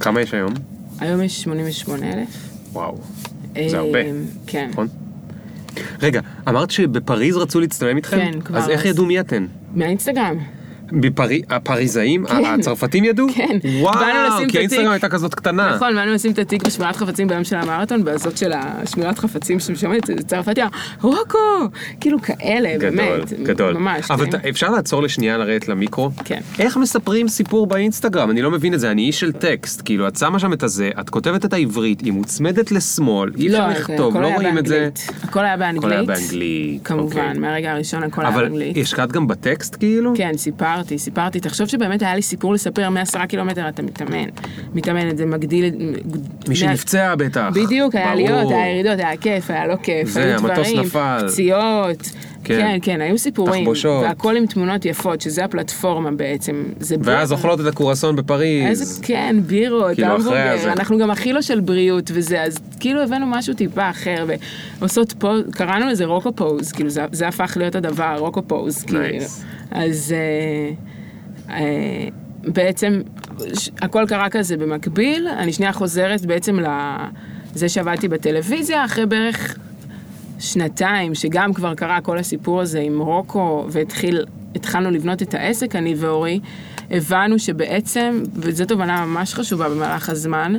כמה 0.00 0.20
יש 0.20 0.34
היום? 0.34 0.52
והיום 0.98 1.22
יש 1.22 1.42
88,000. 1.42 2.26
וואו. 2.72 2.98
זה 3.68 3.78
הרבה. 3.78 3.98
אה, 4.00 4.12
כן. 4.46 4.68
נכון? 4.72 4.88
רגע, 6.02 6.20
אמרת 6.48 6.70
שבפריז 6.70 7.36
רצו 7.36 7.60
להצטלם 7.60 7.96
איתכם? 7.96 8.16
כן, 8.16 8.40
כבר 8.40 8.58
אז 8.58 8.68
איך. 8.68 8.84
ידעו 8.84 9.06
מי 9.06 9.20
אתן? 9.20 9.46
מהאינסטגרם. 9.74 10.38
הפריזאים? 11.50 12.24
הצרפתים 12.26 13.04
ידעו? 13.04 13.26
כן. 13.34 13.58
וואו, 13.80 13.98
כי 14.48 14.58
האינסטגרם. 14.58 14.90
הייתה 14.90 15.08
כזאת 15.08 15.34
קטנה. 15.34 15.74
נכון, 15.74 15.94
באנו 15.94 16.12
לשים 16.12 16.32
את 16.32 16.38
התיק 16.38 16.66
בשמירת 16.66 16.96
חפצים 16.96 17.28
ביום 17.28 17.44
של 17.44 17.56
המרתון, 17.56 18.04
בזאת 18.04 18.36
של 18.36 18.52
השמירת 18.54 19.18
חפצים 19.18 19.60
שמשמעת, 19.60 20.10
צרפתיה, 20.26 20.68
רוקו! 21.02 21.38
כאילו 22.00 22.22
כאלה, 22.22 22.76
גדול, 22.76 22.90
באמת. 22.90 23.32
גדול. 23.42 23.74
ממש. 23.74 24.10
אבל 24.10 24.30
כן. 24.30 24.38
אפשר 24.48 24.70
לעצור 24.70 25.02
לשנייה 25.02 25.36
לרדת 25.38 25.68
למיקרו? 25.68 26.10
כן. 26.24 26.40
איך 26.58 26.76
מספרים 26.76 27.28
סיפור 27.28 27.66
באינסטגרם? 27.66 28.30
אני 28.30 28.42
לא 28.42 28.50
מבין 28.50 28.74
את 28.74 28.80
זה, 28.80 28.90
אני 28.90 29.02
איש 29.02 29.20
של 29.20 29.32
טקסט. 29.32 29.82
כאילו, 29.84 30.08
את 30.08 30.16
שמה 30.16 30.38
שם 30.38 30.52
את 30.52 30.62
הזה, 30.62 30.90
את 31.00 31.10
כותבת 31.10 31.44
את 31.44 31.52
העברית, 31.52 32.00
היא 32.00 32.12
מוצמדת 32.12 32.72
לשמאל, 32.72 33.30
אי 33.38 33.46
אפשר 33.46 33.66
לא, 33.66 33.72
לכתוב, 33.72 34.16
לא 34.16 34.28
רואים 34.34 34.58
את 34.58 34.66
זה. 34.66 34.88
הכל 35.22 35.44
היה 35.44 35.56
באנגלית. 35.56 35.84
הכל 35.84 35.92
היה 35.92 36.02
באנגלית. 36.02 36.80
כמובן, 36.84 37.18
אוקיי. 37.18 37.38
מהרגע 37.38 37.72
הראשון 37.72 38.02
הכל 38.02 38.20
היה 38.22 38.30
אבל 38.34 38.42
באנגלית. 38.42 38.76
השקעת 38.76 39.12
גם 39.12 39.28
בטקסט 39.28 39.76
כאילו? 39.78 40.12
כן, 40.16 40.32
סיפרתי, 40.36 40.79
סיפרתי. 40.98 41.40
תחשוב 41.40 41.66
שבאמת 41.68 42.02
היה 42.02 42.14
לי 42.14 42.22
סיפור 42.22 42.54
לספר 42.54 42.90
מעשרה 42.90 43.26
קילומטר, 43.26 43.68
אתה 43.68 43.82
מתאמן. 43.82 44.28
מתאמן, 44.74 45.16
זה 45.16 45.26
מגדיל... 45.26 45.64
את- 45.66 45.74
מי 45.78 45.94
מה- 46.48 46.54
שנפצע 46.54 47.14
בטח. 47.14 47.48
בדיוק, 47.54 47.94
היה. 47.94 48.10
עליות, 48.12 48.50
היה 48.50 48.68
ירידות, 48.72 48.98
היה 48.98 49.16
כיף, 49.16 49.50
היה 49.50 49.66
לא 49.66 49.76
כיף, 49.82 50.08
זה, 50.08 50.36
המטוס 50.36 50.68
נפל. 50.78 51.18
פציעות. 51.28 52.10
כן. 52.44 52.58
כן, 52.60 52.78
כן, 52.82 53.00
היו 53.00 53.18
סיפורים. 53.18 53.62
תחבושות. 53.64 54.02
והכל 54.04 54.36
עם 54.36 54.46
תמונות 54.46 54.84
יפות, 54.84 55.20
שזה 55.20 55.44
הפלטפורמה 55.44 56.10
בעצם. 56.10 56.64
זה 56.80 56.96
ואז 57.02 57.28
ב- 57.28 57.32
אוכלות 57.32 57.60
את 57.60 57.66
הקורסון 57.66 58.16
בפריז. 58.16 58.68
איזה, 58.68 59.02
כן, 59.02 59.36
בירות, 59.46 59.94
כאילו, 59.94 60.06
אחרי 60.08 60.16
המבורגר, 60.16 60.52
הזה. 60.54 60.72
אנחנו 60.72 60.98
גם 60.98 61.10
הכי 61.10 61.32
לא 61.32 61.42
של 61.42 61.60
בריאות 61.60 62.10
וזה, 62.14 62.42
אז 62.42 62.56
כאילו 62.80 63.02
הבאנו 63.02 63.26
משהו 63.26 63.54
טיפה 63.54 63.90
אחר, 63.90 64.26
ועושות 64.80 65.12
פוז, 65.18 65.42
קראנו 65.50 65.86
לזה 65.88 66.04
רוקו 66.04 66.32
פוז, 66.36 66.72
כאילו 66.72 66.90
זה, 66.90 67.04
זה 67.12 67.28
הפך 67.28 67.52
להיות 67.56 67.74
הדבר, 67.74 68.14
רוקו 68.18 68.42
פוז, 68.46 68.82
כאילו. 68.84 69.00
אז, 69.70 70.14
אה, 70.16 70.72
אה, 71.56 72.08
בעצם 72.42 73.00
ש- 73.58 73.70
הכל 73.82 74.04
קרה 74.08 74.28
כזה 74.30 74.56
במקביל, 74.56 75.28
אני 75.28 75.52
שנייה 75.52 75.72
חוזרת 75.72 76.26
בעצם 76.26 76.58
לזה 77.54 77.68
שעבדתי 77.68 78.08
בטלוויזיה, 78.08 78.84
אחרי 78.84 79.06
בערך 79.06 79.58
שנתיים, 80.38 81.14
שגם 81.14 81.52
כבר 81.54 81.74
קרה 81.74 82.00
כל 82.00 82.18
הסיפור 82.18 82.60
הזה 82.60 82.80
עם 82.80 83.00
רוקו, 83.00 83.66
והתחלנו 83.70 84.90
לבנות 84.90 85.22
את 85.22 85.34
העסק, 85.34 85.76
אני 85.76 85.94
ואורי, 85.96 86.40
הבנו 86.90 87.38
שבעצם, 87.38 88.22
וזו 88.34 88.64
תובנה 88.64 89.06
ממש 89.06 89.34
חשובה 89.34 89.68
במהלך 89.68 90.08
הזמן, 90.08 90.54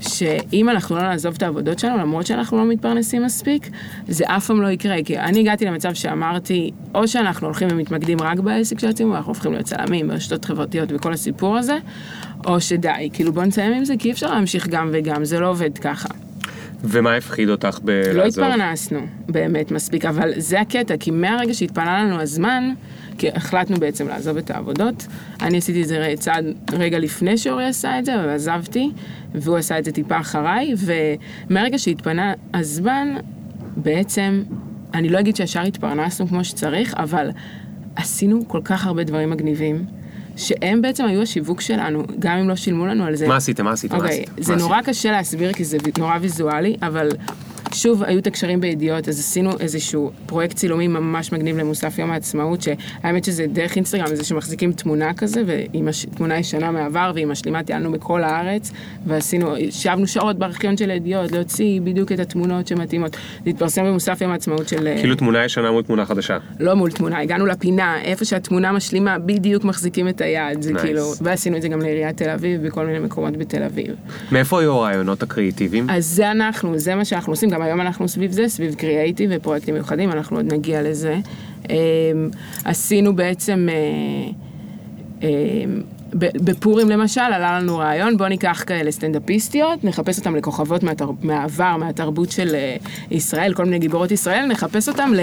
שאם 0.00 0.68
אנחנו 0.68 0.96
לא 0.96 1.02
נעזוב 1.02 1.34
את 1.36 1.42
העבודות 1.42 1.78
שלנו, 1.78 1.98
למרות 1.98 2.26
שאנחנו 2.26 2.58
לא 2.58 2.64
מתפרנסים 2.64 3.24
מספיק, 3.24 3.70
זה 4.08 4.24
אף 4.26 4.46
פעם 4.46 4.62
לא 4.62 4.68
יקרה. 4.68 4.96
כי 5.04 5.18
אני 5.18 5.40
הגעתי 5.40 5.64
למצב 5.64 5.94
שאמרתי, 5.94 6.70
או 6.94 7.08
שאנחנו 7.08 7.46
הולכים 7.46 7.68
ומתמקדים 7.70 8.18
רק 8.20 8.38
בעסק 8.38 8.78
של 8.78 8.88
הציבור, 8.88 9.16
אנחנו 9.16 9.30
הופכים 9.30 9.52
להיות 9.52 9.64
צלמים 9.64 10.08
ברשתות 10.08 10.44
חברתיות 10.44 10.88
וכל 10.92 11.12
הסיפור 11.12 11.56
הזה, 11.56 11.78
או 12.46 12.60
שדי, 12.60 13.08
כאילו 13.12 13.32
בוא 13.32 13.44
נסיים 13.44 13.72
עם 13.72 13.84
זה, 13.84 13.94
כי 13.98 14.08
אי 14.08 14.12
אפשר 14.12 14.34
להמשיך 14.34 14.68
גם 14.68 14.90
וגם, 14.92 15.24
זה 15.24 15.40
לא 15.40 15.50
עובד 15.50 15.78
ככה. 15.78 16.08
ומה 16.84 17.14
הפחיד 17.14 17.48
אותך 17.48 17.74
לא 17.74 17.80
בלעזוב? 17.84 18.44
התפרנסנו 18.44 19.00
באמת 19.28 19.70
מספיק, 19.70 20.04
אבל 20.04 20.32
זה 20.36 20.60
הקטע, 20.60 20.94
כי 21.00 21.10
מהרגע 21.10 21.54
שהתפנה 21.54 22.04
לנו 22.04 22.20
הזמן, 22.20 22.72
החלטנו 23.34 23.76
בעצם 23.76 24.08
לעזוב 24.08 24.36
את 24.36 24.50
העבודות, 24.50 25.06
אני 25.42 25.58
עשיתי 25.58 25.82
את 25.82 25.88
זה 25.88 26.14
צעד 26.18 26.44
רגע 26.72 26.98
לפני 26.98 27.38
שאורי 27.38 27.64
עשה 27.66 27.98
את 27.98 28.04
זה, 28.04 28.14
אבל 28.14 28.28
עזבתי, 28.28 28.90
והוא 29.34 29.56
עשה 29.56 29.78
את 29.78 29.84
זה 29.84 29.92
טיפה 29.92 30.20
אחריי, 30.20 30.74
ומהרגע 31.50 31.78
שהתפנה 31.78 32.32
הזמן, 32.54 33.08
בעצם, 33.76 34.42
אני 34.94 35.08
לא 35.08 35.20
אגיד 35.20 35.36
שישר 35.36 35.62
התפרנסנו 35.62 36.28
כמו 36.28 36.44
שצריך, 36.44 36.94
אבל 36.94 37.30
עשינו 37.96 38.48
כל 38.48 38.60
כך 38.64 38.86
הרבה 38.86 39.04
דברים 39.04 39.30
מגניבים. 39.30 39.84
שהם 40.36 40.82
בעצם 40.82 41.04
היו 41.04 41.22
השיווק 41.22 41.60
שלנו, 41.60 42.02
גם 42.18 42.38
אם 42.38 42.48
לא 42.48 42.56
שילמו 42.56 42.86
לנו 42.86 43.04
על 43.04 43.16
זה. 43.16 43.28
מה 43.28 43.36
עשיתם? 43.36 43.64
מה 43.64 43.72
עשיתם? 43.72 43.96
מה 43.96 44.02
אוקיי, 44.02 44.22
עשיתם? 44.22 44.42
זה 44.42 44.52
מה 44.52 44.58
נורא 44.58 44.76
עשיתם? 44.76 44.92
קשה 44.92 45.10
להסביר 45.10 45.52
כי 45.52 45.64
זה 45.64 45.78
נורא 45.98 46.18
ויזואלי, 46.20 46.76
אבל 46.82 47.08
שוב, 47.74 48.02
היו 48.02 48.18
את 48.18 48.26
הקשרים 48.26 48.60
בידיעות, 48.60 49.08
אז 49.08 49.18
עשינו 49.18 49.50
איזשהו 49.60 50.10
פרויקט 50.26 50.56
צילומים 50.56 50.92
ממש 50.92 51.32
מגניב 51.32 51.58
למוסף 51.58 51.98
יום 51.98 52.10
העצמאות, 52.10 52.62
שהאמת 52.62 53.24
שזה 53.24 53.46
דרך 53.46 53.76
אינסטגרם, 53.76 54.14
זה 54.14 54.24
שמחזיקים 54.24 54.72
תמונה 54.72 55.14
כזה, 55.14 55.42
ועם 55.46 55.88
הש... 55.88 56.06
תמונה 56.06 56.38
ישנה 56.38 56.70
מהעבר, 56.70 57.12
ועם 57.14 57.30
השלימה 57.30 57.62
טיילנו 57.62 57.92
בכל 57.92 58.24
הארץ, 58.24 58.72
ועשינו, 59.06 59.56
ישבנו 59.56 60.06
שעות 60.06 60.38
בארכיון 60.38 60.76
של 60.76 60.90
הידיעות, 60.90 61.32
להוציא 61.32 61.80
בדיוק 61.80 62.12
את 62.12 62.20
התמונות 62.20 62.66
שמתאימות. 62.66 63.16
זה 63.44 63.50
התפרסם 63.50 63.84
במוסף 63.84 64.20
יום 64.20 64.32
העצמאות 64.32 64.68
של... 64.68 64.86
אה, 64.86 64.96
כאילו 64.98 65.14
תמונה 65.14 65.44
ישנה 65.44 65.70
מול 65.70 65.82
תמונה 65.82 66.06
חדשה. 66.06 66.38
לא 66.60 66.74
מול 66.74 66.90
תמונה, 66.90 67.20
הגענו 67.20 67.46
לפינה, 67.46 68.02
איפה 68.02 68.24
שהתמונה 68.24 68.72
משלימה, 68.72 69.18
בדיוק 69.18 69.64
מחזיקים 69.64 70.08
את 70.08 70.20
היד, 70.20 70.62
זה 70.62 70.72
Nice. 70.72 70.80
כאילו, 70.80 71.02
ועשינו 71.20 71.56
את 71.56 71.62
זה 71.62 71.68
גם 71.68 71.80
לעיריית 71.80 72.16
תל 72.16 72.30
אביב, 72.30 72.66
בכל 72.66 72.86
מיני 72.86 72.98
מקומות 72.98 73.36
בתל 73.36 73.62
אביב. 73.62 73.94
מאיפה 74.32 74.60
היו 74.60 74.72
הרעיונות 74.72 75.22
הקריאיטיביים? 75.22 75.90
אז 75.90 76.06
זה 76.06 76.30
אנחנו, 76.30 76.78
זה 76.78 76.94
מה 76.94 77.04
שאנחנו 77.04 77.32
עושים, 77.32 77.49
גם 77.50 77.62
היום 77.62 77.80
אנחנו 77.80 78.08
סביב 78.08 78.32
זה, 78.32 78.48
סביב 78.48 78.74
קריאייטיב 78.74 79.30
ופרויקטים 79.34 79.74
מיוחדים, 79.74 80.10
אנחנו 80.10 80.36
עוד 80.36 80.52
נגיע 80.52 80.82
לזה. 80.82 81.18
אמ, 81.70 81.74
עשינו 82.64 83.16
בעצם, 83.16 83.68
אה, 83.70 84.30
אמ, 85.22 85.82
בפורים 86.14 86.88
למשל, 86.90 87.20
עלה 87.20 87.58
לנו 87.58 87.78
רעיון, 87.78 88.16
בוא 88.16 88.28
ניקח 88.28 88.64
כאלה 88.66 88.90
סטנדאפיסטיות, 88.90 89.84
נחפש 89.84 90.18
אותם 90.18 90.36
לכוכבות 90.36 90.82
מהתר... 90.82 91.10
מהעבר, 91.22 91.76
מהתרבות 91.76 92.30
של 92.30 92.54
אה, 92.54 92.76
ישראל, 93.10 93.54
כל 93.54 93.64
מיני 93.64 93.78
גיבורות 93.78 94.10
ישראל, 94.10 94.46
נחפש 94.46 94.88
אותם 94.88 95.12
ל... 95.16 95.20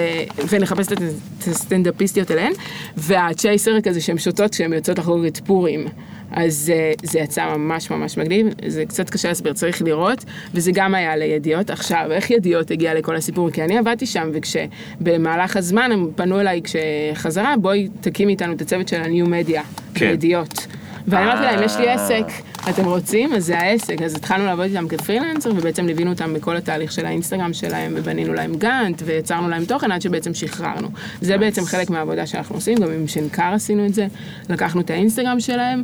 ונחפש 0.49 0.87
את 0.91 1.01
הסטנדאפיסטיות 1.47 2.31
אליהן, 2.31 2.51
והצ'ייסר 2.97 3.81
כזה 3.81 4.01
שהן 4.01 4.17
שותות 4.17 4.51
כשהן 4.51 4.73
יוצאות 4.73 4.99
לחגוג 4.99 5.25
את 5.25 5.37
פורים. 5.37 5.87
אז 6.31 6.71
אה, 6.75 6.91
זה 7.03 7.19
יצא 7.19 7.45
ממש 7.45 7.91
ממש 7.91 8.17
מגניב, 8.17 8.47
זה 8.67 8.85
קצת 8.85 9.09
קשה 9.09 9.27
להסביר, 9.27 9.53
צריך 9.53 9.81
לראות, 9.81 10.25
וזה 10.53 10.71
גם 10.73 10.95
היה 10.95 11.15
לידיעות. 11.15 11.69
עכשיו, 11.69 12.07
איך 12.11 12.31
ידיעות 12.31 12.71
הגיע 12.71 12.93
לכל 12.93 13.15
הסיפור? 13.15 13.49
כי 13.49 13.63
אני 13.63 13.77
עבדתי 13.77 14.05
שם, 14.05 14.29
וכשבמהלך 14.33 15.57
הזמן 15.57 15.91
הם 15.91 16.07
פנו 16.15 16.39
אליי 16.39 16.61
כשחזרה, 16.63 17.53
בואי 17.61 17.87
תקימי 18.01 18.31
איתנו 18.31 18.53
את 18.53 18.61
הצוות 18.61 18.87
של 18.87 19.01
ה-New 19.01 19.27
Media, 19.27 19.61
כן. 19.93 20.09
בידיעות. 20.09 20.67
ואני 21.07 21.25
אמרתי 21.25 21.41
להם, 21.41 21.63
יש 21.63 21.75
לי 21.77 21.87
אה. 21.87 21.93
עסק, 21.93 22.25
אתם 22.69 22.85
רוצים? 22.85 23.33
אז 23.33 23.45
זה 23.45 23.59
העסק. 23.59 24.01
אז 24.01 24.15
התחלנו 24.15 24.45
לעבוד 24.45 24.65
איתם 24.65 24.87
כפרילנסר, 24.87 25.49
ובעצם 25.49 25.85
ליווינו 25.85 26.11
אותם 26.11 26.33
בכל 26.33 26.57
התהליך 26.57 26.91
של 26.91 27.05
האינסטגרם 27.05 27.53
שלהם, 27.53 27.93
ובנינו 27.95 28.33
להם 28.33 28.55
גאנט, 28.55 29.01
ויצרנו 29.05 29.49
להם 29.49 29.65
תוכן 29.65 29.91
עד 29.91 30.01
שבעצם 30.01 30.33
שחררנו. 30.33 30.87
זה 31.21 31.37
בעצם 31.37 31.65
חלק 31.65 31.89
מהעבודה 31.89 32.27
שאנחנו 32.27 32.55
עושים, 32.55 32.77
גם 32.77 32.91
עם 32.91 33.07
שנקר 33.07 33.51
עשינו 33.53 33.85
את 33.85 33.93
זה, 33.93 34.07
לקחנו 34.49 34.81
את 34.81 34.89
האינסטגרם 34.89 35.39
שלהם. 35.39 35.83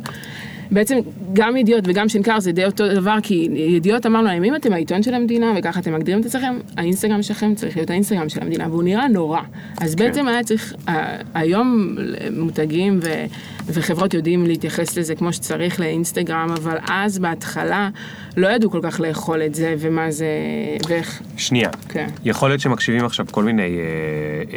בעצם 0.70 0.98
גם 1.32 1.56
ידיעות 1.56 1.84
וגם 1.86 2.08
שנקר 2.08 2.40
זה 2.40 2.52
די 2.52 2.64
אותו 2.64 2.94
דבר, 2.94 3.16
כי 3.22 3.48
ידיעות 3.54 4.06
אמרנו 4.06 4.26
להם, 4.26 4.44
אם 4.44 4.56
אתם 4.56 4.72
העיתון 4.72 5.02
של 5.02 5.14
המדינה 5.14 5.52
וככה 5.56 5.80
אתם 5.80 5.94
מגדירים 5.94 6.20
את 6.20 6.26
עצמכם, 6.26 6.54
האינסטגרם 6.76 7.22
שלכם 7.22 7.54
צריך 7.54 7.76
להיות 7.76 7.90
האינסטגרם 7.90 8.28
של 8.28 8.42
המדינה, 8.42 8.68
והוא 8.68 8.82
נראה 8.82 9.08
נורא. 9.08 9.40
אז 9.80 9.94
בעצם 9.94 10.28
היה 10.28 10.42
צריך, 10.42 10.74
היום 11.34 11.96
מותגים 12.36 13.00
ו, 13.02 13.08
וחברות 13.66 14.14
יודעים 14.14 14.46
להתייחס 14.46 14.98
לזה 14.98 15.14
כמו 15.14 15.32
שצריך 15.32 15.80
לאינסטגרם, 15.80 16.50
אבל 16.50 16.76
אז 16.88 17.18
בהתחלה 17.18 17.88
לא 18.36 18.48
ידעו 18.48 18.70
כל 18.70 18.80
כך 18.82 19.00
לאכול 19.00 19.42
את 19.42 19.54
זה 19.54 19.74
ומה 19.78 20.10
זה, 20.10 20.26
ואיך, 20.88 21.22
שנייה. 21.36 21.70
כן. 21.88 22.06
יכול 22.24 22.48
להיות 22.50 22.60
שמקשיבים 22.60 23.04
עכשיו 23.04 23.26
כל 23.30 23.44
מיני 23.44 23.62
אה, 23.62 23.68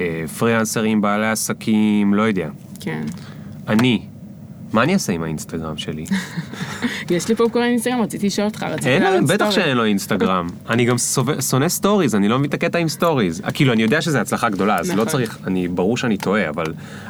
אה, 0.01 0.27
פריאנסרים, 0.27 1.01
בעלי 1.01 1.29
עסקים, 1.29 2.13
לא 2.13 2.21
יודע. 2.21 2.49
כן. 2.79 3.01
אני, 3.67 4.01
מה 4.77 4.83
אני 4.83 4.93
אעשה 4.93 5.13
עם 5.13 5.23
האינסטגרם 5.23 5.77
שלי? 5.77 6.05
יש 7.09 7.27
לי 7.27 7.35
פופקורן 7.35 7.65
אינסטגרם, 7.65 8.01
רציתי 8.01 8.27
לשאול 8.27 8.47
אותך, 8.47 8.63
רציתי 8.63 8.99
לעלות 8.99 9.23
בטח 9.23 9.35
סטורי. 9.35 9.51
שאין 9.51 9.77
לו 9.77 9.83
אינסטגרם. 9.83 10.47
אני 10.69 10.85
גם 10.85 10.95
שונא 11.49 11.69
סטוריז, 11.69 12.15
אני 12.15 12.27
לא 12.27 12.39
מבין 12.39 12.49
את 12.49 12.53
הקטע 12.53 12.79
עם 12.79 12.87
סטוריז. 12.87 13.41
אה, 13.45 13.51
כאילו, 13.51 13.73
אני 13.73 13.81
יודע 13.81 14.01
שזה 14.01 14.21
הצלחה 14.21 14.49
גדולה, 14.49 14.79
אז 14.79 14.89
לא 14.89 14.95
נכון. 14.95 15.07
צריך, 15.07 15.37
אני, 15.47 15.67
ברור 15.67 15.97
שאני 15.97 16.17
טועה, 16.17 16.49
אבל 16.49 16.65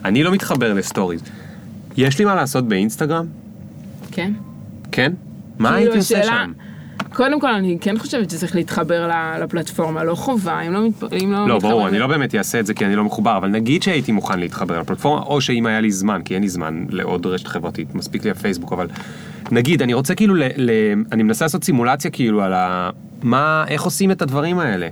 אני 0.06 0.24
לא 0.24 0.32
מתחבר 0.32 0.74
לסטוריז. 0.74 1.22
יש 1.98 2.20
לי 2.20 2.26
מה 2.26 2.36
לעשות 2.36 2.68
באינסטגרם? 2.68 3.26
כן. 4.12 4.32
כן? 4.92 5.14
מה 5.60 5.70
כאילו, 5.70 5.82
הייתי 5.82 5.98
עושה 5.98 6.24
שם? 6.24 6.52
קודם 7.18 7.40
כל, 7.40 7.52
אני 7.52 7.78
כן 7.82 7.98
חושבת 7.98 8.30
שצריך 8.30 8.56
להתחבר 8.56 9.10
לפלטפורמה, 9.42 10.04
לא 10.04 10.16
חובה, 10.16 10.62
אם 10.62 10.74
לא. 10.74 10.80
אם 11.24 11.32
לא, 11.32 11.48
לא, 11.48 11.60
ברור, 11.60 11.88
אני 11.88 12.00
לא 12.00 12.08
באמת 12.08 12.36
אעשה 12.36 12.60
את 12.60 12.66
זה 12.66 12.74
כי 12.74 12.86
אני 12.86 12.96
לא 12.96 13.04
מחובר, 13.04 13.38
אבל 13.38 13.48
נגיד 13.48 13.84
שהייתי 13.84 14.12
מוכן 14.12 14.40
להתחבר 14.40 14.80
לפלטפורמה, 14.80 15.22
או 15.22 15.42
שאם 15.42 15.66
היה 15.66 15.82
לי 15.82 15.92
זמן, 15.92 16.22
כי 16.26 16.34
אין 16.34 16.42
לי 16.42 16.50
זמן 16.50 16.86
לעוד 16.90 17.26
רשת 17.26 17.48
חברתית, 17.48 17.96
מספיק 17.96 18.24
לי 18.24 18.32
הפייסבוק, 18.32 18.74
אבל 18.74 18.88
נגיד, 19.52 19.82
אני 19.82 19.94
רוצה 19.94 20.16
כאילו, 20.16 20.36
ל, 20.36 20.44
ל, 20.58 20.72
אני 21.12 21.24
מנסה 21.24 21.46
לעשות 21.46 21.64
סימולציה 21.64 22.12
כאילו 22.12 22.42
על 22.42 22.54
ה... 22.54 22.90
מה, 23.24 23.66
איך 23.68 23.84
עושים 23.84 24.12
את 24.12 24.22
הדברים 24.22 24.60
האלה. 24.60 24.88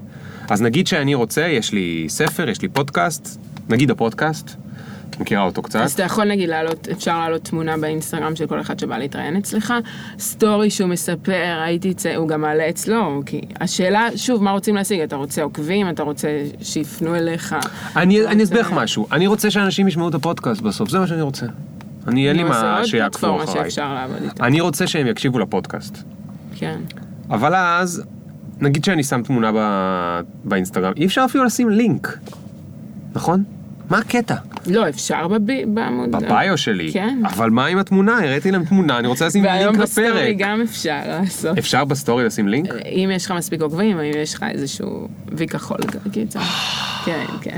אז 0.50 0.62
נגיד 0.62 0.88
שאני 0.88 1.16
רוצה, 1.16 1.42
יש 1.42 1.74
לי 1.74 2.06
ספר, 2.08 2.50
יש 2.50 2.62
לי 2.62 2.68
פודקאסט, 2.68 3.40
נגיד 3.70 3.92
הפודקאסט, 3.92 4.56
מכירה 5.20 5.44
אותו 5.44 5.62
קצת? 5.62 5.80
אז 5.80 5.94
אתה 5.94 6.04
יכול 6.04 6.26
נגיד 6.26 6.50
לעלות, 6.50 6.88
אפשר 6.92 7.20
לעלות 7.20 7.44
תמונה 7.44 7.78
באינסטגרם 7.78 8.36
של 8.36 8.48
כל 8.48 8.62
אחד 8.62 8.80
שבא 8.80 8.98
להתראיין 8.98 9.36
אצלך, 9.36 9.74
סטורי 10.20 10.70
שהוא 10.70 10.90
מספר, 10.90 11.62
הייתי 11.66 11.94
צא, 11.94 12.16
הוא 12.16 12.28
גם 12.28 12.42
מעלה 12.42 12.70
אצלו, 12.70 13.22
כי 13.26 13.42
השאלה, 13.60 14.08
שוב, 14.16 14.44
מה 14.44 14.52
רוצים 14.52 14.76
להשיג? 14.76 15.00
אתה 15.02 15.16
רוצה 15.16 15.44
עוקבים? 15.44 15.90
אתה 15.90 16.04
רוצה 16.04 16.28
שיפנו 16.62 17.16
אליך? 17.16 17.56
אני, 17.96 18.44
אסביר 18.44 18.62
לך 18.62 18.72
משהו, 18.72 19.08
אני 19.12 19.28
רוצה 19.28 19.52
שאנשים 19.52 19.88
ישמעו 19.88 20.10
את 20.10 20.16
הפודקאסט 20.16 20.62
בסוף, 20.62 20.90
זה 20.90 21.00
מה 21.00 21.08
שאני 21.08 21.22
רוצה. 21.22 21.46
אני, 22.08 22.30
אין 22.30 22.36
לי 22.36 22.44
מה 22.44 22.82
פלטפורמה 22.92 23.44
אחריי. 23.44 23.70
אני 24.42 24.62
רוצה 24.62 24.88
שהם 24.88 25.08
יקשיבו 25.08 25.40
לפודקאסט. 25.40 25.98
כן. 26.56 26.80
אבל 27.30 27.56
אז, 27.56 28.04
נגיד 28.62 28.84
שאני 28.84 29.04
שם 29.04 29.24
תמונה 29.24 29.52
ב... 29.56 29.60
באינסטגרם, 30.44 30.94
אי 30.98 31.06
אפשר 31.06 31.26
אפילו 31.26 31.44
לשים 31.44 31.70
לינק, 31.70 32.18
נכון? 33.14 33.44
מה 33.90 33.98
הקטע? 33.98 34.36
לא, 34.68 34.90
אפשר 34.90 35.28
בעמוד. 35.68 36.12
בביו 36.12 36.58
שלי. 36.58 36.92
כן. 36.94 37.20
אבל 37.26 37.50
מה 37.50 37.66
עם 37.66 37.78
התמונה? 37.78 38.18
הראיתי 38.18 38.52
להם 38.52 38.66
תמונה, 38.66 39.00
אני 39.00 39.08
רוצה 39.08 39.28
לשים 39.28 39.44
והיום 39.44 39.72
לינק 39.72 39.84
בסטורי 39.84 40.10
לפרק. 40.10 40.36
גם 40.38 40.62
אפשר 40.62 41.00
לעשות. 41.08 41.58
אפשר 41.58 41.86
בסטורי 41.86 42.26
לשים 42.26 42.48
לינק? 42.48 42.70
אם 42.86 43.10
יש 43.14 43.26
לך 43.26 43.32
מספיק 43.32 43.62
עוקבים, 43.62 44.00
אם 44.00 44.12
יש 44.16 44.34
לך 44.34 44.46
איזשהו 44.52 45.08
וי 45.32 45.48
כחול, 45.48 45.78
קיצר. 46.12 46.40
כן, 47.06 47.26
כן. 47.42 47.58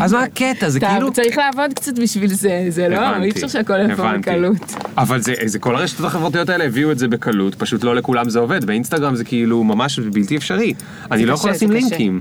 אז 0.00 0.12
מה 0.12 0.22
הקטע? 0.22 0.68
זה 0.68 0.80
כאילו... 0.80 1.12
צריך 1.12 1.38
לעבוד 1.38 1.72
קצת 1.74 1.98
בשביל 1.98 2.30
זה, 2.30 2.66
זה 2.68 2.88
לא, 2.88 3.16
אי 3.22 3.30
אפשר 3.30 3.48
שהכל 3.48 3.90
יבוא. 3.90 4.12
בקלות. 4.12 4.74
אבל 4.98 5.20
זה, 5.20 5.58
כל 5.58 5.76
הרשתות 5.76 6.06
החברתיות 6.06 6.48
האלה 6.48 6.64
הביאו 6.64 6.92
את 6.92 6.98
זה 6.98 7.08
בקלות, 7.08 7.54
פשוט 7.54 7.84
לא 7.84 7.96
לכולם 7.96 8.30
זה 8.30 8.38
עובד, 8.38 8.64
באינסטגרם 8.64 9.16
זה 9.16 9.24
כאילו 9.24 9.64
ממש 9.64 9.98
בלתי 9.98 10.36
אפשרי. 10.36 10.74
אני 11.10 11.26
לא 11.26 11.34
יכול 11.34 11.50
לשים. 11.50 11.70
לינקים. 11.70 12.20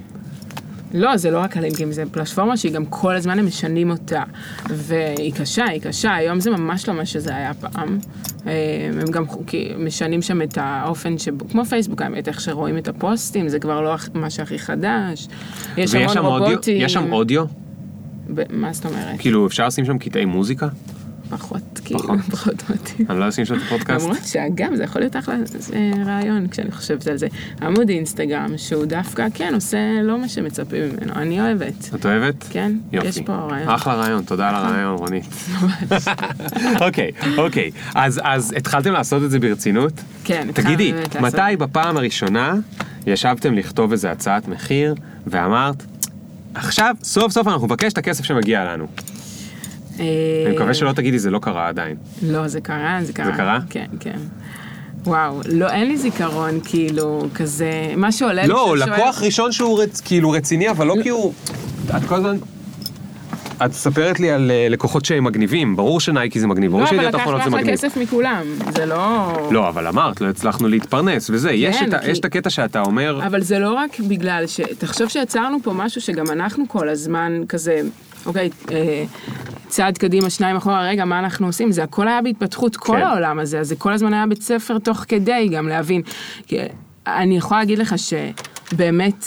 לא, 0.93 1.17
זה 1.17 1.31
לא 1.31 1.39
רק 1.39 1.57
הלינקים, 1.57 1.91
זה 1.91 2.03
פלטפורמה 2.11 2.57
שהיא 2.57 2.71
גם 2.71 2.85
כל 2.85 3.15
הזמן 3.15 3.39
הם 3.39 3.45
משנים 3.45 3.89
אותה. 3.89 4.23
והיא 4.69 5.33
קשה, 5.33 5.65
היא 5.65 5.81
קשה, 5.81 6.15
היום 6.15 6.39
זה 6.39 6.51
ממש 6.51 6.89
לא 6.89 6.93
מה 6.93 7.05
שזה 7.05 7.35
היה 7.35 7.53
פעם. 7.53 7.99
אה, 8.47 8.51
הם 9.01 9.11
גם 9.11 9.25
משנים 9.77 10.21
שם 10.21 10.41
את 10.41 10.57
האופן 10.61 11.17
שבו, 11.17 11.49
כמו 11.49 11.65
פייסבוק 11.65 12.01
האמת, 12.01 12.27
איך 12.27 12.41
שרואים 12.41 12.77
את 12.77 12.87
הפוסטים, 12.87 13.49
זה 13.49 13.59
כבר 13.59 13.81
לא 13.81 13.95
מה 14.13 14.29
שהכי 14.29 14.59
חדש. 14.59 15.27
יש 15.77 15.95
המון? 15.95 16.17
רובוטים. 16.17 16.81
יש 16.81 16.93
שם 16.93 17.13
אודיו? 17.13 17.45
מה 18.49 18.73
זאת 18.73 18.85
אומרת? 18.85 19.19
כאילו 19.19 19.47
אפשר 19.47 19.67
לשים 19.67 19.85
שם 19.85 19.97
קטעי 19.97 20.25
מוזיקה? 20.25 20.67
פחות, 21.29 21.61
כאילו, 21.85 21.99
פחות. 22.31 22.69
מתאים. 22.69 23.07
אני 23.09 23.19
לא 23.19 23.29
אשים 23.29 23.45
שם 23.45 23.55
את 23.55 23.59
הפודקאסט. 23.65 24.05
למרות 24.05 24.25
שאגב, 24.25 24.75
זה 24.75 24.83
יכול 24.83 25.01
להיות 25.01 25.15
אחלה 25.15 25.35
אה, 25.73 25.91
רעיון 26.05 26.47
כשאני 26.47 26.71
חושבת 26.71 27.07
על 27.07 27.17
זה. 27.17 27.27
עמוד 27.61 27.89
אינסטגרם, 27.89 28.57
שהוא 28.57 28.85
דווקא, 28.85 29.27
כן, 29.33 29.51
עושה 29.53 29.77
לא 30.03 30.19
מה 30.19 30.27
שמצפים 30.27 30.83
ממנו, 30.83 31.13
אני 31.13 31.41
אוהבת. 31.41 31.89
את 31.95 32.05
אוהבת? 32.05 32.45
כן, 32.49 32.71
יופי. 32.91 33.07
יש 33.07 33.19
פה 33.19 33.33
רעיון. 33.35 33.69
אחלה 33.69 33.93
רעיון, 33.93 34.23
תודה 34.23 34.49
על 34.49 34.55
הרעיון, 34.55 34.97
רונית. 34.97 35.25
אוקיי, 36.85 37.11
אוקיי. 37.37 37.71
אז 37.95 38.53
התחלתם 38.57 38.91
לעשות 38.91 39.23
את 39.23 39.31
זה 39.31 39.39
ברצינות? 39.39 39.93
כן, 40.23 40.47
התחלנו 40.49 40.67
תגידי, 40.67 40.93
באמת 40.93 41.15
לעשות. 41.15 41.39
מתי 41.39 41.57
בפעם 41.57 41.97
הראשונה 41.97 42.53
ישבתם 43.07 43.53
לכתוב 43.53 43.91
איזה 43.91 44.11
הצעת 44.11 44.47
מחיר 44.47 44.95
ואמרת, 45.27 45.83
עכשיו, 46.53 46.95
סוף 47.03 47.31
סוף 47.31 47.47
אנחנו 47.47 47.65
נבקש 47.67 47.93
את 47.93 47.97
הכסף 47.97 48.23
שמגיע 48.23 48.63
לנו. 48.65 48.87
אני 49.99 50.55
מקווה 50.55 50.73
שלא 50.73 50.91
תגידי 50.91 51.19
זה 51.19 51.31
לא 51.31 51.39
קרה 51.39 51.67
עדיין. 51.67 51.95
לא, 52.21 52.47
זה 52.47 52.61
קרה, 52.61 52.99
זה 53.01 53.13
קרה. 53.13 53.37
קרה? 53.37 53.59
כן, 53.69 53.85
כן. 53.99 54.17
וואו, 55.05 55.39
לא, 55.51 55.69
אין 55.69 55.87
לי 55.87 55.97
זיכרון, 55.97 56.59
כאילו, 56.63 57.21
כזה, 57.35 57.69
מה 57.97 58.11
שעולה 58.11 58.41
לי... 58.41 58.47
לא, 58.47 58.75
לקוח 58.77 58.95
שואלת- 58.97 59.15
ראשון 59.21 59.51
שהוא 59.51 59.83
רצ- 59.83 60.01
כאילו 60.05 60.31
רציני, 60.31 60.69
אבל 60.69 60.87
לא 60.87 60.95
כי 61.03 61.09
הוא... 61.09 61.33
את 61.97 62.03
כל 62.07 62.15
הזמן... 62.15 62.37
את 63.65 63.69
מספרת 63.69 64.19
לי 64.19 64.31
על 64.31 64.51
אה, 64.51 64.67
לקוחות 64.69 65.05
שהם 65.05 65.23
מגניבים, 65.23 65.75
ברור 65.75 65.99
שנייקי 65.99 66.39
זה 66.39 66.47
מגניב, 66.47 66.71
ברור 66.71 66.83
לא, 66.83 66.87
אבל 66.89 66.95
שידיעות 66.97 67.15
אחרונות 67.15 67.41
זה 67.41 67.47
אחלה 67.47 67.57
מגניב. 67.59 67.73
כסף 67.75 67.97
מכולם, 67.97 68.41
זה 68.75 68.85
לא... 68.85 69.33
לא, 69.51 69.69
אבל 69.69 69.87
אמרת, 69.87 70.21
לא 70.21 70.27
הצלחנו 70.29 70.67
להתפרנס 70.67 71.29
וזה, 71.29 71.51
יש 71.51 71.77
את 71.87 71.93
ה- 71.93 71.99
כי- 71.99 72.11
יש 72.11 72.19
את 72.19 72.25
הקטע 72.25 72.49
שאתה 72.49 72.81
אומר, 72.81 73.19
אבל 73.27 73.41
זה 73.41 73.59
לא 73.59 73.73
רק 73.73 73.99
בגלל 73.99 74.43
ש... 74.47 74.59
תחשוב 74.77 75.09
שיצרנו 75.09 75.57
פה 75.63 75.73
משהו 75.73 76.01
שגם 76.01 76.25
אנחנו 76.31 76.63
כל 76.67 76.89
הזמן 76.89 77.41
כזה, 77.49 77.81
אוקיי, 78.25 78.49
אה, 78.71 79.03
צעד 79.75 79.97
קדימה, 79.97 80.29
שניים 80.29 80.55
אחורה, 80.55 80.87
רגע, 80.87 81.05
מה 81.05 81.19
אנחנו 81.19 81.47
עושים? 81.47 81.71
זה 81.71 81.83
הכל 81.83 82.07
היה 82.07 82.21
בהתפתחות, 82.21 82.75
כל 82.75 82.97
כן. 82.97 83.01
העולם 83.01 83.39
הזה, 83.39 83.59
אז 83.59 83.67
זה 83.67 83.75
כל 83.75 83.93
הזמן 83.93 84.13
היה 84.13 84.25
בית 84.27 84.41
ספר 84.41 84.79
תוך 84.79 85.05
כדי 85.07 85.49
גם 85.51 85.67
להבין. 85.67 86.01
כי 86.47 86.57
אני 87.07 87.37
יכולה 87.37 87.59
להגיד 87.59 87.79
לך 87.79 87.95
שבאמת, 87.97 89.25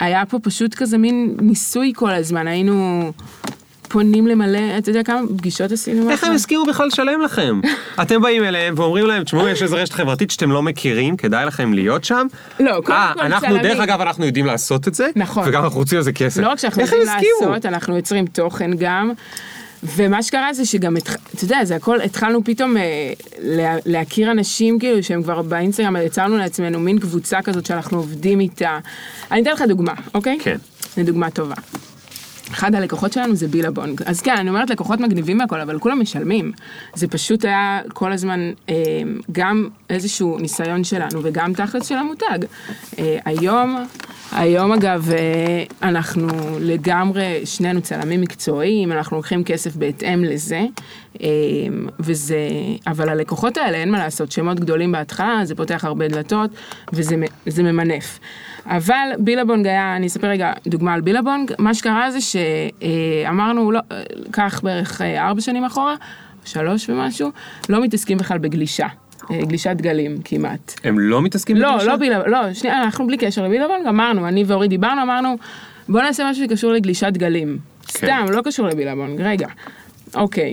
היה 0.00 0.26
פה 0.26 0.38
פשוט 0.38 0.74
כזה 0.74 0.98
מין 0.98 1.36
ניסוי 1.40 1.92
כל 1.96 2.10
הזמן, 2.10 2.46
היינו 2.46 3.12
פונים 3.88 4.26
למלא, 4.26 4.78
אתה 4.78 4.90
יודע 4.90 5.02
כמה 5.02 5.20
פגישות 5.38 5.72
עשינו? 5.72 6.10
איך 6.10 6.24
הם 6.24 6.32
הסכימו 6.32 6.64
בכלל 6.64 6.86
לשלם 6.86 7.20
לכם? 7.20 7.60
אתם 8.02 8.22
באים 8.22 8.44
אליהם 8.44 8.74
ואומרים 8.76 9.06
להם, 9.06 9.24
תשמעו, 9.24 9.48
יש 9.48 9.62
איזו 9.62 9.76
רשת 9.76 9.92
חברתית 9.92 10.30
שאתם 10.30 10.50
לא 10.50 10.62
מכירים, 10.62 11.16
כדאי 11.16 11.46
לכם 11.46 11.72
להיות 11.72 12.04
שם? 12.04 12.26
לא, 12.60 12.80
קודם 12.84 12.98
אה, 12.98 13.12
כל 13.14 13.20
אנחנו, 13.20 13.48
צלמים. 13.48 13.62
דרך 13.62 13.80
אגב, 13.80 14.00
אנחנו 14.00 14.24
יודעים 14.24 14.46
לעשות 14.46 14.88
את 14.88 14.94
זה, 14.94 15.08
נכון. 15.16 15.48
וגם 15.48 15.64
אנחנו 15.64 15.78
רוצים 15.78 15.98
על 15.98 16.04
זה 16.04 16.12
כסף. 16.12 16.42
לא 16.42 16.48
רק 16.48 16.58
שאנחנו 16.58 16.82
יודעים? 16.82 17.02
לעשות, 17.42 17.66
אנחנו 17.66 17.96
יוצרים 17.96 18.26
תוכן 18.26 18.70
גם. 18.78 19.12
ומה 19.82 20.22
שקרה 20.22 20.52
זה 20.52 20.64
שגם, 20.66 20.96
אתה 20.96 21.44
יודע, 21.44 21.64
זה 21.64 21.76
הכל, 21.76 22.00
התחלנו 22.00 22.44
פתאום 22.44 22.76
אה, 22.76 23.12
לה, 23.38 23.76
להכיר 23.86 24.30
אנשים 24.30 24.78
כאילו 24.78 25.02
שהם 25.02 25.22
כבר 25.22 25.42
באינסטגרם, 25.42 25.96
יצרנו 25.96 26.36
לעצמנו 26.36 26.80
מין 26.80 26.98
קבוצה 26.98 27.42
כזאת 27.42 27.66
שאנחנו 27.66 27.98
עובדים 27.98 28.40
איתה. 28.40 28.78
אני 29.30 29.42
אתן 29.42 29.50
לך 29.50 29.62
דוגמה, 29.68 29.94
אוקיי? 30.14 30.38
כן. 30.42 30.56
זו 30.96 31.02
דוגמה 31.02 31.30
טובה. 31.30 31.54
אחד 32.50 32.74
הלקוחות 32.74 33.12
שלנו 33.12 33.34
זה 33.34 33.48
בילבונג. 33.48 34.02
אז 34.06 34.20
כן, 34.20 34.34
אני 34.36 34.48
אומרת 34.48 34.70
לקוחות 34.70 35.00
מגניבים 35.00 35.40
והכל, 35.40 35.60
אבל 35.60 35.78
כולם 35.78 36.00
משלמים. 36.00 36.52
זה 36.94 37.08
פשוט 37.08 37.44
היה 37.44 37.80
כל 37.94 38.12
הזמן 38.12 38.52
אה, 38.68 38.74
גם 39.32 39.68
איזשהו 39.90 40.38
ניסיון 40.38 40.84
שלנו 40.84 41.20
וגם 41.22 41.52
תכלס 41.52 41.86
של 41.86 41.94
המותג. 41.94 42.38
אה, 42.98 43.18
היום, 43.24 43.84
היום 44.32 44.72
אגב, 44.72 45.10
אה, 45.10 45.88
אנחנו 45.88 46.28
לגמרי, 46.60 47.40
שנינו 47.44 47.82
צלמים 47.82 48.20
מקצועיים, 48.20 48.92
אנחנו 48.92 49.16
לוקחים 49.16 49.44
כסף 49.44 49.76
בהתאם 49.76 50.24
לזה, 50.24 50.60
אה, 51.22 51.28
וזה, 52.00 52.48
אבל 52.86 53.08
הלקוחות 53.08 53.56
האלה, 53.56 53.76
אין 53.76 53.90
מה 53.90 53.98
לעשות, 53.98 54.32
שמות 54.32 54.60
גדולים 54.60 54.92
בהתחלה, 54.92 55.40
זה 55.44 55.54
פותח 55.54 55.84
הרבה 55.84 56.08
דלתות, 56.08 56.50
וזה 56.92 57.62
ממנף. 57.62 58.18
אבל 58.66 59.08
בילבונג 59.18 59.66
היה, 59.66 59.96
אני 59.96 60.06
אספר 60.06 60.26
רגע 60.26 60.52
דוגמה 60.66 60.94
על 60.94 61.00
בילבונג, 61.00 61.52
מה 61.58 61.74
שקרה 61.74 62.10
זה 62.10 62.18
שאמרנו, 62.20 63.72
לא, 63.72 63.80
קח 64.30 64.60
בערך 64.64 65.02
אה, 65.02 65.26
ארבע 65.26 65.40
שנים 65.40 65.64
אחורה, 65.64 65.94
שלוש 66.44 66.90
ומשהו, 66.90 67.30
לא 67.68 67.82
מתעסקים 67.82 68.18
בכלל 68.18 68.38
בגלישה, 68.38 68.86
אה, 69.30 69.40
גלישת 69.42 69.76
גלים 69.76 70.16
כמעט. 70.24 70.74
הם 70.84 70.98
לא 70.98 71.22
מתעסקים 71.22 71.56
לא, 71.56 71.68
בגלישה? 71.68 71.86
לא 71.86 71.96
בילבונג, 71.96 72.28
לא, 72.28 72.52
שנייה, 72.52 72.82
אנחנו 72.82 73.06
בלי 73.06 73.16
קשר 73.16 73.44
לבילבונג, 73.44 73.86
אמרנו, 73.86 74.28
אני 74.28 74.44
ואורי 74.46 74.68
דיברנו, 74.68 75.02
אמרנו, 75.02 75.36
בוא 75.88 76.00
נעשה 76.02 76.30
משהו 76.30 76.44
שקשור 76.44 76.72
לגלישת 76.72 77.12
גלים. 77.12 77.58
סתם, 77.90 78.26
לא 78.30 78.42
קשור 78.44 78.66
לבילבונג, 78.66 79.20
רגע. 79.20 79.48
אוקיי. 80.14 80.52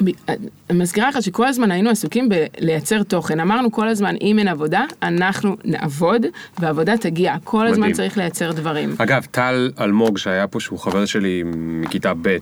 אני 0.00 0.78
מזכירה 0.78 1.08
לך 1.08 1.22
שכל 1.22 1.46
הזמן 1.46 1.70
היינו 1.70 1.90
עסוקים 1.90 2.28
בלייצר 2.28 3.02
תוכן. 3.02 3.40
אמרנו 3.40 3.72
כל 3.72 3.88
הזמן, 3.88 4.14
אם 4.20 4.38
אין 4.38 4.48
עבודה, 4.48 4.84
אנחנו 5.02 5.56
נעבוד, 5.64 6.26
והעבודה 6.58 6.96
תגיע. 6.96 7.34
כל 7.44 7.66
הזמן 7.66 7.80
מדהים. 7.80 7.94
צריך 7.94 8.18
לייצר 8.18 8.52
דברים. 8.52 8.94
אגב, 8.98 9.26
טל 9.30 9.70
אלמוג 9.80 10.18
שהיה 10.18 10.46
פה, 10.46 10.60
שהוא 10.60 10.78
חבר 10.78 11.04
שלי 11.04 11.42
מכיתה 11.46 12.12
ב', 12.22 12.36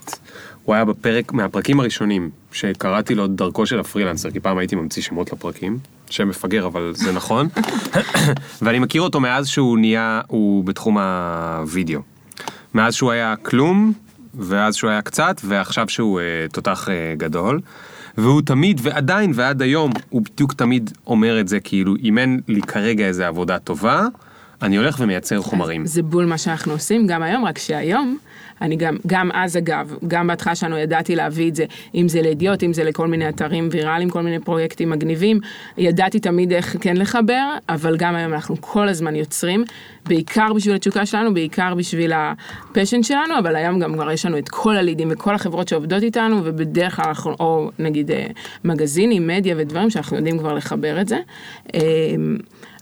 הוא 0.64 0.74
היה 0.74 0.84
בפרק, 0.84 1.32
מהפרקים 1.32 1.80
הראשונים, 1.80 2.30
שקראתי 2.52 3.14
לו 3.14 3.26
דרכו 3.26 3.66
של 3.66 3.80
הפרילנסר, 3.80 4.30
כי 4.30 4.40
פעם 4.40 4.58
הייתי 4.58 4.76
ממציא 4.76 5.02
שמות 5.02 5.32
לפרקים, 5.32 5.78
שם 6.10 6.28
מפגר, 6.28 6.66
אבל 6.66 6.92
זה 6.94 7.12
נכון. 7.12 7.48
ואני 8.62 8.78
מכיר 8.78 9.02
אותו 9.02 9.20
מאז 9.20 9.48
שהוא 9.48 9.78
נהיה, 9.78 10.20
הוא 10.26 10.64
בתחום 10.64 10.98
הווידאו. 10.98 12.00
מאז 12.74 12.94
שהוא 12.94 13.10
היה 13.10 13.34
כלום, 13.42 13.92
ואז 14.34 14.74
שהוא 14.74 14.90
היה 14.90 15.02
קצת, 15.02 15.40
ועכשיו 15.44 15.88
שהוא 15.88 16.20
אה, 16.20 16.24
תותח 16.52 16.88
אה, 16.88 17.14
גדול. 17.16 17.60
והוא 18.18 18.42
תמיד, 18.42 18.80
ועדיין 18.82 19.32
ועד 19.34 19.62
היום, 19.62 19.90
הוא 20.08 20.22
בדיוק 20.22 20.52
תמיד 20.52 20.90
אומר 21.06 21.40
את 21.40 21.48
זה, 21.48 21.60
כאילו, 21.60 21.94
אם 22.02 22.18
אין 22.18 22.40
לי 22.48 22.60
כרגע 22.62 23.06
איזה 23.06 23.26
עבודה 23.26 23.58
טובה, 23.58 24.06
אני 24.62 24.76
הולך 24.76 24.96
ומייצר 25.00 25.42
חומרים. 25.42 25.86
זה 25.86 26.02
בול 26.02 26.26
מה 26.26 26.38
שאנחנו 26.38 26.72
עושים 26.72 27.06
גם 27.06 27.22
היום, 27.22 27.44
רק 27.44 27.58
שהיום, 27.58 28.18
אני 28.62 28.76
גם, 28.76 28.96
גם 29.06 29.30
אז 29.34 29.56
אגב, 29.56 29.96
גם 30.08 30.26
בהתחלה 30.26 30.54
שלנו 30.54 30.78
ידעתי 30.78 31.16
להביא 31.16 31.48
את 31.48 31.54
זה, 31.54 31.64
אם 31.94 32.08
זה 32.08 32.22
לידיעות, 32.22 32.62
אם 32.62 32.72
זה 32.72 32.84
לכל 32.84 33.06
מיני 33.08 33.28
אתרים 33.28 33.68
ויראליים, 33.72 34.10
כל 34.10 34.22
מיני 34.22 34.38
פרויקטים 34.38 34.90
מגניבים, 34.90 35.40
ידעתי 35.78 36.20
תמיד 36.20 36.52
איך 36.52 36.76
כן 36.80 36.96
לחבר, 36.96 37.56
אבל 37.68 37.96
גם 37.96 38.14
היום 38.14 38.32
אנחנו 38.32 38.56
כל 38.60 38.88
הזמן 38.88 39.16
יוצרים, 39.16 39.64
בעיקר 40.08 40.52
בשביל 40.52 40.74
התשוקה 40.74 41.06
שלנו, 41.06 41.34
בעיקר 41.34 41.74
בשביל 41.74 42.12
הפשן 42.14 43.02
שלנו, 43.02 43.38
אבל 43.38 43.56
היום 43.56 43.78
גם 43.78 43.94
כבר 43.94 44.10
יש 44.10 44.26
לנו 44.26 44.38
את 44.38 44.48
כל 44.48 44.76
הלידים 44.76 45.08
וכל 45.10 45.34
החברות 45.34 45.68
שעובדות 45.68 46.02
איתנו, 46.02 46.40
ובדרך 46.44 46.96
כלל 46.96 47.04
אנחנו, 47.08 47.34
או 47.40 47.70
נגיד 47.78 48.10
אה, 48.10 48.26
מגזינים, 48.64 49.26
מדיה 49.26 49.54
ודברים 49.58 49.90
שאנחנו 49.90 50.16
יודעים 50.16 50.38
כבר 50.38 50.52
לחבר 50.52 51.00
את 51.00 51.08
זה. 51.08 51.18
אה, 51.74 51.80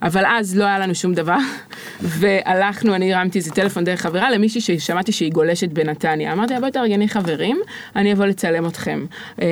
אבל 0.03 0.25
אז 0.27 0.57
לא 0.57 0.65
היה 0.65 0.79
לנו 0.79 0.95
שום 0.95 1.15
דבר, 1.15 1.37
והלכנו, 2.19 2.95
אני 2.95 3.15
הרמתי 3.15 3.39
איזה 3.39 3.51
טלפון 3.51 3.85
דרך 3.85 4.01
חברה 4.01 4.31
למישהי 4.31 4.61
ששמעתי 4.61 5.13
שהיא 5.13 5.33
גולשת 5.33 5.69
בנתניה. 5.73 6.33
אמרתי 6.33 6.55
לה, 6.55 6.61
בואי 6.61 6.73
תארגני 6.73 7.09
חברים, 7.09 7.61
אני 7.97 8.13
אבוא 8.13 8.27
לצלם 8.27 8.67
אתכם. 8.67 9.07
אמ, 9.39 9.45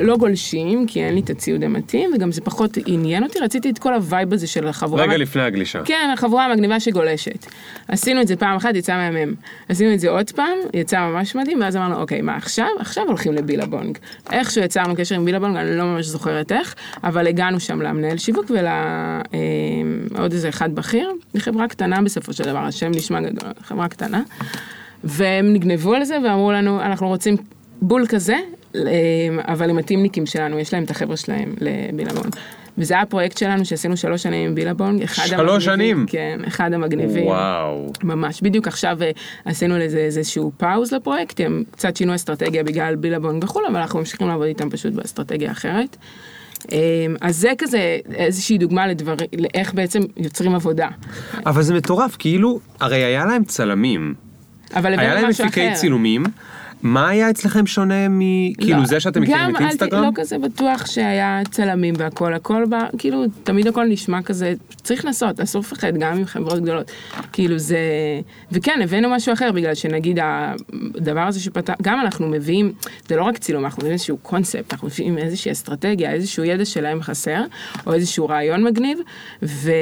לא 0.00 0.16
גולשים, 0.16 0.86
כי 0.86 1.04
אין 1.04 1.14
לי 1.14 1.20
את 1.20 1.30
הציוד 1.30 1.64
המתאים, 1.64 2.10
וגם 2.14 2.32
זה 2.32 2.40
פחות 2.40 2.78
עניין 2.86 3.24
אותי, 3.24 3.38
רציתי 3.38 3.70
את 3.70 3.78
כל 3.78 3.94
ה 3.94 4.02
vibe 4.02 4.32
הזה 4.32 4.46
של 4.46 4.68
החבורה. 4.68 5.02
רגע 5.02 5.16
לפני 5.16 5.42
הגלישה. 5.42 5.82
כן, 5.84 6.10
החבורה 6.14 6.44
המגניבה 6.44 6.80
שגולשת. 6.80 7.46
עשינו 7.88 8.20
את 8.20 8.28
זה 8.28 8.36
פעם 8.36 8.56
אחת, 8.56 8.74
יצא 8.74 8.96
מהמם. 8.96 9.34
עשינו 9.68 9.94
את 9.94 10.00
זה 10.00 10.10
עוד 10.10 10.30
פעם, 10.30 10.58
יצא 10.74 11.00
ממש 11.00 11.34
מדהים, 11.34 11.60
ואז 11.60 11.76
אמרנו, 11.76 12.00
אוקיי, 12.00 12.20
מה 12.20 12.36
עכשיו? 12.36 12.68
עכשיו 12.78 13.04
הולכים 13.06 13.32
לבילבונג. 13.32 13.98
איכשהו 14.32 14.62
יצרנו 14.62 14.96
קשר 14.96 15.14
עם 15.14 15.24
בילבונג, 15.24 15.56
אני 15.56 15.76
לא 15.76 15.84
ממש 15.84 16.06
זוכרת 16.06 16.52
איך, 16.52 16.74
אבל 17.04 17.26
הגענו 17.26 17.60
שם 17.60 17.82
למנהל 17.82 18.18
שיווק 18.18 18.50
ולעוד 18.50 20.32
איזה 20.32 20.48
אחד 20.48 20.74
בכיר. 20.74 21.12
חברה 21.38 21.68
קטנה 21.68 22.02
בסופו 22.02 22.32
של 22.32 22.44
דבר, 22.44 22.58
השם 22.58 22.90
נשמע 22.90 23.20
גדול, 23.20 23.50
חברה 23.62 23.88
קטנה. 23.88 24.22
והם 25.04 25.52
נגנבו 25.52 25.94
על 25.94 26.04
זה 26.04 26.16
ואמרו 26.24 26.52
לנו, 26.52 26.82
אנחנו 26.82 27.08
רוצים 27.08 27.36
בול 27.82 28.06
כזה, 28.08 28.36
אבל 29.48 29.70
עם 29.70 29.78
הטימניקים 29.78 30.26
שלנו, 30.26 30.58
יש 30.58 30.74
להם 30.74 30.84
את 30.84 30.90
החבר'ה 30.90 31.16
שלהם 31.16 31.54
לבילבונג. 31.60 32.36
וזה 32.78 32.94
היה 32.94 33.02
הפרויקט 33.02 33.38
שלנו 33.38 33.64
שעשינו 33.64 33.96
שלוש 33.96 34.22
שנים 34.22 34.48
עם 34.48 34.54
בילבונג. 34.54 35.06
שלוש 35.06 35.64
שנים? 35.64 36.06
כן, 36.08 36.40
אחד 36.46 36.72
המגניבים. 36.72 37.26
וואו. 37.26 37.92
ממש, 38.02 38.40
בדיוק 38.42 38.68
עכשיו 38.68 39.02
אה, 39.02 39.10
עשינו 39.44 39.78
לזה 39.78 39.98
איזשהו 39.98 40.52
פאוז 40.56 40.92
לפרויקט, 40.92 41.40
הם 41.40 41.62
קצת 41.70 41.96
שינו 41.96 42.14
אסטרטגיה 42.14 42.64
בגלל 42.64 42.96
בילבונג 42.96 43.44
וכו', 43.44 43.60
אבל 43.70 43.76
אנחנו 43.76 43.98
ממשיכים 43.98 44.28
לעבוד 44.28 44.46
איתם 44.46 44.70
פשוט 44.70 44.92
באסטרטגיה 44.92 45.50
אחרת. 45.50 45.96
אה, 46.72 46.78
אז 47.20 47.36
זה 47.36 47.52
כזה 47.58 47.98
איזושהי 48.14 48.58
דוגמה 48.58 48.86
לדברים, 48.86 49.28
לאיך 49.38 49.74
בעצם 49.74 50.00
יוצרים 50.16 50.54
עבודה. 50.54 50.88
אבל 51.46 51.62
זה 51.62 51.74
מטורף, 51.74 52.16
כאילו, 52.18 52.60
הרי 52.80 53.04
היה 53.04 53.24
להם 53.24 53.44
צלמים, 53.44 54.14
אבל 54.76 54.98
היה 54.98 55.02
הבאנו 55.02 55.20
להם 55.20 55.30
משהו 55.30 55.44
מפיקי 55.46 55.68
אחר. 55.68 55.76
צילומים, 55.76 56.24
מה 56.82 57.08
היה 57.08 57.30
אצלכם 57.30 57.66
שונה 57.66 58.08
מ... 58.08 58.20
כאילו 58.54 58.78
לא, 58.78 58.86
זה 58.86 59.00
שאתם 59.00 59.22
מכירים 59.22 59.56
את 59.56 59.60
אינסטגרם? 59.60 60.02
לא 60.02 60.08
כזה 60.14 60.38
בטוח 60.38 60.86
שהיה 60.86 61.40
צלמים 61.50 61.94
והכל, 61.98 62.34
הכל 62.34 62.64
בא, 62.68 62.78
כאילו, 62.98 63.24
תמיד 63.44 63.66
הכל 63.66 63.84
נשמע 63.84 64.22
כזה, 64.22 64.54
צריך 64.82 65.04
לנסות, 65.04 65.40
אסור 65.40 65.60
לפחד, 65.60 65.96
גם 65.98 66.16
עם 66.16 66.24
חברות 66.24 66.62
גדולות. 66.62 66.90
כאילו 67.32 67.58
זה... 67.58 67.78
וכן, 68.52 68.80
הבאנו 68.82 69.10
משהו 69.10 69.32
אחר, 69.32 69.52
בגלל 69.52 69.74
שנגיד 69.74 70.18
הדבר 70.22 71.20
הזה 71.20 71.40
שפתח, 71.40 71.74
גם 71.82 72.00
אנחנו 72.00 72.28
מביאים, 72.28 72.72
זה 73.08 73.16
לא 73.16 73.22
רק 73.22 73.38
צילום, 73.38 73.64
אנחנו 73.64 73.80
מביאים 73.80 73.92
איזשהו 73.92 74.16
קונספט, 74.16 74.72
אנחנו 74.72 74.88
מביאים 74.88 75.18
איזושהי 75.18 75.52
אסטרטגיה, 75.52 76.12
איזשהו 76.12 76.44
ידע 76.44 76.64
שלהם 76.64 77.02
חסר, 77.02 77.44
או 77.86 77.92
איזשהו 77.92 78.28
רעיון 78.28 78.64
מגניב, 78.64 78.98
ו... 79.42 79.72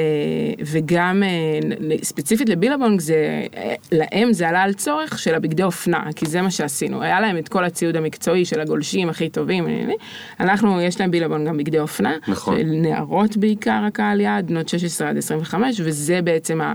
וגם 0.65 1.23
אה, 1.23 1.97
ספציפית 2.03 2.49
לבילבונג, 2.49 2.99
זה... 2.99 3.15
אה, 3.55 3.73
להם 3.91 4.33
זה 4.33 4.49
עלה 4.49 4.61
על 4.61 4.73
צורך 4.73 5.19
של 5.19 5.35
הבגדי 5.35 5.63
אופנה, 5.63 6.03
כי 6.15 6.25
זה 6.25 6.41
מה 6.41 6.51
שעשינו. 6.51 6.86
היה 7.01 7.19
להם 7.19 7.37
את 7.37 7.47
כל 7.47 7.63
הציוד 7.63 7.95
המקצועי 7.95 8.45
של 8.45 8.59
הגולשים 8.61 9.09
הכי 9.09 9.29
טובים, 9.29 9.67
אה, 9.67 9.93
אנחנו, 10.39 10.81
יש 10.81 10.99
להם 10.99 11.11
בילבונג 11.11 11.47
גם 11.47 11.57
בגדי 11.57 11.79
אופנה. 11.79 12.13
נכון. 12.27 12.57
של 12.57 12.65
נערות 12.65 13.37
בעיקר 13.37 13.81
הקהל 13.87 14.21
יעד, 14.21 14.47
בנות 14.47 14.69
16 14.69 15.09
עד 15.09 15.17
25, 15.17 15.81
וזה 15.83 16.21
בעצם 16.21 16.61
ה, 16.61 16.73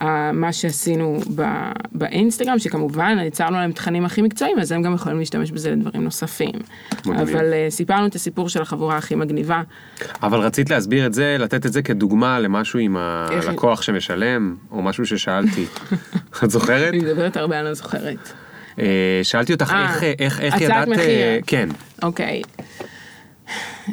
ה, 0.00 0.32
מה 0.32 0.52
שעשינו 0.52 1.20
ב, 1.34 1.42
באינסטגרם, 1.92 2.58
שכמובן 2.58 3.18
יצרנו 3.26 3.56
להם 3.56 3.72
תכנים 3.72 4.04
הכי 4.04 4.22
מקצועיים, 4.22 4.58
אז 4.58 4.72
הם 4.72 4.82
גם 4.82 4.94
יכולים 4.94 5.18
להשתמש 5.18 5.50
בזה 5.50 5.70
לדברים 5.70 6.04
נוספים. 6.04 6.52
מגניב. 7.06 7.28
אבל 7.28 7.52
uh, 7.52 7.70
סיפרנו 7.70 8.06
את 8.06 8.14
הסיפור 8.14 8.48
של 8.48 8.62
החבורה 8.62 8.96
הכי 8.96 9.14
מגניבה. 9.14 9.62
אבל 10.22 10.40
רצית 10.40 10.70
להסביר 10.70 11.06
את 11.06 11.14
זה, 11.14 11.36
לתת 11.38 11.66
את 11.66 11.72
זה 11.72 11.82
כדוגמה 11.82 12.40
למשהו 12.40 12.78
עם 12.78 12.96
הלקוח 12.96 13.82
שמשלם, 13.82 14.56
או 14.70 14.82
משהו 14.82 15.06
ששאלתי. 15.06 15.64
את 16.44 16.50
זוכרת? 16.50 16.88
אני 16.88 16.98
מדברת 16.98 17.36
הרבה, 17.36 17.58
אני 17.58 17.64
לא 17.64 17.74
זוכרת. 17.74 18.32
אה, 18.78 18.84
שאלתי 19.22 19.52
אותך 19.52 19.70
אה, 19.72 19.84
איך- 19.94 20.02
איך 20.18 20.40
איך 20.40 20.54
הצעת 20.54 20.62
ידעת... 20.62 20.88
מחיר. 20.88 21.04
אה, 21.04 21.38
כן. 21.46 21.68
אוקיי. 22.02 22.42
Um, 23.88 23.92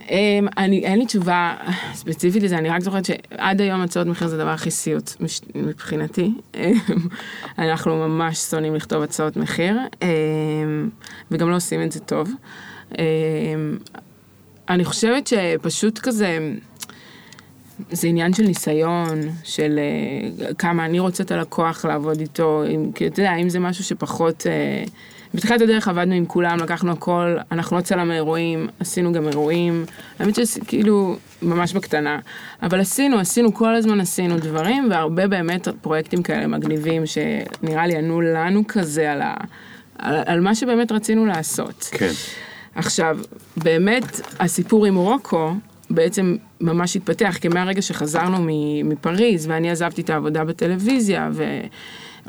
אני, 0.57 0.86
אין 0.86 0.99
לי 0.99 1.05
תשובה 1.05 1.55
ספציפית 1.93 2.43
לזה, 2.43 2.57
אני 2.57 2.69
רק 2.69 2.82
זוכרת 2.82 3.05
שעד 3.05 3.61
היום 3.61 3.82
הצעות 3.82 4.07
מחיר 4.07 4.28
זה 4.28 4.36
הדבר 4.36 4.49
הכי 4.49 4.71
סיוט 4.71 5.11
מבחינתי. 5.55 6.32
אמ, 6.55 6.61
אנחנו 7.59 7.95
ממש 8.07 8.38
שונאים 8.38 8.75
לכתוב 8.75 9.03
הצעות 9.03 9.38
מחיר, 9.38 9.78
um, 9.93 10.05
וגם 11.32 11.49
לא 11.49 11.55
עושים 11.55 11.82
את 11.82 11.91
זה 11.91 11.99
טוב. 11.99 12.30
אני 14.69 14.86
חושבת 14.86 15.28
שפשוט 15.28 15.99
כזה, 15.99 16.39
זה 17.91 18.07
עניין 18.07 18.34
של 18.34 18.43
ניסיון, 18.43 19.21
של 19.43 19.80
uh, 20.39 20.53
כמה 20.53 20.86
אני 20.86 20.99
רוצה 20.99 21.23
את 21.23 21.32
הלקוח 21.32 21.86
לעבוד 21.86 22.19
איתו, 22.19 22.63
אם, 22.75 22.91
כי 22.95 23.07
אתה 23.07 23.21
יודע, 23.21 23.36
אם 23.36 23.49
זה 23.49 23.59
משהו 23.59 23.84
שפחות... 23.84 24.45
Uh, 24.86 24.89
בתחילת 25.34 25.61
הדרך 25.61 25.88
עבדנו 25.88 26.13
עם 26.13 26.25
כולם, 26.25 26.57
לקחנו 26.59 26.91
הכל, 26.91 27.38
אנחנו 27.51 27.78
לא 27.78 27.82
צלם 27.82 28.11
אירועים, 28.11 28.67
עשינו 28.80 29.13
גם 29.13 29.28
אירועים, 29.28 29.86
האמת 30.19 30.36
שכאילו, 30.45 31.15
ממש 31.41 31.73
בקטנה, 31.73 32.19
אבל 32.61 32.80
עשינו, 32.80 33.19
עשינו, 33.19 33.53
כל 33.53 33.75
הזמן 33.75 33.99
עשינו 33.99 34.38
דברים, 34.38 34.88
והרבה 34.89 35.28
באמת 35.28 35.67
פרויקטים 35.82 36.23
כאלה 36.23 36.47
מגניבים, 36.47 37.03
שנראה 37.05 37.88
לי 37.88 37.97
ענו 37.97 38.21
לנו 38.21 38.63
כזה 38.67 39.11
על, 39.11 39.21
ה, 39.21 39.34
על, 39.97 40.15
על 40.25 40.39
מה 40.39 40.55
שבאמת 40.55 40.91
רצינו 40.91 41.25
לעשות. 41.25 41.89
כן. 41.91 42.11
עכשיו, 42.75 43.17
באמת, 43.57 44.21
הסיפור 44.39 44.86
עם 44.86 44.95
רוקו 44.95 45.51
בעצם 45.89 46.35
ממש 46.61 46.95
התפתח, 46.95 47.38
כי 47.41 47.47
מהרגע 47.47 47.81
שחזרנו 47.81 48.38
מפריז, 48.83 49.47
ואני 49.47 49.71
עזבתי 49.71 50.01
את 50.01 50.09
העבודה 50.09 50.43
בטלוויזיה, 50.43 51.29
ו... 51.33 51.43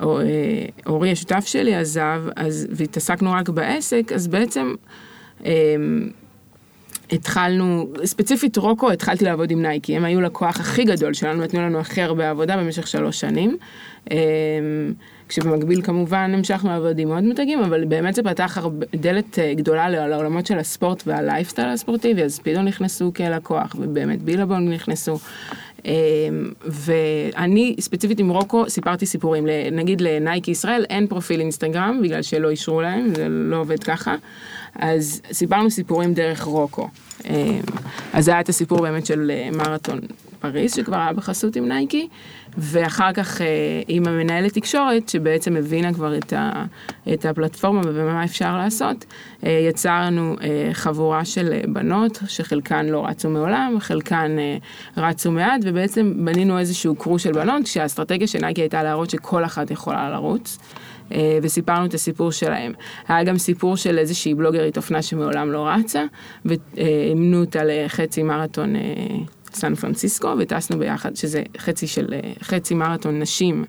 אה, 0.02 0.66
אורי 0.86 1.12
השותף 1.12 1.46
שלי 1.46 1.74
עזב, 1.74 2.22
אז, 2.36 2.66
והתעסקנו 2.70 3.32
רק 3.32 3.48
בעסק, 3.48 4.12
אז 4.14 4.28
בעצם 4.28 4.74
אה, 5.44 5.52
התחלנו, 7.12 7.92
ספציפית 8.04 8.56
רוקו, 8.56 8.90
התחלתי 8.90 9.24
לעבוד 9.24 9.50
עם 9.50 9.62
נייקי, 9.62 9.96
הם 9.96 10.04
היו 10.04 10.20
לקוח 10.20 10.60
הכי 10.60 10.84
גדול 10.84 11.14
שלנו, 11.14 11.42
נתנו 11.42 11.60
לנו 11.60 11.78
הכי 11.78 12.02
הרבה 12.02 12.30
עבודה 12.30 12.56
במשך 12.56 12.86
שלוש 12.86 13.20
שנים. 13.20 13.56
אה, 14.10 14.16
כשבמקביל 15.28 15.82
כמובן 15.82 16.30
המשכנו 16.34 16.70
לעבוד 16.70 16.98
עם 16.98 17.08
עוד 17.08 17.24
מותגים, 17.24 17.60
אבל 17.60 17.84
באמת 17.84 18.14
זה 18.14 18.22
פתח 18.22 18.58
דלת 18.96 19.38
אה, 19.38 19.54
גדולה 19.54 19.88
לעולמות 19.88 20.46
של 20.46 20.58
הספורט 20.58 21.02
והלייפסטייל 21.06 21.68
הספורטיבי, 21.68 22.22
אז 22.22 22.38
פתאום 22.38 22.64
נכנסו 22.64 23.12
כלקוח, 23.16 23.76
ובאמת 23.78 24.22
בילבונג 24.22 24.74
נכנסו. 24.74 25.18
אה, 25.86 25.92
ואני 26.64 27.76
ספציפית 27.80 28.20
עם 28.20 28.30
רוקו 28.30 28.70
סיפרתי 28.70 29.06
סיפורים, 29.06 29.46
נגיד 29.72 30.00
לנייקי 30.00 30.50
ישראל 30.50 30.84
אין 30.90 31.06
פרופיל 31.06 31.40
אינסטגרם, 31.40 32.00
בגלל 32.02 32.22
שלא 32.22 32.50
אישרו 32.50 32.80
להם, 32.80 33.14
זה 33.14 33.28
לא 33.28 33.56
עובד 33.56 33.84
ככה. 33.84 34.16
אז 34.74 35.22
סיפרנו 35.32 35.70
סיפורים 35.70 36.14
דרך 36.14 36.42
רוקו. 36.42 36.88
אה, 37.26 37.58
אז 38.12 38.24
זה 38.24 38.30
היה 38.30 38.40
את 38.40 38.48
הסיפור 38.48 38.80
באמת 38.80 39.06
של 39.06 39.30
אה, 39.34 39.48
מרתון 39.52 40.00
פריז, 40.40 40.74
שכבר 40.74 40.96
היה 40.96 41.12
בחסות 41.12 41.56
עם 41.56 41.68
נייקי, 41.68 42.08
ואחר 42.58 43.12
כך 43.12 43.40
אה, 43.40 43.46
עם 43.88 44.08
המנהלת 44.08 44.54
תקשורת, 44.54 45.08
שבעצם 45.08 45.56
הבינה 45.56 45.94
כבר 45.94 46.18
את, 46.18 46.32
ה, 46.32 46.64
את 47.12 47.24
הפלטפורמה 47.24 47.80
ומה 47.84 48.24
אפשר 48.24 48.56
לעשות, 48.56 49.04
אה, 49.44 49.66
יצרנו 49.68 50.36
אה, 50.42 50.70
חבורה 50.72 51.24
של 51.24 51.52
אה, 51.52 51.60
בנות, 51.68 52.18
שחלקן 52.26 52.86
לא 52.86 53.06
רצו 53.06 53.30
מעולם, 53.30 53.76
חלקן 53.80 54.36
אה, 54.38 54.56
רצו 54.96 55.32
מעט, 55.32 55.60
ובעצם 55.64 56.12
בנינו 56.24 56.58
איזשהו 56.58 56.96
קרו 56.96 57.18
של 57.18 57.32
בנות, 57.32 57.64
כשהאסטרטגיה 57.64 58.26
של 58.26 58.38
נייקי 58.38 58.60
הייתה 58.60 58.82
להראות 58.82 59.10
שכל 59.10 59.44
אחת 59.44 59.70
יכולה 59.70 60.10
לרוץ. 60.10 60.58
אה, 61.12 61.38
וסיפרנו 61.42 61.86
את 61.86 61.94
הסיפור 61.94 62.32
שלהם. 62.32 62.72
היה 63.08 63.24
גם 63.24 63.38
סיפור 63.38 63.76
של 63.76 63.98
איזושהי 63.98 64.34
בלוגרית 64.34 64.76
אופנה 64.76 65.02
שמעולם 65.02 65.52
לא 65.52 65.68
רצה, 65.68 66.04
ואימנו 66.44 67.40
אותה 67.40 67.60
לחצי 67.64 68.22
מרתון 68.22 68.76
אה, 68.76 68.80
סן 69.58 69.74
פרנסיסקו, 69.74 70.28
וטסנו 70.38 70.78
ביחד, 70.78 71.16
שזה 71.16 71.42
חצי 71.58 71.86
של, 71.86 72.14
אה, 72.14 72.32
חצי 72.42 72.74
מרתון 72.74 73.18
נשים. 73.18 73.64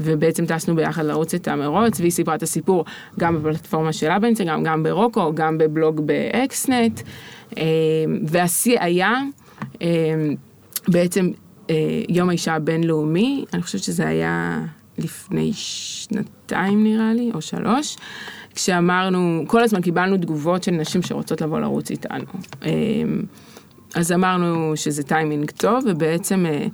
ובעצם 0.00 0.46
טסנו 0.46 0.76
ביחד 0.76 1.04
לרוץ 1.04 1.34
את 1.34 1.48
המרוץ, 1.48 2.00
והיא 2.00 2.10
סיפרה 2.10 2.34
את 2.34 2.42
הסיפור 2.42 2.84
גם 3.18 3.38
בפלטפורמה 3.38 3.92
שלה 3.92 4.18
באינסטגרם, 4.18 4.62
גם 4.62 4.82
ברוקו, 4.82 5.32
גם 5.34 5.58
בבלוג 5.58 6.00
באקסנט. 6.06 7.00
אה, 7.58 7.62
והשיא 8.26 8.80
היה 8.80 9.20
אה, 9.82 9.88
בעצם 10.88 11.30
יום 12.08 12.28
האישה 12.28 12.54
הבינלאומי, 12.54 13.44
אני 13.52 13.62
חושבת 13.62 13.82
שזה 13.82 14.08
היה 14.08 14.60
לפני 14.98 15.50
שנתיים 15.54 16.84
נראה 16.84 17.14
לי, 17.14 17.30
או 17.34 17.40
שלוש, 17.40 17.96
כשאמרנו, 18.54 19.44
כל 19.46 19.62
הזמן 19.62 19.80
קיבלנו 19.80 20.16
תגובות 20.16 20.62
של 20.62 20.70
נשים 20.70 21.02
שרוצות 21.02 21.40
לבוא 21.40 21.60
לרוץ 21.60 21.90
איתנו. 21.90 22.24
אה, 23.96 24.00
אז 24.00 24.12
אמרנו 24.12 24.72
שזה 24.76 25.02
טיימינג 25.02 25.50
טוב, 25.50 25.84
ובעצם 25.86 26.46
אה, 26.46 26.66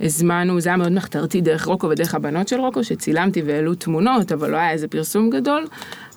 הזמנו, 0.00 0.60
זה 0.60 0.68
היה 0.68 0.76
מאוד 0.76 0.92
מחתרתי 0.92 1.40
דרך 1.40 1.64
רוקו 1.64 1.88
ודרך 1.88 2.14
הבנות 2.14 2.48
של 2.48 2.60
רוקו, 2.60 2.84
שצילמתי 2.84 3.42
והעלו 3.42 3.74
תמונות, 3.74 4.32
אבל 4.32 4.50
לא 4.50 4.56
היה 4.56 4.70
איזה 4.70 4.88
פרסום 4.88 5.30
גדול, 5.30 5.66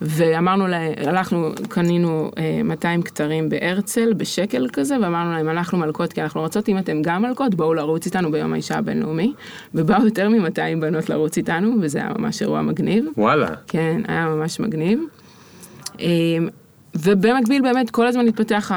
ואמרנו 0.01 0.67
להם, 0.67 0.93
הלכנו, 0.97 1.51
קנינו 1.69 2.31
אה, 2.37 2.61
200 2.63 3.01
כתרים 3.01 3.49
בהרצל, 3.49 4.13
בשקל 4.13 4.67
כזה, 4.73 4.95
ואמרנו 5.01 5.31
להם, 5.31 5.49
אנחנו 5.49 5.77
מלכות, 5.77 6.13
כי 6.13 6.21
אנחנו 6.21 6.41
רוצות, 6.41 6.69
אם 6.69 6.77
אתם 6.77 7.01
גם 7.01 7.21
מלכות, 7.21 7.55
בואו 7.55 7.73
לרוץ 7.73 8.05
איתנו 8.05 8.31
ביום 8.31 8.53
האישה 8.53 8.77
הבינלאומי, 8.77 9.33
ובאו 9.75 10.05
יותר 10.05 10.29
מ-200 10.29 10.81
בנות 10.81 11.09
לרוץ 11.09 11.37
איתנו, 11.37 11.75
וזה 11.81 11.97
היה 11.99 12.11
ממש 12.19 12.41
אירוע 12.41 12.61
מגניב. 12.61 13.05
וואלה. 13.17 13.47
כן, 13.67 14.01
היה 14.07 14.25
ממש 14.25 14.59
מגניב. 14.59 14.99
ובמקביל 16.95 17.61
באמת 17.61 17.89
כל 17.89 18.07
הזמן 18.07 18.27
התפתח, 18.27 18.71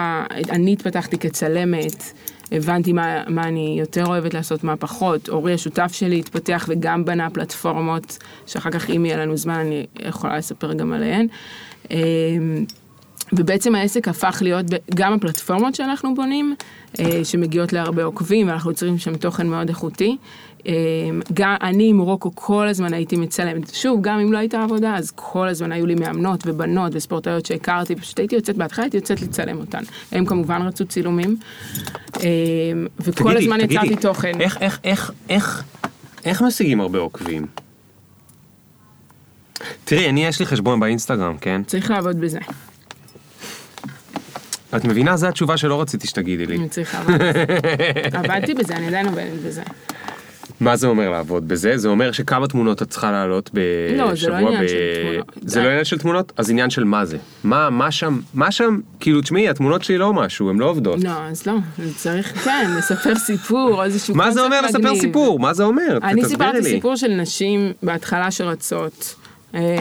אני 0.51 0.73
התפתחתי 0.73 1.19
כצלמת, 1.19 2.13
הבנתי 2.53 2.93
מה, 2.93 3.23
מה 3.29 3.43
אני 3.43 3.77
יותר 3.81 4.07
אוהבת 4.07 4.35
לעשות, 4.35 4.65
מה 4.65 4.77
פחות. 4.77 5.29
אורי 5.29 5.55
השותף 5.55 5.93
שלי 5.93 6.19
התפתח 6.19 6.67
וגם 6.69 7.05
בנה 7.05 7.31
פלטפורמות, 7.31 8.19
שאחר 8.47 8.71
כך 8.71 8.91
אם 8.91 9.07
יהיה 9.07 9.17
לנו 9.17 9.37
זמן 9.37 9.55
אני 9.55 9.87
יכולה 10.03 10.39
לספר 10.39 10.73
גם 10.73 10.93
עליהן. 10.93 11.27
אמ, 11.91 12.65
ובעצם 13.33 13.75
העסק 13.75 14.09
הפך 14.09 14.39
להיות 14.43 14.67
גם 14.95 15.13
הפלטפורמות 15.13 15.75
שאנחנו 15.75 16.15
בונים, 16.15 16.55
אה, 17.01 17.25
שמגיעות 17.25 17.73
להרבה 17.73 18.05
עוקבים, 18.05 18.49
ואנחנו 18.49 18.71
יוצרים 18.71 18.99
שם 18.99 19.17
תוכן 19.17 19.47
מאוד 19.47 19.69
איכותי. 19.69 20.17
אה, 20.67 20.73
גם 21.35 21.55
אני 21.63 21.89
עם 21.89 21.99
רוקו 21.99 22.31
כל 22.35 22.69
הזמן 22.69 22.95
הייתי 22.95 23.17
מצלמת. 23.17 23.75
שוב, 23.75 24.01
גם 24.03 24.19
אם 24.19 24.33
לא 24.33 24.39
הייתה 24.39 24.63
עבודה, 24.63 24.97
אז 24.97 25.13
כל 25.15 25.49
הזמן 25.49 25.73
היו 25.73 25.87
לי 25.87 25.95
מאמנות 25.95 26.41
ובנות 26.47 26.93
וספורטאיות 26.95 27.47
שהכרתי, 27.47 27.97
פשוט 27.97 28.19
הייתי 28.19 28.35
יוצאת, 28.35 28.57
בהתחלה 28.57 28.85
הייתי 28.85 28.97
יוצאת 28.97 29.23
לצלם 29.23 29.59
אותן. 29.59 29.83
הם 30.13 30.27
כמובן 30.27 30.63
רצו 30.63 30.85
צילומים, 30.85 31.37
אה, 32.17 32.23
וכל 33.01 33.31
תגידי, 33.31 33.45
הזמן 33.45 33.59
תגידי, 33.59 33.75
יצרתי 33.75 33.97
תוכן. 33.97 34.41
איך, 34.41 34.57
איך, 34.61 34.81
איך, 34.85 35.13
איך, 35.29 35.65
איך 36.25 36.43
משיגים 36.43 36.81
הרבה 36.81 36.99
עוקבים? 36.99 37.47
תראי, 39.85 40.09
אני 40.09 40.27
יש 40.27 40.41
לי 40.41 40.47
חשבון 40.47 40.81
באינסטגרם, 40.81 41.37
כן? 41.39 41.63
צריך 41.67 41.91
לעבוד 41.91 42.21
בזה. 42.21 42.39
את 44.77 44.85
מבינה? 44.85 45.17
זו 45.17 45.27
התשובה 45.27 45.57
שלא 45.57 45.81
רציתי 45.81 46.07
שתגידי 46.07 46.47
לי. 46.47 46.57
אני 46.57 46.69
צריכה 46.69 46.99
לעבוד 46.99 47.15
בזה. 47.15 48.19
עבדתי 48.19 48.55
בזה, 48.55 48.77
אני 48.77 48.87
עדיין 48.87 49.07
עובדת 49.07 49.41
בזה. 49.47 49.63
מה 50.61 50.77
זה 50.77 50.87
אומר 50.87 51.11
לעבוד 51.11 51.49
בזה? 51.49 51.77
זה 51.77 51.89
אומר 51.89 52.13
שכמה 52.13 52.47
תמונות 52.49 52.83
את 52.83 52.91
צריכה 52.91 53.13
לעלות 53.13 53.51
בשבוע? 53.55 54.07
לא, 54.07 54.15
זה 54.15 54.29
לא 54.29 54.35
עניין 54.37 54.69
של 54.69 54.77
תמונות. 55.03 55.33
זה 55.43 55.63
לא 55.63 55.69
עניין 55.69 55.85
של 55.85 55.99
תמונות? 55.99 56.33
אז 56.37 56.51
עניין 56.51 56.71
של 56.71 56.85
מה 56.85 57.05
זה? 57.05 57.17
מה, 57.45 57.71
מה 57.71 57.91
שם, 57.91 58.21
מה 58.35 58.53
שם, 58.53 58.81
כאילו, 59.01 59.21
תשמעי, 59.21 59.49
התמונות 59.49 59.83
שלי 59.85 59.99
לא 59.99 60.13
משהו, 60.13 60.51
הן 60.51 60.59
לא 60.59 60.67
עובדות. 60.67 61.05
לא, 61.05 61.11
אז 61.11 61.47
לא, 61.47 61.55
צריך, 61.97 62.45
כן, 62.45 62.71
לספר 62.79 63.15
סיפור, 63.15 63.85
איזשהו 63.85 64.15
מה 64.15 64.31
זה 64.31 64.41
אומר 64.41 64.61
קונספט 64.61 64.75
לספר 64.77 64.91
מגניב. 64.91 65.01
סיפור? 65.01 65.39
מה 65.39 65.55
זה 65.55 65.65
אומר? 65.65 65.99
אני 66.03 66.25
סיפרתי 66.25 66.59
לי. 66.59 66.71
סיפור 66.71 66.97
של 66.97 67.09
נשים 67.09 67.73
בהתחלה 67.83 68.31
שרצות, 68.31 69.15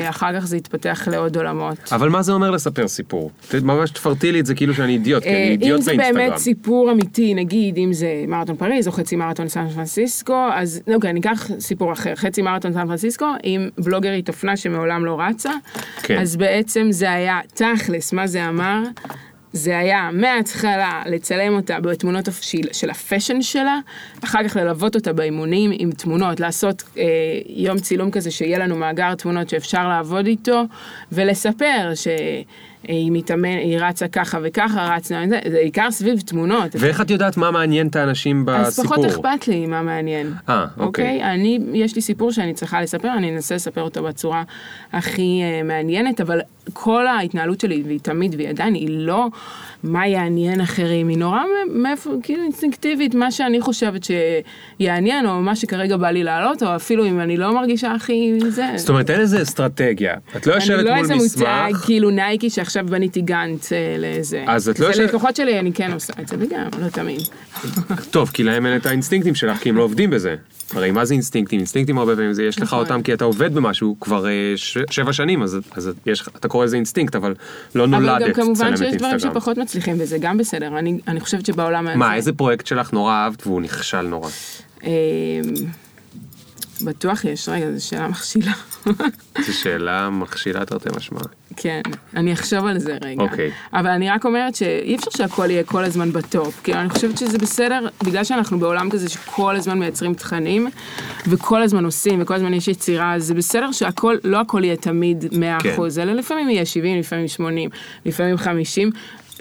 אחר 0.09 0.39
כך 0.39 0.45
זה 0.47 0.57
התפתח 0.57 1.07
לעוד 1.11 1.37
עולמות. 1.37 1.77
אבל 1.91 2.09
מה 2.09 2.21
זה 2.21 2.31
אומר 2.31 2.51
לספר 2.51 2.87
סיפור? 2.87 3.31
ממש 3.61 3.91
תפרטי 3.91 4.31
לי 4.31 4.39
את 4.39 4.45
זה 4.45 4.55
כאילו 4.55 4.73
שאני 4.73 4.93
אידיוט, 4.93 5.23
כי 5.23 5.29
אני 5.29 5.37
אה, 5.37 5.43
אידיוט 5.43 5.77
אם 5.77 5.81
זה 5.81 5.91
באינסטגרם. 5.97 6.27
באמת 6.27 6.37
סיפור 6.37 6.91
אמיתי, 6.91 7.33
נגיד 7.33 7.77
אם 7.77 7.93
זה 7.93 8.25
מרתון 8.27 8.55
פריז 8.55 8.87
או 8.87 8.91
חצי 8.91 9.15
מרתון 9.15 9.47
סן 9.47 9.69
פרנסיסקו, 9.69 10.47
אז 10.53 10.81
אוקיי, 10.95 11.09
אני 11.09 11.19
אקח 11.19 11.49
סיפור 11.59 11.93
אחר, 11.93 12.15
חצי 12.15 12.41
מרתון 12.41 12.73
סן 12.73 12.87
פרנסיסקו 12.87 13.25
עם 13.43 13.69
בלוגרית 13.77 14.27
אופנה 14.27 14.57
שמעולם 14.57 15.05
לא 15.05 15.19
רצה, 15.19 15.51
כן. 16.03 16.17
אז 16.17 16.35
בעצם 16.35 16.87
זה 16.91 17.11
היה 17.11 17.39
תכלס, 17.53 18.13
מה 18.13 18.27
זה 18.27 18.49
אמר? 18.49 18.83
זה 19.53 19.77
היה 19.77 20.09
מההתחלה 20.13 21.03
לצלם 21.05 21.55
אותה 21.55 21.79
בתמונות 21.79 22.25
של, 22.71 22.89
הפאשן 22.89 23.41
שלה, 23.41 23.79
אחר 24.23 24.47
כך 24.47 24.55
ללוות 24.55 24.95
אותה 24.95 25.13
באימונים 25.13 25.71
עם 25.73 25.91
תמונות, 25.91 26.39
לעשות 26.39 26.83
אה, 26.97 27.03
יום 27.47 27.79
צילום 27.79 28.11
כזה 28.11 28.31
שיהיה 28.31 28.59
לנו 28.59 28.75
מאגר 28.75 29.15
תמונות 29.15 29.49
שאפשר 29.49 29.87
לעבוד 29.87 30.25
איתו, 30.25 30.63
ולספר 31.11 31.91
שהיא 32.85 33.11
מתאמן, 33.11 33.57
היא 33.57 33.77
רצה 33.79 34.07
ככה 34.07 34.39
וככה, 34.43 34.95
רצנו, 34.95 35.17
זה, 35.29 35.39
זה 35.45 35.49
בעיקר 35.49 35.91
סביב 35.91 36.19
תמונות. 36.19 36.75
ואיך 36.79 37.01
את 37.01 37.09
יודעת 37.09 37.37
מה 37.37 37.51
מעניין 37.51 37.87
את 37.87 37.95
האנשים 37.95 38.49
אז 38.49 38.67
בסיפור? 38.67 38.85
פחות 38.85 39.05
אכפת 39.05 39.47
לי 39.47 39.65
מה 39.65 39.81
מעניין. 39.81 40.33
אה, 40.49 40.65
אוקיי. 40.77 41.23
אני, 41.23 41.59
יש 41.73 41.95
לי 41.95 42.01
סיפור 42.01 42.31
שאני 42.31 42.53
צריכה 42.53 42.81
לספר, 42.81 43.13
אני 43.17 43.35
אנסה 43.35 43.55
לספר 43.55 43.81
אותו 43.81 44.03
בצורה 44.03 44.43
הכי 44.93 45.41
אה, 45.43 45.63
מעניינת, 45.63 46.21
אבל 46.21 46.41
כל 46.73 47.07
ההתנהלות 47.07 47.59
שלי, 47.59 47.83
והיא 47.85 47.99
תמיד, 47.99 48.35
והיא 48.35 48.49
עדיין, 48.49 48.73
היא 48.73 48.87
לא 48.89 49.27
מה 49.83 50.07
יעניין 50.07 50.61
אחרים, 50.61 51.07
היא 51.07 51.17
נורא 51.17 51.39
מאיפה, 51.73 52.09
כאילו 52.23 52.43
אינסטינקטיבית, 52.43 53.15
מה 53.15 53.31
שאני 53.31 53.61
חושבת 53.61 54.01
שיעניין, 54.79 55.25
או 55.25 55.41
מה 55.41 55.55
שכרגע 55.55 55.97
בא 55.97 56.09
לי 56.09 56.23
לעלות, 56.23 56.63
או 56.63 56.75
אפילו 56.75 57.05
אם 57.05 57.19
אני 57.19 57.37
לא 57.37 57.53
מרגישה 57.55 57.91
הכי 57.91 58.33
זה. 58.49 58.65
זאת 58.75 58.89
אומרת, 58.89 59.09
אין 59.09 59.19
איזה 59.19 59.41
אסטרטגיה. 59.41 60.13
את 60.37 60.47
לא 60.47 60.53
יושבת 60.53 60.79
אני 60.79 60.85
לא 60.85 60.91
מול 60.91 60.99
איזה 61.01 61.15
מוצג, 61.15 61.35
מסמך. 61.69 61.85
כאילו 61.85 62.09
נייקי 62.09 62.49
שעכשיו 62.49 62.85
בניתי 62.85 63.21
גאנט 63.21 63.65
אה, 63.73 63.95
לזה. 63.99 64.43
אז 64.47 64.69
את 64.69 64.79
לא 64.79 64.85
זה 64.85 64.91
יושבת- 64.91 65.05
ללקוחות 65.05 65.35
שלי 65.35 65.59
אני 65.59 65.73
כן 65.73 65.91
עושה 65.93 66.13
את 66.21 66.27
זה, 66.27 66.35
וגם, 66.39 66.67
לא 66.81 66.89
תמיד. 66.89 67.21
טוב, 68.11 68.29
כי 68.33 68.43
להם 68.43 68.65
אין 68.65 68.75
את 68.75 68.85
האינסטינקטים 68.85 69.35
שלך, 69.35 69.57
כי 69.57 69.69
הם 69.69 69.77
לא 69.77 69.83
עובדים 69.83 70.09
בזה. 70.09 70.35
הרי 70.75 70.91
מה 70.91 71.05
זה 71.05 71.13
אינסטינקטים? 71.13 71.59
אינסטינקטים 71.59 71.97
הרבה 71.97 72.15
פעמים 72.15 72.33
זה 72.33 72.43
יש 72.43 72.57
לך 72.57 72.63
נכון. 72.63 72.79
אותם 72.79 73.01
כי 73.01 73.13
אתה 73.13 73.25
עובד 73.25 73.53
במשהו 73.55 73.95
כבר 74.01 74.27
אה, 74.27 74.31
ש- 74.55 74.77
שבע 74.89 75.13
שנים, 75.13 75.43
אז 75.43 75.57
אז 75.71 75.91
יש 76.05 76.23
אתה 76.35 76.47
קורא 76.47 76.65
לזה 76.65 76.75
אינסטינקט, 76.75 77.15
אבל 77.15 77.35
לא 77.75 77.83
אבל 77.83 77.91
נולדת 77.91 78.27
גם 78.27 78.33
כמובן 78.33 78.55
צלמת 78.75 78.77
שיש 78.77 78.95
דברים 78.95 79.11
אינסטגרם. 79.11 79.33
שפחות 79.33 79.57
מצליחים, 79.57 79.95
וזה 79.99 80.17
גם 80.21 80.37
בסדר. 80.37 80.77
אני, 80.79 80.99
אני 81.07 81.19
חושבת 81.19 81.45
שבעולם 81.45 81.87
הזה... 81.87 81.95
מה, 81.97 82.15
איזה 82.15 82.33
פרויקט 82.33 82.67
שלך 82.67 82.93
נורא 82.93 83.13
אהבת 83.13 83.47
והוא 83.47 83.61
נכשל 83.61 84.01
נורא? 84.01 84.29
אמ, 84.83 84.89
בטוח 86.81 87.25
יש, 87.25 87.49
רגע, 87.49 87.65
זו 87.75 87.87
שאלה 87.87 88.07
מכשילה. 88.07 88.51
זו 89.45 89.53
שאלה 89.53 90.09
מכשילה 90.09 90.65
תרתי 90.65 90.89
משמע. 90.97 91.19
כן, 91.55 91.81
אני 92.15 92.33
אחשוב 92.33 92.65
על 92.65 92.79
זה 92.79 92.97
רגע. 93.01 93.23
אוקיי. 93.23 93.51
אבל 93.73 93.89
אני 93.89 94.09
רק 94.09 94.25
אומרת 94.25 94.55
שאי 94.55 94.95
אפשר 94.95 95.11
שהכל 95.17 95.51
יהיה 95.51 95.63
כל 95.63 95.83
הזמן 95.83 96.11
בטופ. 96.11 96.61
כאילו, 96.63 96.79
אני 96.79 96.89
חושבת 96.89 97.17
שזה 97.17 97.37
בסדר, 97.37 97.87
בגלל 98.03 98.23
שאנחנו 98.23 98.59
בעולם 98.59 98.89
כזה 98.89 99.09
שכל 99.09 99.55
הזמן 99.55 99.79
מייצרים 99.79 100.13
תכנים, 100.13 100.67
וכל 101.27 101.61
הזמן 101.61 101.85
עושים, 101.85 102.21
וכל 102.21 102.33
הזמן 102.33 102.53
יש 102.53 102.67
יצירה, 102.67 103.13
אז 103.13 103.23
זה 103.23 103.33
בסדר 103.33 103.71
שהכל, 103.71 104.15
לא 104.23 104.39
הכל 104.39 104.63
יהיה 104.63 104.75
תמיד 104.75 105.23
100%, 105.23 105.35
כן. 105.63 106.01
אלא 106.01 106.13
לפעמים 106.13 106.49
יהיה 106.49 106.65
70, 106.65 106.99
לפעמים 106.99 107.27
80, 107.27 107.69
לפעמים 108.05 108.37
50, 108.37 108.91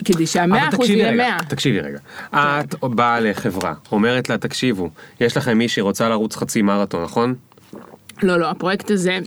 כדי 0.05 0.27
שה-100% 0.27 0.43
אבל 0.43 0.71
תקשיבי 0.71 0.99
יהיה 0.99 1.11
רגע, 1.11 1.17
100. 1.17 1.37
תקשיבי 1.47 1.79
רגע. 1.79 1.99
את 2.65 2.75
באה 2.83 3.19
לחברה, 3.19 3.73
אומרת 3.91 4.29
לה, 4.29 4.37
תקשיבו, 4.37 4.89
יש 5.19 5.37
לכם 5.37 5.57
מישהי 5.57 5.81
רוצה 5.81 6.09
לרוץ 6.09 6.35
חצי 6.35 6.61
מרתון, 6.61 7.03
נכון? 7.03 7.35
לא, 8.23 8.39
לא, 8.39 8.49
הפרויקט 8.49 8.91
הזה 8.91 9.19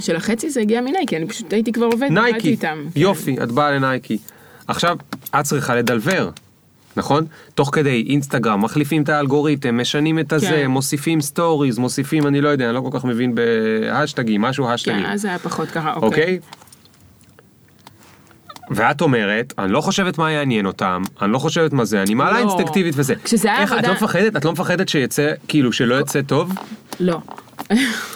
של 0.00 0.16
החצי 0.16 0.50
זה 0.50 0.60
הגיע 0.60 0.80
מנייקי, 0.80 1.16
אני 1.16 1.26
פשוט 1.26 1.52
הייתי 1.52 1.72
כבר 1.72 1.86
עובד, 1.86 2.08
נייקי, 2.10 2.48
איתם. 2.48 2.84
כן. 2.94 3.00
יופי, 3.00 3.36
את 3.42 3.52
באה 3.52 3.70
לנייקי. 3.70 4.18
עכשיו, 4.68 4.96
את 5.40 5.44
צריכה 5.44 5.74
לדלבר, 5.74 6.30
נכון? 6.96 7.26
תוך 7.54 7.70
כדי 7.72 8.04
אינסטגרם, 8.08 8.62
מחליפים 8.64 9.02
את 9.02 9.08
האלגוריתם, 9.08 9.80
משנים 9.80 10.18
את 10.18 10.32
הזה, 10.32 10.46
כן. 10.46 10.66
מוסיפים 10.66 11.20
סטוריז, 11.20 11.78
מוסיפים, 11.78 12.26
אני 12.26 12.40
לא 12.40 12.48
יודע, 12.48 12.66
אני 12.66 12.74
לא 12.74 12.80
כל 12.80 12.98
כך 12.98 13.04
מבין 13.04 13.34
בהאשטגים, 13.34 14.40
משהו 14.40 14.70
האשטגים, 14.70 15.02
כן, 15.02 15.10
אז 15.10 15.20
זה 15.22 15.28
היה 15.28 15.38
פחות 15.38 15.68
ככה, 15.68 15.92
אוקיי. 15.94 16.08
אוקיי? 16.08 16.38
ואת 18.70 19.00
אומרת, 19.00 19.54
אני 19.58 19.72
לא 19.72 19.80
חושבת 19.80 20.18
מה 20.18 20.32
יעניין 20.32 20.66
אותם, 20.66 21.02
אני 21.22 21.32
לא 21.32 21.38
חושבת 21.38 21.72
מה 21.72 21.84
זה, 21.84 22.02
אני 22.02 22.14
מעלה 22.14 22.32
לא. 22.32 22.38
אינסטינקטיבית 22.38 22.94
וזה. 22.96 23.14
כשזה 23.24 23.48
היה 23.52 23.60
איך, 23.60 23.72
את 23.72 23.76
עבודה- 23.78 23.88
לא 23.88 23.94
מפחדת? 23.94 24.36
את 24.36 24.44
לא 24.44 24.52
מפחדת 24.52 24.88
שיצא, 24.88 25.32
כאילו, 25.48 25.72
שלא 25.72 26.00
יצא 26.00 26.22
טוב? 26.22 26.52
לא. 27.00 27.18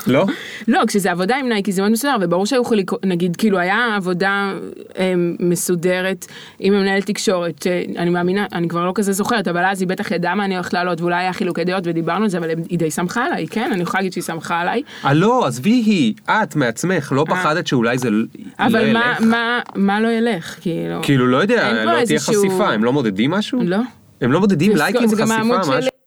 לא? 0.07 0.26
לא, 0.68 0.82
כשזה 0.86 1.11
עבודה 1.11 1.36
עם 1.36 1.48
נייקי 1.48 1.72
זה 1.72 1.82
מאוד 1.82 1.92
מסודר, 1.92 2.16
וברור 2.20 2.46
שהיו 2.46 2.62
יכולים, 2.62 2.86
נגיד, 3.05 3.36
כאילו 3.36 3.59
היה 3.59 3.96
עבודה 3.96 4.53
אה, 4.98 5.14
מסודרת 5.40 6.26
עם 6.59 6.74
המנהל 6.74 7.03
תקשורת, 7.03 7.66
אה, 7.66 7.82
אני 7.98 8.11
מאמינה, 8.11 8.46
אני 8.53 8.68
כבר 8.68 8.84
לא 8.84 8.92
כזה 8.94 9.12
זוכרת, 9.12 9.48
אבל 9.48 9.64
אז 9.64 9.80
היא 9.80 9.88
בטח 9.88 10.11
ידעה 10.11 10.34
מה 10.34 10.44
אני 10.44 10.55
הולכת 10.55 10.72
לעלות, 10.72 11.01
ואולי 11.01 11.16
היה 11.16 11.32
חילוקי 11.32 11.64
דעות 11.64 11.82
ודיברנו 11.86 12.24
על 12.24 12.30
זה, 12.30 12.38
אבל 12.38 12.48
היא 12.68 12.78
די 12.78 12.90
שמחה 12.90 13.24
עליי, 13.24 13.46
כן? 13.46 13.70
אני 13.72 13.82
יכולה 13.82 14.01
להגיד 14.01 14.12
שהיא 14.12 14.24
שמחה 14.24 14.61
עליי. 14.61 14.82
אה, 15.05 15.14
לא, 15.14 15.46
עזבי 15.46 15.70
היא, 15.70 16.14
את 16.28 16.57
מעצמך, 16.57 17.12
לא 17.16 17.24
פחדת 17.28 17.66
שאולי 17.66 17.98
זה 17.98 18.11
לא 18.11 18.24
אה. 18.61 18.66
אבל 18.66 18.92
מה, 18.92 19.01
ילך? 19.01 19.20
מה, 19.20 19.61
מה 19.74 20.01
לא 20.01 20.09
ילך, 20.09 20.57
כאילו? 20.61 21.03
כאילו, 21.03 21.26
לא 21.26 21.36
יודע, 21.36 21.84
לא 21.84 22.05
תהיה 22.05 22.20
חשיפה, 22.20 22.72
הם 22.72 22.84
לא 22.84 22.92
מודדים 22.92 23.30
משהו? 23.30 23.61
לא. 23.64 23.78
הם 24.20 24.32
לא 24.32 24.40
מודדים 24.40 24.76
לייקים, 24.76 25.07
זה 25.07 25.16
גם 25.16 25.26
חשיפה, 25.26 25.34
העמוד 25.34 25.59
משהו? 25.59 25.99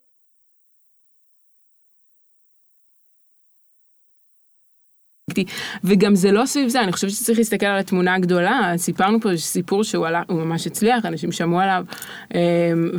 שלי. 5.33 5.45
וגם 5.83 6.15
זה 6.15 6.31
לא 6.31 6.45
סביב 6.45 6.69
זה, 6.69 6.81
אני 6.81 6.91
חושבת 6.91 7.11
שצריך 7.11 7.37
להסתכל 7.37 7.65
על 7.65 7.79
התמונה 7.79 8.15
הגדולה, 8.15 8.73
סיפרנו 8.77 9.21
פה 9.21 9.29
סיפור 9.37 9.83
שהוא 9.83 10.07
עלה, 10.07 10.21
הוא 10.27 10.43
ממש 10.43 10.67
הצליח, 10.67 11.05
אנשים 11.05 11.31
שמעו 11.31 11.59
עליו, 11.59 11.85
אמ, 12.33 12.39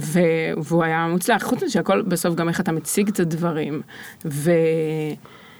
ו- 0.01 0.63
והוא 0.63 0.85
היה 0.85 1.07
מוצלח, 1.11 1.43
חוץ 1.43 1.63
מזה 1.63 1.73
שהכל 1.73 2.03
בסוף 2.03 2.35
גם 2.35 2.49
איך 2.49 2.61
אתה 2.61 2.73
מציג 2.73 3.09
את 3.09 3.21
הדברים, 3.21 3.83
ו... 4.25 4.51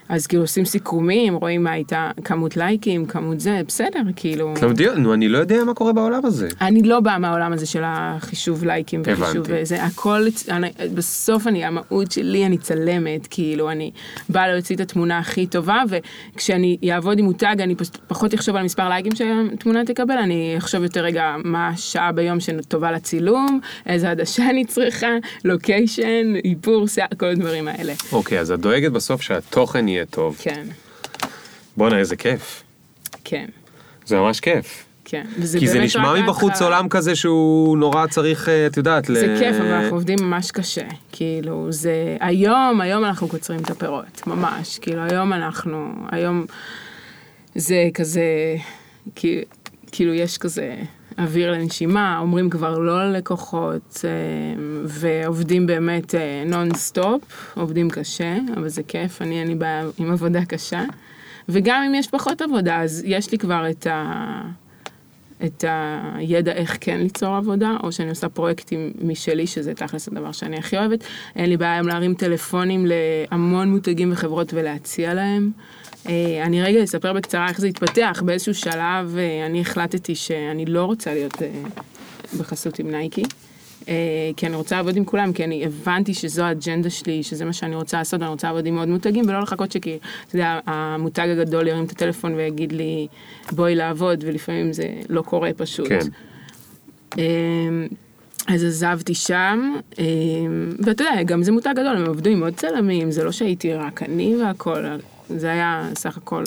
אז 0.09 0.27
כאילו 0.27 0.43
עושים 0.43 0.65
סיכומים, 0.65 1.35
רואים 1.35 1.65
מה 1.65 1.71
הייתה 1.71 2.11
כמות 2.25 2.57
לייקים, 2.57 3.07
כמות 3.07 3.41
זה, 3.41 3.61
בסדר, 3.69 4.01
כאילו. 4.17 4.55
נו, 4.97 5.15
אני 5.15 5.29
לא 5.29 5.39
יודע 5.39 5.65
מה 5.65 5.75
קורה 5.75 5.93
בעולם 5.93 6.27
הזה. 6.27 6.49
אני 6.61 6.83
לא 6.83 7.01
באה 7.01 7.19
מהעולם 7.19 7.53
הזה 7.53 7.67
של 7.67 7.83
החישוב 7.85 8.65
לייקים 8.65 9.03
וחישוב. 9.05 9.47
וזה, 9.49 9.85
הכל, 9.85 10.27
אני, 10.49 10.69
בסוף 10.95 11.47
אני, 11.47 11.65
המהות 11.65 12.13
שלי, 12.13 12.47
אני 12.47 12.59
צלמת, 12.59 13.27
כאילו, 13.31 13.71
אני 13.71 13.91
באה 14.29 14.49
להוציא 14.49 14.77
את 14.77 14.81
התמונה 14.81 15.19
הכי 15.19 15.47
טובה, 15.47 15.83
וכשאני 15.89 16.77
אעבוד 16.93 17.19
עם 17.19 17.25
מותג, 17.25 17.57
אני 17.61 17.75
פשוט 17.75 17.99
פחות 18.07 18.35
אחשוב 18.35 18.57
על 18.57 18.63
מספר 18.63 18.89
לייקים 18.89 19.13
שהתמונה 19.15 19.85
תקבל, 19.85 20.19
אני 20.19 20.55
אחשוב 20.59 20.83
יותר 20.83 21.01
רגע 21.01 21.35
מה 21.45 21.69
השעה 21.69 22.13
ביום 22.13 22.41
שטובה 22.41 22.93
לצילום, 22.93 23.61
איזה 23.87 24.11
עדשה 24.11 24.51
אני 24.51 24.65
צריכה, 24.65 25.11
לוקיישן, 25.45 26.35
איפור, 26.45 26.89
שיער, 26.89 27.07
כל 27.17 27.27
הדברים 27.27 27.69
האלה. 27.69 27.93
אוקיי, 28.13 28.41
אז 28.41 28.51
את 28.51 28.61
דואגת 28.61 28.93
בסוף 28.93 29.23
שהתוכן 29.23 29.89
יהיה 29.95 30.07
טוב. 30.07 30.37
כן, 30.43 30.67
בואנה, 31.77 31.99
איזה 31.99 32.17
כיף. 32.17 32.63
כן, 33.25 33.47
זה 34.07 34.17
ממש 34.17 34.41
כיף. 34.41 34.85
כן. 35.05 35.27
כי 35.59 35.69
זה 35.69 35.81
נשמע 35.81 36.23
מבחוץ 36.23 36.51
ההתחלה. 36.51 36.67
עולם 36.67 36.89
כזה 36.89 37.17
שהוא 37.17 37.79
נורא 37.79 38.07
צריך, 38.07 38.49
אה, 38.49 38.67
את 38.67 38.77
יודעת, 38.77 39.09
ל... 39.09 39.15
זה 39.15 39.37
כיף, 39.39 39.57
אבל 39.57 39.73
אנחנו 39.73 39.97
עובדים 39.97 40.19
ממש 40.23 40.51
קשה. 40.51 40.87
כאילו, 41.13 41.73
זה... 41.73 42.17
היום, 42.21 42.81
היום 42.81 43.05
אנחנו 43.05 43.29
קוצרים 43.29 43.61
את 43.61 43.71
הפירות, 43.71 44.27
ממש. 44.27 44.79
כאילו, 44.79 45.03
היום 45.03 45.33
אנחנו... 45.33 45.95
היום 46.13 46.47
זה 47.55 47.89
כזה... 47.95 48.57
כאילו, 49.93 50.15
יש 50.15 50.39
כזה 50.39 50.77
אוויר 51.19 51.53
לנשימה, 51.53 52.19
אומרים 52.19 52.51
כבר 52.51 52.79
לא 52.79 53.05
ללקוחות, 53.05 54.01
אה, 54.05 54.11
ועובדים 54.85 55.67
באמת 55.67 56.15
נון 56.47 56.75
סטופ, 56.75 57.53
עובדים 57.57 57.91
קשה, 57.91 58.37
אבל 58.57 58.69
זה 58.69 58.83
כיף, 58.83 59.23
אני 59.23 59.41
אין 59.41 59.49
לי 59.49 59.55
בעיה 59.55 59.87
עם 59.99 60.13
עבודה 60.13 60.45
קשה. 60.45 60.83
וגם 61.49 61.83
אם 61.83 61.95
יש 61.95 62.09
פחות 62.09 62.43
עבודה, 62.43 62.81
אז 62.81 63.03
יש 63.07 63.33
לי 63.33 63.39
כבר 63.39 63.71
את 63.71 63.87
ה... 63.87 64.43
את 65.45 65.65
הידע 66.15 66.53
איך 66.53 66.79
כן 66.81 67.01
ליצור 67.01 67.37
עבודה, 67.37 67.77
או 67.83 67.93
שאני 67.93 68.11
עושה 68.11 68.29
פרויקטים 68.29 68.93
משלי, 69.03 69.47
שזה 69.47 69.75
תכלס 69.75 70.09
הדבר 70.09 70.33
שאני 70.33 70.57
הכי 70.57 70.79
אוהבת. 70.79 71.05
אין 71.37 71.51
לי 71.51 71.57
בעיה 71.57 71.79
עם 71.79 71.87
להרים 71.89 72.15
טלפונים 72.15 72.87
להמון 72.87 73.71
מותגים 73.71 74.13
וחברות 74.13 74.55
ולהציע 74.55 75.15
להם. 75.15 75.51
אה, 76.09 76.43
אני 76.43 76.63
רגע 76.63 76.85
אספר 76.85 77.13
בקצרה 77.13 77.49
איך 77.49 77.61
זה 77.61 77.67
התפתח. 77.67 78.23
באיזשהו 78.25 78.55
שלב 78.55 79.17
אה, 79.19 79.47
אני 79.47 79.61
החלטתי 79.61 80.15
שאני 80.15 80.65
לא 80.65 80.85
רוצה 80.85 81.15
להיות 81.15 81.43
אה, 81.43 81.49
בחסות 82.39 82.79
עם 82.79 82.91
נייקי. 82.91 83.23
כי 84.37 84.47
אני 84.47 84.57
רוצה 84.57 84.77
לעבוד 84.77 84.97
עם 84.97 85.05
כולם, 85.05 85.33
כי 85.33 85.45
אני 85.45 85.65
הבנתי 85.65 86.15
שזו 86.15 86.43
האג'נדה 86.43 86.91
שלי, 86.91 87.23
שזה 87.23 87.45
מה 87.45 87.53
שאני 87.53 87.75
רוצה 87.75 87.99
לעשות, 87.99 88.23
אני 88.23 88.31
רוצה 88.31 88.47
לעבוד 88.47 88.67
עם 88.67 88.79
עוד 88.79 88.89
מותגים, 88.89 89.25
ולא 89.29 89.41
לחכות 89.41 89.73
שכי, 89.73 89.99
אתה 90.29 90.37
יודע, 90.37 90.61
המותג 90.67 91.29
הגדול 91.29 91.69
ירים 91.69 91.85
את 91.85 91.91
הטלפון 91.91 92.35
ויגיד 92.35 92.73
לי, 92.73 93.07
בואי 93.53 93.75
לעבוד, 93.75 94.25
ולפעמים 94.27 94.73
זה 94.73 94.89
לא 95.09 95.23
קורה 95.23 95.51
פשוט. 95.57 95.89
כן. 95.89 96.01
אה, 97.19 97.25
אז 98.47 98.65
עזבתי 98.65 99.15
שם, 99.15 99.75
אה, 99.99 100.05
ואתה 100.79 101.05
יודע, 101.05 101.23
גם 101.23 101.43
זה 101.43 101.53
מותג 101.53 101.73
גדול, 101.73 101.97
הם 101.97 102.11
עבדו 102.11 102.31
עם 102.31 102.43
עוד 102.43 102.55
צלמים, 102.55 103.11
זה 103.11 103.25
לא 103.25 103.33
שהייתי 103.33 103.75
רק 103.75 104.03
אני 104.03 104.37
והכל, 104.37 104.85
זה 105.37 105.51
היה 105.53 105.89
סך 105.95 106.17
הכל 106.17 106.45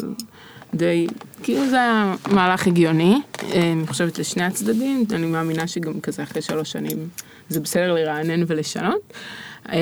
די, 0.74 1.08
כאילו 1.44 1.70
זה 1.70 1.76
היה 1.76 2.16
מהלך 2.32 2.68
הגיוני, 2.68 3.22
אה, 3.54 3.72
אני 3.72 3.88
חושבת 3.88 4.20
לשני 4.20 4.44
הצדדים, 4.44 5.04
אני 5.12 5.26
מאמינה 5.26 5.68
שגם 5.68 6.00
כזה 6.02 6.24
אחרי 6.24 6.42
שלוש 6.42 6.72
שנים 6.72 7.08
זה 7.50 7.60
בסדר 7.60 7.94
לרענן 7.94 8.44
ולשנות, 8.48 9.14
אה, 9.72 9.78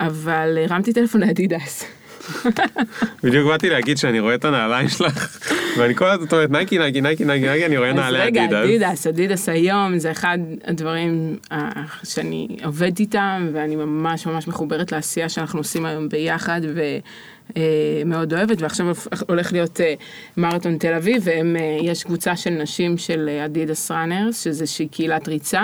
אבל 0.00 0.58
הרמתי 0.68 0.92
טלפון 0.92 1.20
לאדידס. 1.20 1.84
בדיוק 3.24 3.48
באתי 3.48 3.70
להגיד 3.70 3.98
שאני 3.98 4.20
רואה 4.20 4.34
את 4.34 4.44
הנעליים 4.44 4.88
שלך, 4.88 5.38
ואני 5.78 5.94
כל 5.94 6.06
הזמן 6.06 6.26
אומרת 6.32 6.50
נייקי, 6.50 6.78
נייקי, 6.78 7.00
נייקי, 7.00 7.24
נייקי, 7.24 7.46
נייקי, 7.46 7.66
אני 7.66 7.76
רואה 7.76 7.90
אז 7.90 7.96
נעלי 7.96 8.18
רגע, 8.18 8.44
אדידס. 8.44 8.64
אדידס, 8.64 9.06
אדידס 9.06 9.48
היום 9.48 9.98
זה 9.98 10.10
אחד 10.10 10.38
הדברים 10.64 11.36
אה, 11.52 11.70
שאני 12.04 12.48
עובדת 12.64 13.00
איתם, 13.00 13.50
ואני 13.52 13.76
ממש 13.76 14.26
ממש 14.26 14.48
מחוברת 14.48 14.92
לעשייה 14.92 15.28
שאנחנו 15.28 15.60
עושים 15.60 15.86
היום 15.86 16.08
ביחד, 16.08 16.60
ומאוד 18.02 18.34
אוהבת, 18.34 18.62
ועכשיו 18.62 18.86
הולך 19.28 19.52
להיות 19.52 19.80
אה, 19.80 19.94
מרתון 20.36 20.78
תל 20.78 20.94
אביב, 20.94 21.24
ויש 21.26 22.04
קבוצה 22.04 22.36
של 22.36 22.50
נשים 22.50 22.98
של 22.98 23.28
אה, 23.28 23.44
אדידס 23.44 23.90
Runners, 23.90 24.44
שזה 24.44 24.62
איזושהי 24.62 24.88
קהילת 24.88 25.28
ריצה, 25.28 25.62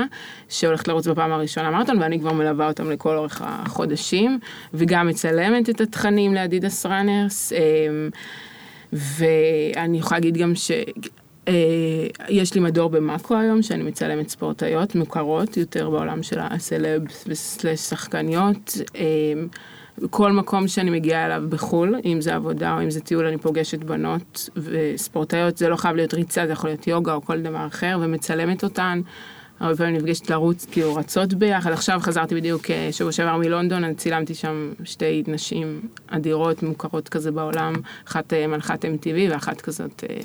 שהולכת 0.49 0.89
לרוץ 0.89 1.07
בפעם 1.07 1.33
הראשונה 1.33 1.71
מרתון, 1.71 2.03
ואני 2.03 2.21
כבר 2.21 2.33
מלווה 2.33 2.69
אותם 2.69 2.91
לכל 2.91 3.17
אורך 3.17 3.43
החודשים, 3.45 4.39
וגם 4.75 5.07
מצלמת 5.07 5.71
את 5.71 5.81
התכנים 5.81 6.35
לאדידס 6.35 6.87
ראנרס. 6.87 7.53
ואני 8.93 9.99
יכולה 9.99 10.19
להגיד 10.19 10.37
גם 10.37 10.55
ש... 10.55 10.71
אה, 11.49 12.07
יש 12.29 12.55
לי 12.55 12.61
מדור 12.61 12.91
במאקו 12.91 13.37
היום, 13.37 13.63
שאני 13.63 13.83
מצלמת 13.83 14.29
ספורטאיות 14.29 14.95
מוכרות 14.95 15.57
יותר 15.57 15.91
בעולם 15.91 16.23
של 16.23 16.39
הסלב 16.41 17.03
וסלש 17.27 17.81
שחקניות. 17.81 18.77
אה, 18.97 19.03
כל 20.11 20.33
מקום 20.33 20.69
שאני 20.69 20.91
מגיעה 20.91 21.27
אליו 21.27 21.43
בחו"ל, 21.49 21.95
אם 22.05 22.21
זה 22.21 22.35
עבודה 22.35 22.75
או 22.75 22.83
אם 22.83 22.91
זה 22.91 23.01
טיול, 23.01 23.27
אני 23.27 23.39
פוגשת 23.39 23.79
בנות 23.79 24.49
וספורטאיות, 24.57 25.57
זה 25.57 25.69
לא 25.69 25.77
חייב 25.77 25.97
להיות 25.97 26.15
ריצה, 26.15 26.47
זה 26.47 26.53
יכול 26.53 26.71
להיות 26.71 26.87
יוגה 26.87 27.15
או 27.15 27.23
כל 27.23 27.41
דבר 27.41 27.67
אחר, 27.67 27.99
ומצלמת 28.03 28.65
אותן. 28.65 29.01
הרבה 29.61 29.77
פעמים 29.77 29.97
נפגשת 29.97 30.31
לרוץ, 30.31 30.67
כאילו 30.71 30.95
רצות 30.95 31.35
ביחד. 31.35 31.73
עכשיו 31.73 32.01
חזרתי 32.01 32.35
בדיוק 32.35 32.71
אה, 32.71 32.89
שבוע 32.93 33.13
שעבר 33.13 33.37
מלונדון, 33.37 33.85
אני 33.85 33.95
צילמתי 33.95 34.35
שם 34.35 34.73
שתי 34.85 35.23
נשים 35.27 35.81
אדירות, 36.07 36.63
מוכרות 36.63 37.09
כזה 37.09 37.31
בעולם, 37.33 37.75
אחת 38.09 38.33
אה, 38.33 38.47
מנחת 38.47 38.85
MTV 38.85 39.31
ואחת 39.31 39.61
כזאת 39.61 40.05
אה, 40.11 40.21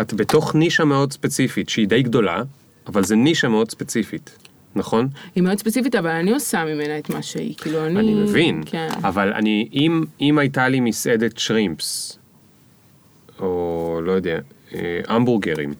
את 0.00 0.14
בתוך 0.14 0.54
נישה 0.54 0.84
מאוד 0.84 1.12
ספציפית, 1.12 1.68
שהיא 1.68 1.88
די 1.88 2.02
גדולה, 2.02 2.42
אבל 2.86 3.04
זה 3.04 3.16
נישה 3.16 3.48
מאוד 3.48 3.70
ספציפית, 3.70 4.48
נכון? 4.76 5.08
היא 5.34 5.42
מאוד 5.42 5.58
ספציפית, 5.58 5.94
אבל 5.94 6.10
אני 6.10 6.32
עושה 6.32 6.64
ממנה 6.64 6.98
את 6.98 7.10
מה 7.10 7.22
שהיא, 7.22 7.54
כאילו 7.56 7.86
אני... 7.86 8.00
אני 8.00 8.14
מבין, 8.14 8.62
כן. 8.66 8.88
אבל 9.04 9.32
אני, 9.32 9.68
אם, 9.72 10.04
אם 10.20 10.38
הייתה 10.38 10.68
לי 10.68 10.80
מסעדת 10.80 11.38
שרימפס, 11.38 12.18
או 13.38 14.00
לא 14.04 14.12
יודע, 14.12 14.38
אה, 14.74 15.00
המבורגרים, 15.08 15.74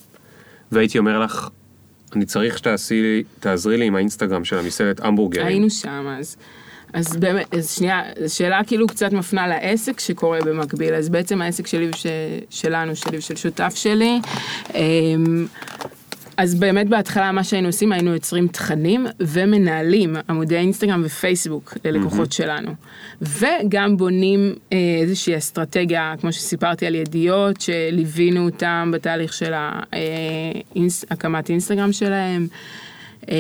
והייתי 0.72 0.99
אומר 0.99 1.18
לך, 1.18 1.49
אני 2.16 2.24
צריך 2.24 2.59
שתעשי 2.59 3.03
לי, 3.03 3.22
תעזרי 3.41 3.76
לי 3.76 3.84
עם 3.84 3.95
האינסטגרם 3.95 4.45
של 4.45 4.59
המסעדת 4.59 5.01
המבורגרים. 5.01 5.47
היינו 5.47 5.70
שם 5.70 6.07
אז. 6.18 6.36
אז 6.93 7.16
באמת, 7.16 7.55
אז 7.55 7.70
שנייה, 7.70 8.03
שאלה 8.28 8.61
כאילו 8.66 8.86
קצת 8.86 9.12
מפנה 9.12 9.47
לעסק 9.47 10.01
שקורה 10.01 10.39
במקביל, 10.41 10.95
אז 10.95 11.09
בעצם 11.09 11.43
העסק 11.43 11.66
שלי 11.66 11.89
וש, 11.95 12.07
שלנו, 12.51 12.97
שלי 12.97 13.18
ושל 13.18 13.36
שותף 13.36 13.72
שלי, 13.74 14.20
אמ, 14.74 15.47
אז 16.39 16.55
באמת 16.55 16.89
בהתחלה 16.89 17.32
מה 17.32 17.45
שהיינו 17.45 17.68
עושים, 17.68 17.93
היינו 17.93 18.12
יוצרים 18.14 18.49
תכנים 18.49 19.07
ומנהלים 19.20 20.16
עמודי 20.28 20.57
אינסטגרם 20.57 21.03
ופייסבוק 21.05 21.74
ללקוחות 21.84 22.32
שלנו. 22.32 22.70
וגם 23.22 23.97
בונים 23.97 24.55
אה, 24.72 24.78
איזושהי 25.03 25.36
אסטרטגיה, 25.36 26.14
כמו 26.20 26.32
שסיפרתי 26.32 26.86
על 26.86 26.95
ידיעות, 26.95 27.61
שליווינו 27.61 28.45
אותם 28.45 28.91
בתהליך 28.95 29.32
של 29.32 29.53
ה- 29.53 29.80
אה, 29.95 30.01
הקמת 31.11 31.51
אינסטגרם 31.51 31.93
שלהם. 31.93 32.47
אה, 33.30 33.36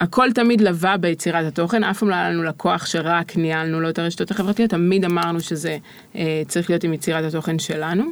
הכל 0.00 0.32
תמיד 0.34 0.60
לבא 0.60 0.96
ביצירת 0.96 1.46
התוכן, 1.46 1.84
אף 1.84 1.98
פעם 1.98 2.08
לא 2.08 2.14
היה 2.14 2.30
לנו 2.30 2.42
לקוח 2.42 2.86
שרק 2.86 3.36
ניהלנו 3.36 3.80
לו 3.80 3.88
את 3.88 3.98
הרשתות 3.98 4.30
החברתיות, 4.30 4.70
תמיד 4.70 5.04
אמרנו 5.04 5.40
שזה 5.40 5.76
אה, 6.16 6.42
צריך 6.48 6.70
להיות 6.70 6.84
עם 6.84 6.92
יצירת 6.92 7.24
התוכן 7.24 7.58
שלנו. 7.58 8.04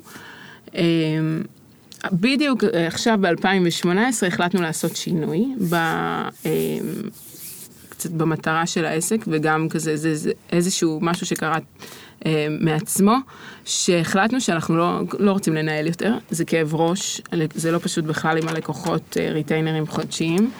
אה, 0.75 0.83
בדיוק 2.13 2.65
אה, 2.65 2.87
עכשיו 2.87 3.19
ב-2018 3.21 4.27
החלטנו 4.27 4.63
לעשות 4.63 4.97
שינוי 4.97 5.47
ב, 5.71 5.75
אה, 5.75 6.31
קצת 7.89 8.11
במטרה 8.11 8.67
של 8.67 8.85
העסק 8.85 9.19
וגם 9.27 9.69
כזה 9.69 9.97
זה, 9.97 10.15
זה 10.15 10.33
איזשהו 10.53 10.99
משהו 11.03 11.27
שקרה 11.27 11.59
אה, 12.27 12.47
מעצמו 12.61 13.17
שהחלטנו 13.65 14.41
שאנחנו 14.41 14.77
לא, 14.77 15.01
לא 15.19 15.33
רוצים 15.33 15.55
לנהל 15.55 15.87
יותר 15.87 16.15
זה 16.31 16.45
כאב 16.45 16.75
ראש 16.75 17.21
זה 17.55 17.71
לא 17.71 17.79
פשוט 17.79 18.05
בכלל 18.05 18.39
עם 18.39 18.49
הלקוחות 18.49 19.17
אה, 19.21 19.33
ריטיינרים 19.33 19.87
חודשיים. 19.87 20.51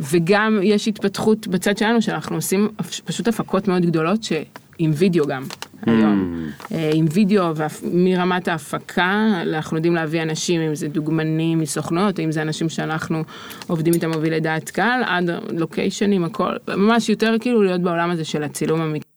וגם 0.00 0.60
יש 0.62 0.88
התפתחות 0.88 1.46
בצד 1.46 1.78
שלנו 1.78 2.02
שאנחנו 2.02 2.36
עושים 2.36 2.68
פשוט 3.04 3.28
הפקות 3.28 3.68
מאוד 3.68 3.82
גדולות 3.82 4.22
שעם 4.22 4.92
וידאו 4.94 5.26
גם 5.26 5.44
היום. 5.88 6.48
אה, 6.72 6.90
עם 6.94 7.06
וידאו 7.12 7.52
מרמת 7.92 8.48
ההפקה 8.48 9.28
אנחנו 9.42 9.76
יודעים 9.76 9.94
להביא 9.94 10.22
אנשים 10.22 10.60
אם 10.60 10.74
זה 10.74 10.88
דוגמנים 10.88 11.58
מסוכנויות 11.58 12.20
אם 12.20 12.32
זה 12.32 12.42
אנשים 12.42 12.68
שאנחנו 12.68 13.24
עובדים 13.66 13.94
איתם 13.94 14.10
מובילי 14.10 14.40
דעת 14.40 14.70
קהל 14.70 15.02
עד 15.04 15.30
לוקיישנים 15.52 16.24
הכל 16.24 16.56
ממש 16.68 17.08
יותר 17.08 17.34
כאילו 17.40 17.62
להיות 17.62 17.80
בעולם 17.80 18.10
הזה 18.10 18.24
של 18.24 18.42
הצילום 18.42 18.80
המקצועי. 18.80 19.08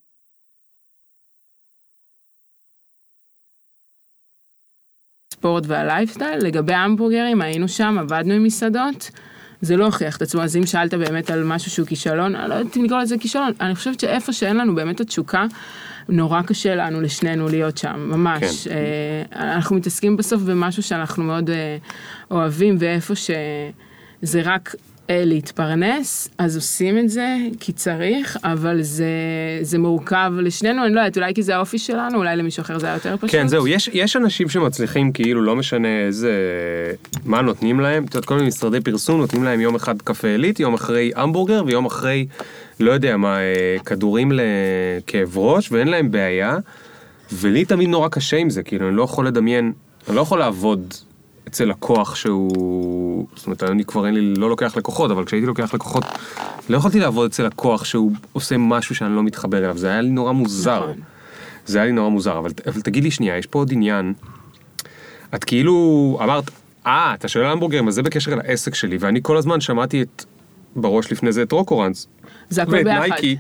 הספורט 5.34 5.64
והלייפסטייל 5.68 6.40
לגבי 6.40 6.74
המבורגרים 6.74 7.42
היינו 7.42 7.68
שם 7.68 7.98
עבדנו 8.00 8.34
עם 8.34 8.44
מסעדות. 8.44 9.12
זה 9.62 9.78
לא 9.78 9.86
הוכיח 9.86 10.18
את 10.18 10.22
עצמו, 10.22 10.42
אז 10.42 10.58
אם 10.58 10.66
שאלת 10.66 10.94
באמת 10.94 11.30
על 11.30 11.44
משהו 11.44 11.72
שהוא 11.72 11.88
כישלון, 11.88 12.36
אני 12.36 12.50
לא 12.50 12.56
יודעת 12.56 12.78
אם 12.78 12.84
לקרוא 12.84 13.00
לזה 13.00 13.18
כישלון, 13.18 13.52
אני 13.62 13.76
חושבת 13.76 14.00
שאיפה 14.00 14.34
שאין 14.34 14.58
לנו 14.58 14.76
באמת 14.76 15.00
התשוקה, 15.00 15.46
נורא 16.10 16.42
קשה 16.42 16.76
לנו 16.76 17.02
לשנינו 17.02 17.48
להיות 17.50 17.78
שם, 17.78 18.10
ממש. 18.12 18.68
כן. 18.68 18.76
אה, 18.76 19.54
אנחנו 19.54 19.76
מתעסקים 19.76 20.18
בסוף 20.18 20.42
במשהו 20.42 20.84
שאנחנו 20.84 21.24
מאוד 21.24 21.50
אה, 21.50 21.78
אוהבים, 22.32 22.76
ואיפה 22.80 23.16
שזה 23.16 24.42
רק 24.44 24.76
אה, 24.76 24.91
להתפרנס, 25.14 26.30
אז 26.38 26.56
עושים 26.56 27.00
את 27.00 27.10
זה 27.10 27.38
כי 27.60 27.72
צריך, 27.72 28.38
אבל 28.44 28.82
זה, 28.82 29.06
זה 29.62 29.80
מורכב 29.80 30.32
לשנינו, 30.38 30.86
אני 30.86 30.94
לא 30.94 31.00
יודעת, 31.00 31.18
אולי 31.18 31.34
כי 31.34 31.44
זה 31.44 31.56
האופי 31.56 31.78
שלנו, 31.78 32.18
אולי 32.18 32.36
למישהו 32.36 32.62
אחר 32.62 32.80
זה 32.80 32.86
היה 32.86 32.96
יותר 32.96 33.18
פשוט. 33.18 33.32
כן, 33.32 33.48
זהו, 33.48 33.68
יש, 33.68 33.90
יש 33.94 34.16
אנשים 34.16 34.50
שמצליחים 34.50 35.12
כאילו, 35.12 35.42
לא 35.42 35.56
משנה 35.56 36.06
איזה, 36.06 36.32
מה 37.26 37.42
נותנים 37.42 37.80
להם, 37.80 38.04
את 38.04 38.16
יודעת, 38.16 38.26
כל 38.26 38.36
מיני 38.36 38.48
משרדי 38.48 38.82
פרסום 38.82 39.20
נותנים 39.20 39.44
להם 39.44 39.62
יום 39.62 39.76
אחד 39.76 40.02
קפה 40.02 40.28
עילית, 40.28 40.60
יום 40.60 40.74
אחרי 40.74 41.12
המבורגר 41.16 41.64
ויום 41.66 41.86
אחרי, 41.86 42.28
לא 42.80 42.92
יודע 42.92 43.18
מה, 43.18 43.40
אה, 43.40 43.78
כדורים 43.86 44.32
לכאב 44.32 45.38
ראש, 45.38 45.72
ואין 45.72 45.88
להם 45.88 46.12
בעיה, 46.12 46.58
ולי 47.34 47.66
תמיד 47.66 47.90
נורא 47.90 48.08
קשה 48.10 48.38
עם 48.38 48.50
זה, 48.50 48.64
כאילו, 48.64 48.88
אני 48.88 48.96
לא 48.96 49.04
יכול 49.04 49.28
לדמיין, 49.28 49.74
אני 50.08 50.16
לא 50.16 50.22
יכול 50.22 50.40
לעבוד 50.40 50.94
אצל 51.48 51.66
לקוח 51.66 52.16
שהוא, 52.16 53.28
זאת 53.36 53.46
אומרת, 53.46 53.64
אני 53.64 53.86
כבר 53.86 54.06
אין 54.06 54.14
לי, 54.14 54.34
לא 54.36 54.50
לוקח 54.50 54.78
לקוחות, 54.78 55.12
אבל 55.12 55.26
כשהייתי 55.26 55.48
לוקח 55.48 55.74
לקוחות, 55.74 56.04
לא 56.70 56.78
יכולתי 56.78 57.00
לעבוד 57.00 57.30
אצל 57.30 57.46
לקוח 57.46 57.86
שהוא 57.86 58.12
עושה 58.34 58.58
משהו 58.58 58.96
שאני 58.96 59.16
לא 59.16 59.24
מתחבר 59.24 59.58
אליו, 59.58 59.78
זה 59.78 59.88
היה 59.88 60.02
לי 60.02 60.10
נורא 60.10 60.32
מוזר. 60.32 60.84
נכון. 60.84 61.02
זה 61.66 61.78
היה 61.78 61.86
לי 61.86 61.92
נורא 61.92 62.10
מוזר, 62.10 62.38
אבל, 62.38 62.52
אבל 62.68 62.82
תגיד 62.82 63.04
לי 63.04 63.12
שנייה, 63.12 63.38
יש 63.38 63.46
פה 63.46 63.60
עוד 63.60 63.72
עניין. 63.72 64.14
את 65.36 65.44
כאילו 65.44 66.20
אמרת, 66.24 66.52
אה, 66.86 67.14
אתה 67.14 67.28
שואל 67.28 67.46
על 67.46 67.52
המבורגרים, 67.52 67.88
אז 67.88 67.94
זה 67.94 68.04
בקשר 68.04 68.36
לעסק 68.36 68.76
שלי, 68.76 68.98
ואני 69.00 69.20
כל 69.24 69.38
הזמן 69.38 69.62
שמעתי 69.62 70.02
את, 70.02 70.26
בראש 70.76 71.12
לפני 71.12 71.32
זה 71.32 71.44
את 71.44 71.52
רוקורנס. 71.52 72.08
זה 72.50 72.62
הכל 72.62 72.72
ואת 72.72 72.84
ביחד. 72.84 73.00
נייקי, 73.00 73.38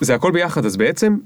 זה 0.00 0.14
הכל 0.14 0.32
ביחד, 0.32 0.64
אז 0.64 0.76
בעצם, 0.76 1.16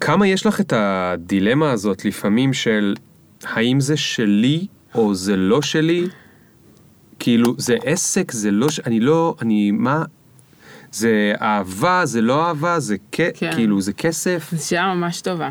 כמה 0.00 0.26
יש 0.26 0.46
לך 0.46 0.60
את 0.60 0.72
הדילמה 0.76 1.70
הזאת 1.70 2.04
לפעמים 2.04 2.52
של 2.52 2.94
האם 3.52 3.80
זה 3.80 3.96
שלי 3.96 4.66
או 4.94 5.14
זה 5.14 5.36
לא 5.36 5.62
שלי? 5.62 6.06
כאילו, 7.18 7.54
זה 7.58 7.76
עסק, 7.84 8.32
זה 8.32 8.50
לא, 8.50 8.70
ש- 8.70 8.80
אני 8.80 9.00
לא, 9.00 9.34
אני, 9.42 9.70
מה, 9.70 10.04
זה 10.92 11.32
אהבה, 11.42 12.02
זה 12.04 12.20
לא 12.20 12.46
אהבה, 12.46 12.80
זה 12.80 12.96
כ... 13.12 13.20
כן. 13.34 13.52
כאילו, 13.54 13.80
זה 13.80 13.92
כסף. 13.92 14.50
זו 14.52 14.68
שאלה 14.68 14.94
ממש 14.94 15.20
טובה. 15.20 15.50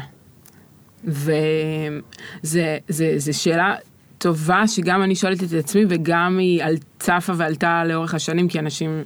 וזה 1.03 2.77
זה, 2.89 3.13
זה 3.17 3.33
שאלה 3.33 3.75
טובה 4.17 4.67
שגם 4.67 5.03
אני 5.03 5.15
שואלת 5.15 5.43
את 5.43 5.53
עצמי 5.53 5.85
וגם 5.89 6.37
היא 6.37 6.63
על 6.63 6.75
צפה 6.99 7.33
ועלתה 7.35 7.83
לאורך 7.85 8.13
השנים 8.13 8.47
כי 8.47 8.59
אנשים 8.59 9.03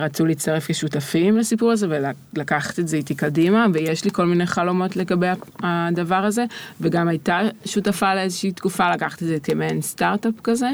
רצו 0.00 0.26
להצטרף 0.26 0.70
כשותפים 0.70 1.36
לסיפור 1.36 1.72
הזה 1.72 1.86
ולקחת 1.90 2.78
את 2.78 2.88
זה 2.88 2.96
איתי 2.96 3.14
קדימה 3.14 3.66
ויש 3.72 4.04
לי 4.04 4.10
כל 4.10 4.26
מיני 4.26 4.46
חלומות 4.46 4.96
לגבי 4.96 5.26
הדבר 5.62 6.24
הזה 6.24 6.44
וגם 6.80 7.08
הייתה 7.08 7.40
שותפה 7.64 8.14
לאיזושהי 8.14 8.52
תקופה 8.52 8.94
לקחת 8.94 9.22
את 9.22 9.28
זה 9.28 9.36
כמעין 9.42 9.82
סטארט-אפ 9.82 10.34
כזה. 10.42 10.70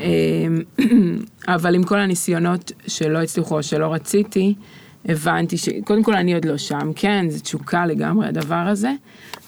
אה, 0.00 0.06
אבל 1.54 1.74
עם 1.74 1.82
כל 1.82 1.98
הניסיונות 1.98 2.72
שלא 2.86 3.22
הצליחו 3.22 3.56
או 3.56 3.62
שלא 3.62 3.92
רציתי 3.92 4.54
הבנתי 5.08 5.56
שקודם 5.56 6.02
כל 6.02 6.14
אני 6.14 6.34
עוד 6.34 6.44
לא 6.44 6.56
שם 6.56 6.92
כן 6.96 7.26
זה 7.28 7.40
תשוקה 7.40 7.86
לגמרי 7.86 8.26
הדבר 8.26 8.54
הזה 8.54 8.92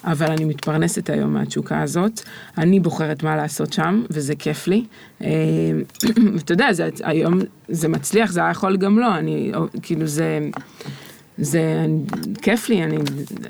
אבל 0.05 0.31
אני 0.31 0.45
מתפרנסת 0.45 1.11
היום 1.11 1.35
מהתשוקה 1.35 1.83
הזאת, 1.83 2.21
אני 2.59 2.81
בוחרת 2.81 3.23
מה 3.23 3.37
לעשות 3.37 3.73
שם, 3.73 4.03
וזה 4.11 4.37
כיף 4.37 4.67
לי. 4.67 4.85
אה, 5.23 5.29
ואתה 6.35 6.53
יודע, 6.53 6.73
זה, 6.73 6.89
היום 7.03 7.39
זה 7.69 7.89
מצליח, 7.89 8.33
זה 8.33 8.41
היה 8.41 8.51
יכול 8.51 8.77
גם 8.77 8.99
לא, 8.99 9.19
אני, 9.19 9.53
כאילו 9.83 10.07
זה, 10.07 10.39
זה 11.39 11.87
כיף 12.43 12.69
לי, 12.69 12.85
אני, 12.85 12.97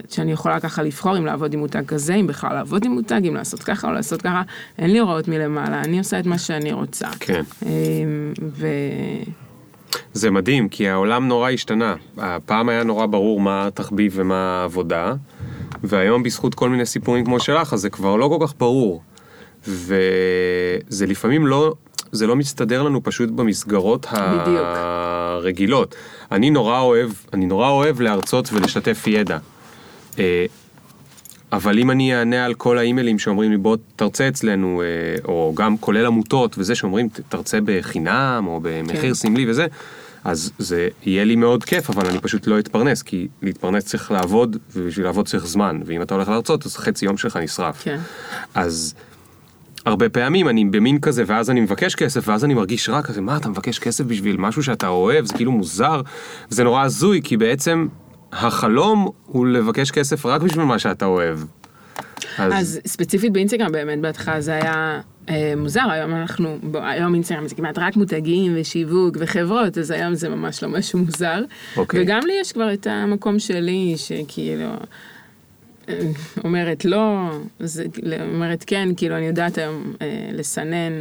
שאני 0.08 0.32
יכולה 0.32 0.60
ככה 0.60 0.82
לבחור 0.82 1.18
אם 1.18 1.26
לעבוד 1.26 1.54
עם 1.54 1.60
מותג 1.60 1.86
כזה, 1.86 2.14
אם 2.14 2.26
בכלל 2.26 2.54
לעבוד 2.54 2.84
עם 2.84 2.92
מותג, 2.92 3.20
אם 3.28 3.34
לעשות 3.34 3.62
ככה 3.62 3.88
או 3.88 3.92
לעשות 3.92 4.22
ככה, 4.22 4.42
אין 4.78 4.90
לי 4.90 4.98
הוראות 4.98 5.28
מלמעלה, 5.28 5.80
אני 5.80 5.98
עושה 5.98 6.20
את 6.20 6.26
מה 6.26 6.38
שאני 6.38 6.72
רוצה. 6.72 7.08
כן. 7.20 7.42
אה, 7.66 7.70
ו... 8.42 8.66
זה 10.12 10.30
מדהים, 10.30 10.68
כי 10.68 10.88
העולם 10.88 11.28
נורא 11.28 11.50
השתנה. 11.50 11.94
הפעם 12.18 12.68
היה 12.68 12.84
נורא 12.84 13.06
ברור 13.06 13.40
מה 13.40 13.66
התחביב 13.66 14.12
ומה 14.16 14.60
העבודה. 14.60 15.14
והיום 15.82 16.22
בזכות 16.22 16.54
כל 16.54 16.68
מיני 16.68 16.86
סיפורים 16.86 17.24
כמו 17.24 17.40
שלך, 17.40 17.72
אז 17.72 17.80
זה 17.80 17.90
כבר 17.90 18.16
לא 18.16 18.28
כל 18.38 18.46
כך 18.46 18.54
ברור. 18.58 19.02
וזה 19.66 21.06
לפעמים 21.06 21.46
לא, 21.46 21.74
זה 22.12 22.26
לא 22.26 22.36
מסתדר 22.36 22.82
לנו 22.82 23.02
פשוט 23.02 23.30
במסגרות 23.30 24.06
בדיוק. 24.12 24.58
הרגילות. 24.62 25.94
אני 26.32 26.50
נורא 26.50 26.80
אוהב, 26.80 27.10
אני 27.32 27.46
נורא 27.46 27.68
אוהב 27.68 28.00
להרצות 28.00 28.48
ולשתף 28.52 29.04
ידע. 29.06 29.38
אבל 31.52 31.78
אם 31.78 31.90
אני 31.90 32.18
אענה 32.18 32.44
על 32.44 32.54
כל 32.54 32.78
האימיילים 32.78 33.18
שאומרים 33.18 33.50
לי 33.50 33.56
בוא 33.56 33.76
תרצה 33.96 34.28
אצלנו, 34.28 34.82
אה, 34.82 34.86
או 35.24 35.52
גם 35.56 35.78
כולל 35.78 36.06
עמותות 36.06 36.58
וזה 36.58 36.74
שאומרים 36.74 37.08
תרצה 37.28 37.58
בחינם 37.64 38.44
או 38.46 38.60
במחיר 38.62 39.00
כן. 39.00 39.14
סמלי 39.14 39.50
וזה, 39.50 39.66
אז 40.24 40.52
זה 40.58 40.88
יהיה 41.06 41.24
לי 41.24 41.36
מאוד 41.36 41.64
כיף, 41.64 41.90
אבל 41.90 42.06
אני 42.06 42.20
פשוט 42.20 42.46
לא 42.46 42.58
אתפרנס, 42.58 43.02
כי 43.02 43.28
להתפרנס 43.42 43.84
צריך 43.84 44.10
לעבוד, 44.10 44.56
ובשביל 44.76 45.06
לעבוד 45.06 45.28
צריך 45.28 45.46
זמן, 45.46 45.80
ואם 45.84 46.02
אתה 46.02 46.14
הולך 46.14 46.28
להרצות, 46.28 46.66
אז 46.66 46.76
חצי 46.76 47.04
יום 47.04 47.16
שלך 47.16 47.36
נשרף. 47.36 47.82
כן. 47.82 47.98
אז 48.54 48.94
הרבה 49.86 50.08
פעמים 50.08 50.48
אני 50.48 50.64
במין 50.64 51.00
כזה, 51.00 51.24
ואז 51.26 51.50
אני 51.50 51.60
מבקש 51.60 51.94
כסף, 51.94 52.28
ואז 52.28 52.44
אני 52.44 52.54
מרגיש 52.54 52.88
רע 52.88 53.02
כזה, 53.02 53.20
מה, 53.20 53.36
אתה 53.36 53.48
מבקש 53.48 53.78
כסף 53.78 54.04
בשביל 54.04 54.36
משהו 54.36 54.62
שאתה 54.62 54.88
אוהב? 54.88 55.24
זה 55.24 55.34
כאילו 55.34 55.52
מוזר. 55.52 56.02
זה 56.48 56.64
נורא 56.64 56.82
הזוי, 56.82 57.20
כי 57.24 57.36
בעצם 57.36 57.88
החלום 58.32 59.08
הוא 59.26 59.46
לבקש 59.46 59.90
כסף 59.90 60.26
רק 60.26 60.42
בשביל 60.42 60.64
מה 60.64 60.78
שאתה 60.78 61.04
אוהב. 61.04 61.38
אז, 62.38 62.52
אז 62.52 62.80
ספציפית 62.86 63.32
באינסטגרם 63.32 63.72
באמת 63.72 64.00
בהתחלה 64.00 64.40
זה 64.40 64.54
היה 64.54 65.00
אה, 65.28 65.54
מוזר, 65.56 65.90
היום 65.90 66.14
אנחנו, 66.14 66.58
בוא, 66.62 66.80
היום 66.80 67.14
אינסטגרם 67.14 67.48
זה 67.48 67.54
כמעט 67.54 67.78
רק 67.78 67.96
מותגים 67.96 68.52
ושיווק 68.56 69.16
וחברות, 69.20 69.78
אז 69.78 69.90
היום 69.90 70.14
זה 70.14 70.28
ממש 70.28 70.62
לא 70.62 70.68
משהו 70.68 70.98
מוזר. 70.98 71.42
אוקיי. 71.76 72.02
וגם 72.02 72.20
לי 72.26 72.32
יש 72.40 72.52
כבר 72.52 72.72
את 72.72 72.86
המקום 72.86 73.38
שלי, 73.38 73.94
שכאילו... 73.96 74.68
אה, 75.88 76.00
אומרת 76.44 76.84
לא, 76.84 77.30
זה, 77.60 77.84
אומרת 78.34 78.64
כן, 78.66 78.88
כאילו 78.96 79.16
אני 79.16 79.26
יודעת 79.26 79.58
היום 79.58 79.92
אה, 80.02 80.28
לסנן 80.32 80.92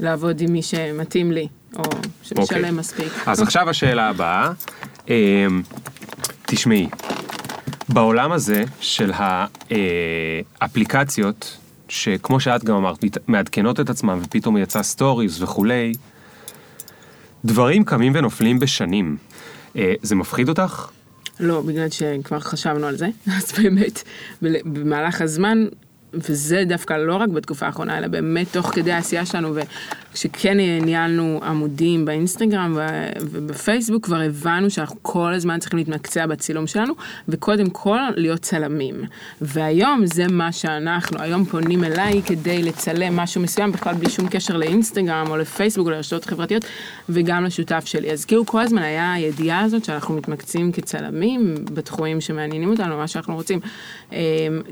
ולעבוד 0.00 0.40
עם 0.40 0.52
מי 0.52 0.62
שמתאים 0.62 1.32
לי, 1.32 1.48
או 1.76 1.82
שמשלם 2.22 2.42
okay. 2.42 2.42
אוקיי. 2.42 2.70
מספיק. 2.70 3.12
אז 3.26 3.42
עכשיו 3.42 3.70
השאלה 3.70 4.08
הבאה, 4.08 4.52
אה, 5.10 5.46
תשמעי, 6.46 6.88
בעולם 7.88 8.32
הזה 8.32 8.64
של 8.80 9.12
האפליקציות, 10.60 11.56
שכמו 11.88 12.40
שאת 12.40 12.64
גם 12.64 12.76
אמרת, 12.76 12.98
מעדכנות 13.28 13.80
את 13.80 13.90
עצמם 13.90 14.20
ופתאום 14.22 14.56
יצא 14.56 14.82
סטוריז 14.82 15.42
וכולי, 15.42 15.92
דברים 17.44 17.84
קמים 17.84 18.12
ונופלים 18.14 18.58
בשנים. 18.58 19.16
אה, 19.76 19.94
זה 20.02 20.14
מפחיד 20.14 20.48
אותך? 20.48 20.88
לא, 21.40 21.60
בגלל 21.60 21.90
שכבר 21.90 22.40
חשבנו 22.40 22.86
על 22.86 22.96
זה, 22.96 23.08
אז 23.36 23.52
באמת, 23.52 24.02
במהלך 24.42 25.20
הזמן 25.20 25.66
וזה 26.14 26.62
דווקא 26.66 26.94
לא 26.94 27.16
רק 27.16 27.28
בתקופה 27.28 27.66
האחרונה, 27.66 27.98
אלא 27.98 28.08
באמת 28.08 28.46
תוך 28.52 28.66
כדי 28.66 28.92
העשייה 28.92 29.26
שלנו, 29.26 29.54
וכשכן 29.54 30.56
ניהלנו 30.56 31.40
עמודים 31.42 32.04
באינסטגרם 32.04 32.78
ובפייסבוק, 33.20 34.04
כבר 34.04 34.20
הבנו 34.20 34.70
שאנחנו 34.70 34.96
כל 35.02 35.34
הזמן 35.34 35.58
צריכים 35.58 35.78
להתמקצע 35.78 36.26
בצילום 36.26 36.66
שלנו, 36.66 36.94
וקודם 37.28 37.70
כל 37.70 37.98
להיות 38.16 38.40
צלמים. 38.40 38.94
והיום 39.40 40.06
זה 40.06 40.26
מה 40.28 40.52
שאנחנו, 40.52 41.18
היום 41.20 41.44
פונים 41.44 41.84
אליי 41.84 42.22
כדי 42.22 42.62
לצלם 42.62 43.16
משהו 43.16 43.40
מסוים, 43.40 43.72
בכלל 43.72 43.94
בלי 43.94 44.10
שום 44.10 44.28
קשר 44.28 44.56
לאינסטגרם 44.56 45.26
או 45.30 45.36
לפייסבוק 45.36 45.86
או 45.86 45.90
לרשתות 45.90 46.24
חברתיות, 46.24 46.64
וגם 47.08 47.44
לשותף 47.44 47.82
שלי. 47.84 48.12
אז 48.12 48.24
כאילו 48.24 48.46
כל 48.46 48.60
הזמן 48.60 48.82
היה 48.82 49.12
הידיעה 49.12 49.60
הזאת 49.60 49.84
שאנחנו 49.84 50.14
מתמקצים 50.14 50.72
כצלמים 50.72 51.54
בתחומים 51.74 52.20
שמעניינים 52.20 52.70
אותנו, 52.70 52.96
מה 52.96 53.08
שאנחנו 53.08 53.34
רוצים. 53.34 53.60
אמ, 54.12 54.16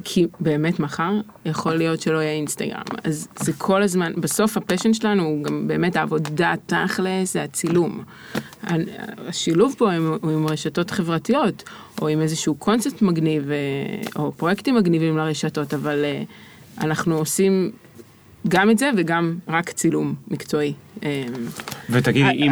כי 0.05 0.27
באמת 0.41 0.81
מחר 0.81 1.13
יכול 1.45 1.75
להיות 1.75 2.01
שלא 2.01 2.19
יהיה 2.19 2.33
אינסטגרם. 2.33 2.83
אז 3.05 3.29
זה 3.37 3.53
כל 3.53 3.83
הזמן, 3.83 4.13
בסוף 4.17 4.57
הפשן 4.57 4.95
שלנו 4.95 5.23
הוא 5.23 5.45
גם 5.45 5.69
באמת 5.69 5.97
העבודה 5.97 6.55
תכלס, 6.67 7.33
זה 7.33 7.43
הצילום. 7.43 8.03
השילוב 9.29 9.75
פה 9.79 9.95
הוא 9.95 10.31
עם 10.31 10.47
רשתות 10.47 10.91
חברתיות, 10.91 11.63
או 12.03 12.09
עם 12.09 12.21
איזשהו 12.21 12.55
קונספט 12.55 13.03
מגניב, 13.03 13.51
אה, 13.51 13.57
או 14.17 14.33
פרויקטים 14.33 14.75
מגניבים 14.75 15.17
לרשתות, 15.17 15.75
אבל 15.75 16.05
אה, 16.05 16.23
אנחנו 16.81 17.19
עושים 17.19 17.71
גם 18.49 18.71
את 18.71 18.79
זה 18.79 18.91
וגם 18.97 19.35
רק 19.49 19.71
צילום 19.71 20.15
מקצועי. 20.29 20.73
אה, 21.05 21.25
ותגידי, 21.91 22.49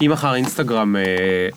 אם 0.00 0.10
מחר 0.10 0.34
אינסטגרם, 0.34 0.96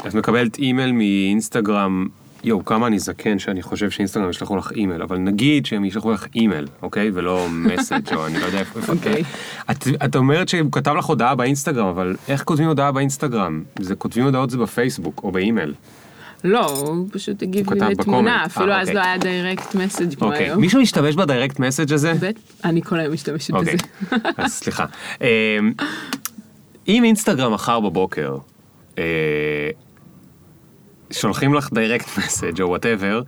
את 0.07 0.13
מקבלת 0.13 0.57
אימייל 0.57 0.91
מאינסטגרם 0.91 2.07
יואו, 2.43 2.65
כמה 2.65 2.87
אני 2.87 2.99
זקן 2.99 3.39
שאני 3.39 3.61
חושב 3.61 3.89
שאינסטגרם 3.89 4.29
ישלחו 4.29 4.55
לך 4.57 4.71
אימייל, 4.71 5.01
אבל 5.01 5.17
נגיד 5.17 5.65
שהם 5.65 5.85
ישלחו 5.85 6.11
לך 6.11 6.25
אימייל, 6.35 6.67
אוקיי? 6.81 7.11
ולא 7.13 7.47
message 7.49 8.13
או 8.15 8.27
אני 8.27 8.39
לא 8.39 8.45
יודע 8.45 8.59
איפה. 8.59 8.79
אוקיי. 8.93 9.23
את, 9.71 9.87
את 10.05 10.15
אומרת 10.15 10.49
שהוא 10.49 10.71
כתב 10.71 10.93
לך 10.97 11.05
הודעה 11.05 11.35
באינסטגרם, 11.35 11.87
אבל 11.87 12.15
איך 12.27 12.43
כותבים 12.43 12.67
הודעה 12.67 12.91
באינסטגרם? 12.91 13.63
זה 13.79 13.95
כותבים 13.95 14.25
הודעות 14.25 14.49
זה 14.49 14.57
בפייסבוק 14.57 15.21
או 15.23 15.31
באימייל. 15.31 15.73
לא, 16.43 16.65
הוא 16.65 17.07
פשוט 17.11 17.43
הגיב 17.43 17.73
לי 17.73 17.79
לתמונה, 17.79 18.45
אפילו 18.45 18.73
אז 18.73 18.89
לא 18.89 18.99
היה 18.99 19.17
direct 19.17 19.75
message 19.75 20.15
כמו 20.15 20.27
אוקיי. 20.27 20.45
היום. 20.45 20.61
מישהו 20.61 20.81
משתמש 20.81 21.15
ב 21.15 21.22
direct 21.22 21.59
message 21.59 21.93
הזה? 21.93 22.13
אני 22.63 22.81
כל 22.81 22.99
היום 22.99 23.13
משתמשת 23.13 23.53
בזה. 23.53 23.71
אוקיי, 24.11 24.31
אז 24.37 24.53
סליחה. 24.53 24.85
אמ, 25.21 25.27
אם 26.87 27.03
אינסטגרם 27.03 27.53
מחר 27.53 27.79
בבוקר, 27.79 28.37
אה, 28.97 29.03
שולחים 31.11 31.53
לך 31.53 31.69
direct 31.73 32.17
message 32.17 32.61
או 32.61 32.67
whatever, 32.67 33.21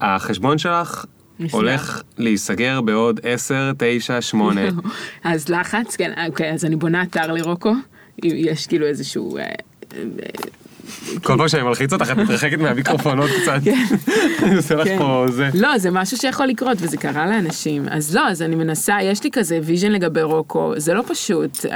החשבון 0.00 0.58
שלך 0.58 1.04
נסגר. 1.40 1.58
הולך 1.58 2.02
להיסגר 2.18 2.80
בעוד 2.80 3.20
10, 3.22 3.72
9, 3.78 4.20
8. 4.20 4.60
אז 5.24 5.48
לחץ, 5.48 5.96
כן, 5.96 6.12
אוקיי, 6.28 6.52
אז 6.52 6.64
אני 6.64 6.76
בונה 6.76 7.02
אתר 7.02 7.32
לרוקו, 7.32 7.72
יש 8.22 8.66
כאילו 8.66 8.86
איזשהו... 8.86 9.38
כל 11.22 11.34
פעם 11.38 11.48
שאני 11.48 11.62
מלחיץ 11.62 11.92
אותך 11.92 12.10
את 12.10 12.16
מתרחקת 12.16 12.58
מהמיקרופון 12.58 13.18
עוד 13.18 13.30
קצת. 13.42 13.60
כן. 13.64 13.84
אני 14.42 14.56
עושה 14.56 14.74
לך 14.74 14.88
כן. 14.88 14.98
פה 14.98 15.24
זה. 15.28 15.48
לא, 15.54 15.78
זה 15.78 15.90
משהו 15.90 16.16
שיכול 16.16 16.46
לקרות 16.46 16.78
וזה 16.80 16.96
קרה 16.96 17.26
לאנשים. 17.26 17.86
אז 17.90 18.14
לא, 18.14 18.28
אז 18.28 18.42
אני 18.42 18.56
מנסה, 18.56 18.98
יש 19.02 19.24
לי 19.24 19.30
כזה 19.30 19.58
vision 19.62 19.92
לגבי 19.92 20.22
רוקו, 20.22 20.72
זה 20.76 20.94
לא 20.94 21.02
פשוט. 21.06 21.66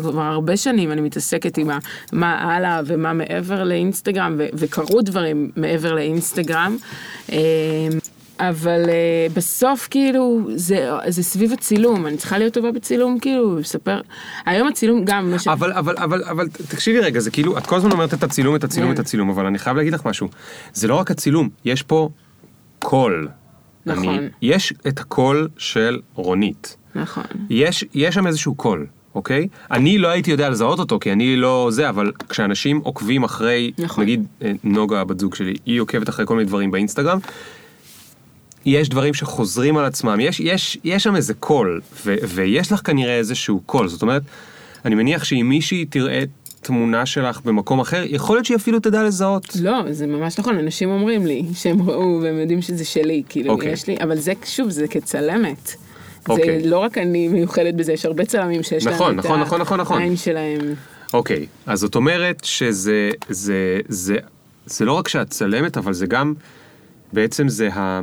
כבר 0.00 0.22
הרבה 0.22 0.56
שנים 0.56 0.92
אני 0.92 1.00
מתעסקת 1.00 1.58
עם 1.58 1.70
מה 2.12 2.38
הלאה 2.38 2.80
ומה 2.86 3.12
מעבר 3.12 3.64
לאינסטגרם, 3.64 4.40
וקרו 4.54 5.02
דברים 5.02 5.50
מעבר 5.56 5.94
לאינסטגרם. 5.94 6.76
אה, 8.40 8.48
אבל 8.48 8.84
אה, 8.84 9.34
בסוף 9.34 9.88
כאילו 9.90 10.48
זה, 10.54 10.90
זה 11.08 11.22
סביב 11.22 11.52
הצילום, 11.52 12.06
אני 12.06 12.16
צריכה 12.16 12.38
להיות 12.38 12.54
טובה 12.54 12.72
בצילום 12.72 13.18
כאילו, 13.18 13.58
לספר, 13.58 14.00
היום 14.46 14.68
הצילום 14.68 15.04
גם, 15.04 15.34
ש... 15.38 15.48
אבל, 15.48 15.72
אבל, 15.72 15.94
אבל, 15.96 16.24
אבל 16.24 16.48
תקשיבי 16.48 17.00
רגע, 17.00 17.20
זה 17.20 17.30
כאילו, 17.30 17.58
את 17.58 17.66
כל 17.66 17.76
הזמן 17.76 17.92
אומרת 17.92 18.14
את 18.14 18.22
הצילום, 18.22 18.56
את 18.56 18.64
הצילום, 18.64 18.92
את 18.92 18.98
הצילום, 18.98 19.30
אבל 19.30 19.46
אני 19.46 19.58
חייב 19.58 19.76
להגיד 19.76 19.92
לך 19.92 20.06
משהו, 20.06 20.28
זה 20.72 20.88
לא 20.88 20.94
רק 20.94 21.10
הצילום, 21.10 21.48
יש 21.64 21.82
פה 21.82 22.08
קול. 22.78 23.28
נכון. 23.86 24.08
אני, 24.08 24.28
יש 24.42 24.74
את 24.88 25.00
הקול 25.00 25.48
של 25.56 26.00
רונית. 26.14 26.76
נכון. 26.94 27.24
יש, 27.50 27.84
יש 27.94 28.14
שם 28.14 28.26
איזשהו 28.26 28.54
קול. 28.54 28.86
אוקיי? 29.14 29.48
אני 29.70 29.98
לא 29.98 30.08
הייתי 30.08 30.30
יודע 30.30 30.48
לזהות 30.50 30.78
אותו, 30.78 30.98
כי 31.00 31.12
אני 31.12 31.36
לא 31.36 31.68
זה, 31.70 31.88
אבל 31.88 32.12
כשאנשים 32.28 32.80
עוקבים 32.84 33.24
אחרי, 33.24 33.72
נכון. 33.78 34.04
נגיד 34.04 34.26
נוגה, 34.64 35.00
הבת 35.00 35.20
זוג 35.20 35.34
שלי, 35.34 35.54
היא 35.66 35.80
עוקבת 35.80 36.08
אחרי 36.08 36.26
כל 36.26 36.36
מיני 36.36 36.48
דברים 36.48 36.70
באינסטגרם, 36.70 37.18
יש 38.68 38.88
דברים 38.88 39.14
שחוזרים 39.14 39.76
על 39.76 39.84
עצמם, 39.84 40.20
יש, 40.20 40.40
יש, 40.40 40.78
יש 40.84 41.02
שם 41.02 41.16
איזה 41.16 41.34
קול, 41.34 41.80
ו, 42.06 42.14
ויש 42.28 42.72
לך 42.72 42.80
כנראה 42.84 43.16
איזשהו 43.16 43.60
קול, 43.66 43.88
זאת 43.88 44.02
אומרת, 44.02 44.22
אני 44.84 44.94
מניח 44.94 45.24
שאם 45.24 45.46
מישהי 45.48 45.84
תראה 45.84 46.22
תמונה 46.60 47.06
שלך 47.06 47.40
במקום 47.44 47.80
אחר, 47.80 48.02
יכול 48.06 48.36
להיות 48.36 48.46
שהיא 48.46 48.56
אפילו 48.56 48.80
תדע 48.80 49.02
לזהות. 49.02 49.56
לא, 49.60 49.82
זה 49.90 50.06
ממש 50.06 50.38
נכון, 50.38 50.58
אנשים 50.58 50.90
אומרים 50.90 51.26
לי 51.26 51.44
שהם 51.54 51.90
ראו 51.90 52.20
והם 52.22 52.38
יודעים 52.38 52.62
שזה 52.62 52.84
שלי, 52.84 53.22
כאילו, 53.28 53.52
אוקיי. 53.52 53.72
יש 53.72 53.86
לי, 53.86 53.96
אבל 54.02 54.16
זה, 54.16 54.32
שוב, 54.44 54.70
זה 54.70 54.88
כצלמת. 54.88 55.72
אוקיי. 56.28 56.60
זה 56.60 56.68
לא 56.68 56.78
רק 56.78 56.98
אני 56.98 57.28
מיוחדת 57.28 57.74
בזה, 57.74 57.92
יש 57.92 58.06
הרבה 58.06 58.24
צלמים 58.24 58.62
שיש 58.62 58.86
נכון, 58.86 59.10
להם 59.10 59.20
את 59.20 59.24
נכון, 59.24 59.40
נכון, 59.40 59.60
נכון, 59.60 59.80
נכון. 59.80 60.00
העין 60.00 60.16
שלהם. 60.16 60.60
אוקיי, 61.14 61.46
אז 61.66 61.80
זאת 61.80 61.94
אומרת 61.94 62.44
שזה, 62.44 63.10
זה, 63.28 63.80
זה, 63.88 64.16
זה 64.66 64.84
לא 64.84 64.92
רק 64.92 65.08
שאת 65.08 65.30
צלמת, 65.30 65.76
אבל 65.76 65.92
זה 65.92 66.06
גם, 66.06 66.34
בעצם 67.12 67.48
זה 67.48 67.68
ה... 67.72 68.00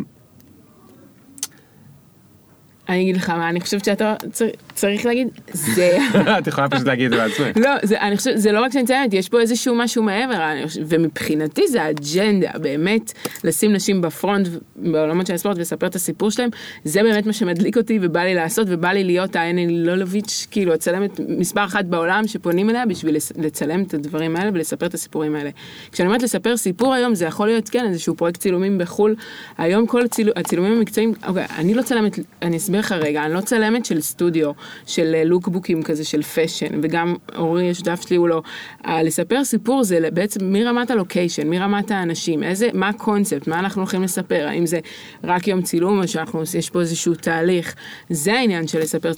אני 2.90 3.02
אגיד 3.02 3.18
לך 3.18 3.30
מה, 3.30 3.50
אני 3.50 3.62
חושבת 3.62 3.86
שאתה 3.86 4.16
צר, 4.32 4.46
צריך 4.76 5.06
להגיד, 5.06 5.28
זה... 5.54 5.98
את 6.40 6.48
יכולה 6.48 6.70
פשוט 6.70 6.88
להגיד 6.88 7.14
את 7.14 7.20
זה 7.20 7.26
בעצמך. 7.28 7.66
לא, 7.66 7.72
זה, 7.84 8.02
אני 8.02 8.18
חושבת, 8.18 8.38
זה 8.38 8.52
לא 8.52 8.62
רק 8.62 8.72
שאני 8.72 8.84
מציינת, 8.84 9.14
יש 9.14 9.30
פה 9.30 9.42
איזשהו 9.42 9.76
משהו 9.76 10.04
מעבר, 10.04 10.40
ומבחינתי 10.86 11.68
זה 11.68 11.84
האג'נדה, 11.84 12.50
באמת, 12.62 13.14
לשים 13.44 13.74
נשים 13.74 14.02
בפרונט 14.02 14.48
בעולמות 14.76 15.28
של 15.28 15.34
הספורט 15.34 15.58
ולספר 15.58 15.88
את 15.88 15.96
הסיפור 15.96 16.32
שלהם, 16.32 16.50
זה 16.84 17.04
באמת 17.04 17.26
מה 17.26 17.34
שמדליק 17.34 17.78
אותי 17.78 18.00
ובא 18.02 18.20
לי 18.20 18.36
לעשות, 18.36 18.68
ובא 18.70 18.90
לי 18.90 19.04
להיות 19.04 19.36
האני 19.36 19.86
לולוביץ', 19.86 20.48
כאילו, 20.52 20.74
הצלמת 20.74 21.20
מספר 21.28 21.66
אחת 21.66 21.86
בעולם 21.86 22.28
שפונים 22.28 22.70
אליה 22.70 22.86
בשביל 22.86 23.18
לצלם 23.38 23.84
את 23.84 23.94
הדברים 23.94 24.36
האלה 24.36 24.52
ולספר 24.54 24.86
את 24.86 24.94
הסיפורים 24.94 25.36
האלה. 25.36 25.50
כשאני 25.92 26.08
אומרת 26.08 26.24
לספר 26.24 26.58
סיפור 26.58 26.94
היום, 26.94 27.16
זה 27.16 27.26
יכול 27.26 27.48
להיות, 27.48 27.70
כן, 27.70 27.86
איזשהו 27.90 28.16
פרויקט 28.16 28.40
צילומים 28.40 28.78
בחו"ל, 28.78 29.16
היום 29.58 29.88
כל 29.88 30.06
הצילו, 30.06 30.32
הצילומים 30.36 30.72
המקצועיים, 30.72 31.14
אוקיי, 31.28 31.46
אני 31.58 31.74
לא 31.74 31.82
צלמת, 31.82 32.20
אני 32.42 32.58
אסביר 32.58 32.80
לך 32.80 32.92
רגע, 32.92 33.26
אני 33.26 33.34
לא 33.34 33.42
צלמת 33.42 33.86
של 33.86 34.02
סטודיו, 34.02 34.52
של 34.86 35.16
אה, 35.16 35.24
לוקבוקים 35.24 35.84
כזה 35.84 36.04
של 36.04 36.22
fashion, 36.22 36.80
וגם 36.82 37.16
אורי 37.36 37.70
השותף 37.70 38.02
שלי 38.08 38.18
הוא 38.18 38.30
לא, 38.30 38.42
אה, 38.86 39.04
לספר 39.04 39.44
סיפור 39.44 39.84
זה 39.84 40.10
בעצם 40.14 40.40
מרמת 40.44 40.92
ה 40.92 40.98
location, 40.98 41.50
מרמת 41.50 41.92
האנשים, 41.92 42.44
איזה, 42.44 42.70
מה 42.74 42.90
הקונספט, 42.90 43.48
מה 43.48 43.60
אנחנו 43.60 43.82
הולכים 43.82 44.04
לספר, 44.04 44.48
האם 44.48 44.66
זה 44.66 44.80
רק 45.24 45.48
יום 45.48 45.62
צילום 45.62 46.02
או 46.02 46.08
שאנחנו, 46.08 46.44
יש 46.58 46.70
פה 46.70 46.82
איזשהו 46.82 47.16
תהליך, 47.16 47.76
זה 48.10 48.34
העניין 48.34 48.68
של 48.68 48.80
לספר, 48.80 49.12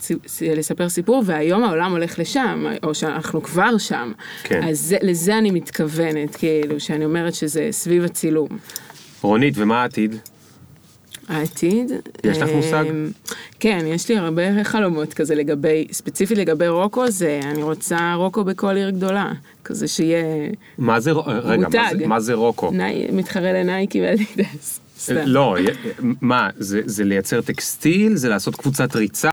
לספר 0.56 0.90
סיפור, 0.90 1.24
והיום 1.26 1.64
העולם 1.64 1.92
הולך 1.92 2.20
לשם, 2.20 2.66
או 2.84 2.96
שאנחנו 2.96 3.44
כבר 3.44 3.78
שם, 3.78 4.12
כן. 4.44 4.64
אז 4.64 4.80
זה, 4.80 4.98
לזה 5.02 5.38
אני 5.38 5.52
מתכוונת, 5.52 6.36
כאילו, 6.36 6.80
שאני 6.80 7.06
אומרת 7.06 7.34
שזה 7.34 7.68
סביב 7.72 8.04
הצילום. 8.04 8.48
רונית, 9.22 9.54
ומה 9.58 9.82
העתיד? 9.82 10.16
העתיד. 11.28 11.92
יש 12.24 12.38
לך 12.38 12.50
מושג? 12.56 12.84
כן, 13.60 13.86
יש 13.86 14.10
לי 14.10 14.18
הרבה 14.18 14.64
חלומות 14.64 15.14
כזה 15.14 15.36
לגבי, 15.36 15.88
ספציפית 15.92 16.38
לגבי 16.38 16.68
רוקו, 16.68 17.12
זה 17.12 17.40
אני 17.44 17.64
רוצה 17.64 18.14
רוקו 18.14 18.44
בכל 18.44 18.76
עיר 18.76 18.90
גדולה, 18.90 19.32
כזה 19.64 19.88
שיהיה 19.88 20.50
מה 20.78 21.00
זה, 21.00 21.12
רגע, 21.12 21.58
מה 21.58 21.66
מותג. 21.66 21.98
זה, 22.00 22.08
מה 22.08 22.20
זה 22.20 22.34
רוקו? 22.34 22.72
ני, 22.72 23.08
מתחרה 23.12 23.54
לנייקי 23.54 24.02
ואדידס. 24.02 24.80
סתם. 25.00 25.16
לא, 25.26 25.56
מה, 26.22 26.50
זה, 26.58 26.82
זה 26.86 27.04
לייצר 27.04 27.42
טקסטיל? 27.42 28.16
זה 28.16 28.30
לעשות 28.30 28.56
קבוצת 28.56 28.96
ריצה? 28.96 29.30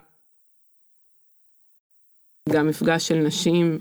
גם 2.51 2.68
מפגש 2.68 3.09
של 3.09 3.14
נשים 3.14 3.79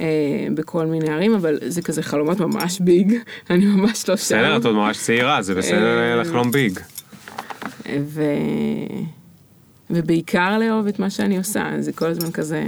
אה, 0.00 0.46
בכל 0.54 0.86
מיני 0.86 1.10
ערים, 1.10 1.34
אבל 1.34 1.58
זה 1.66 1.82
כזה 1.82 2.02
חלומות 2.02 2.40
ממש 2.40 2.80
ביג, 2.80 3.14
אני 3.50 3.66
ממש 3.66 4.08
לא 4.08 4.16
שם. 4.16 4.24
בסדר, 4.24 4.56
את 4.56 4.64
עוד 4.64 4.74
ממש 4.74 4.98
צעירה, 4.98 5.42
זה 5.42 5.54
בסדר 5.54 5.98
אה, 5.98 6.16
לחלום 6.16 6.50
ביג. 6.50 6.78
ו... 8.00 8.22
ובעיקר 9.92 10.58
לאהוב 10.58 10.86
את 10.86 10.98
מה 10.98 11.10
שאני 11.10 11.38
עושה, 11.38 11.70
זה 11.80 11.92
כל 11.92 12.06
הזמן 12.06 12.30
כזה 12.30 12.64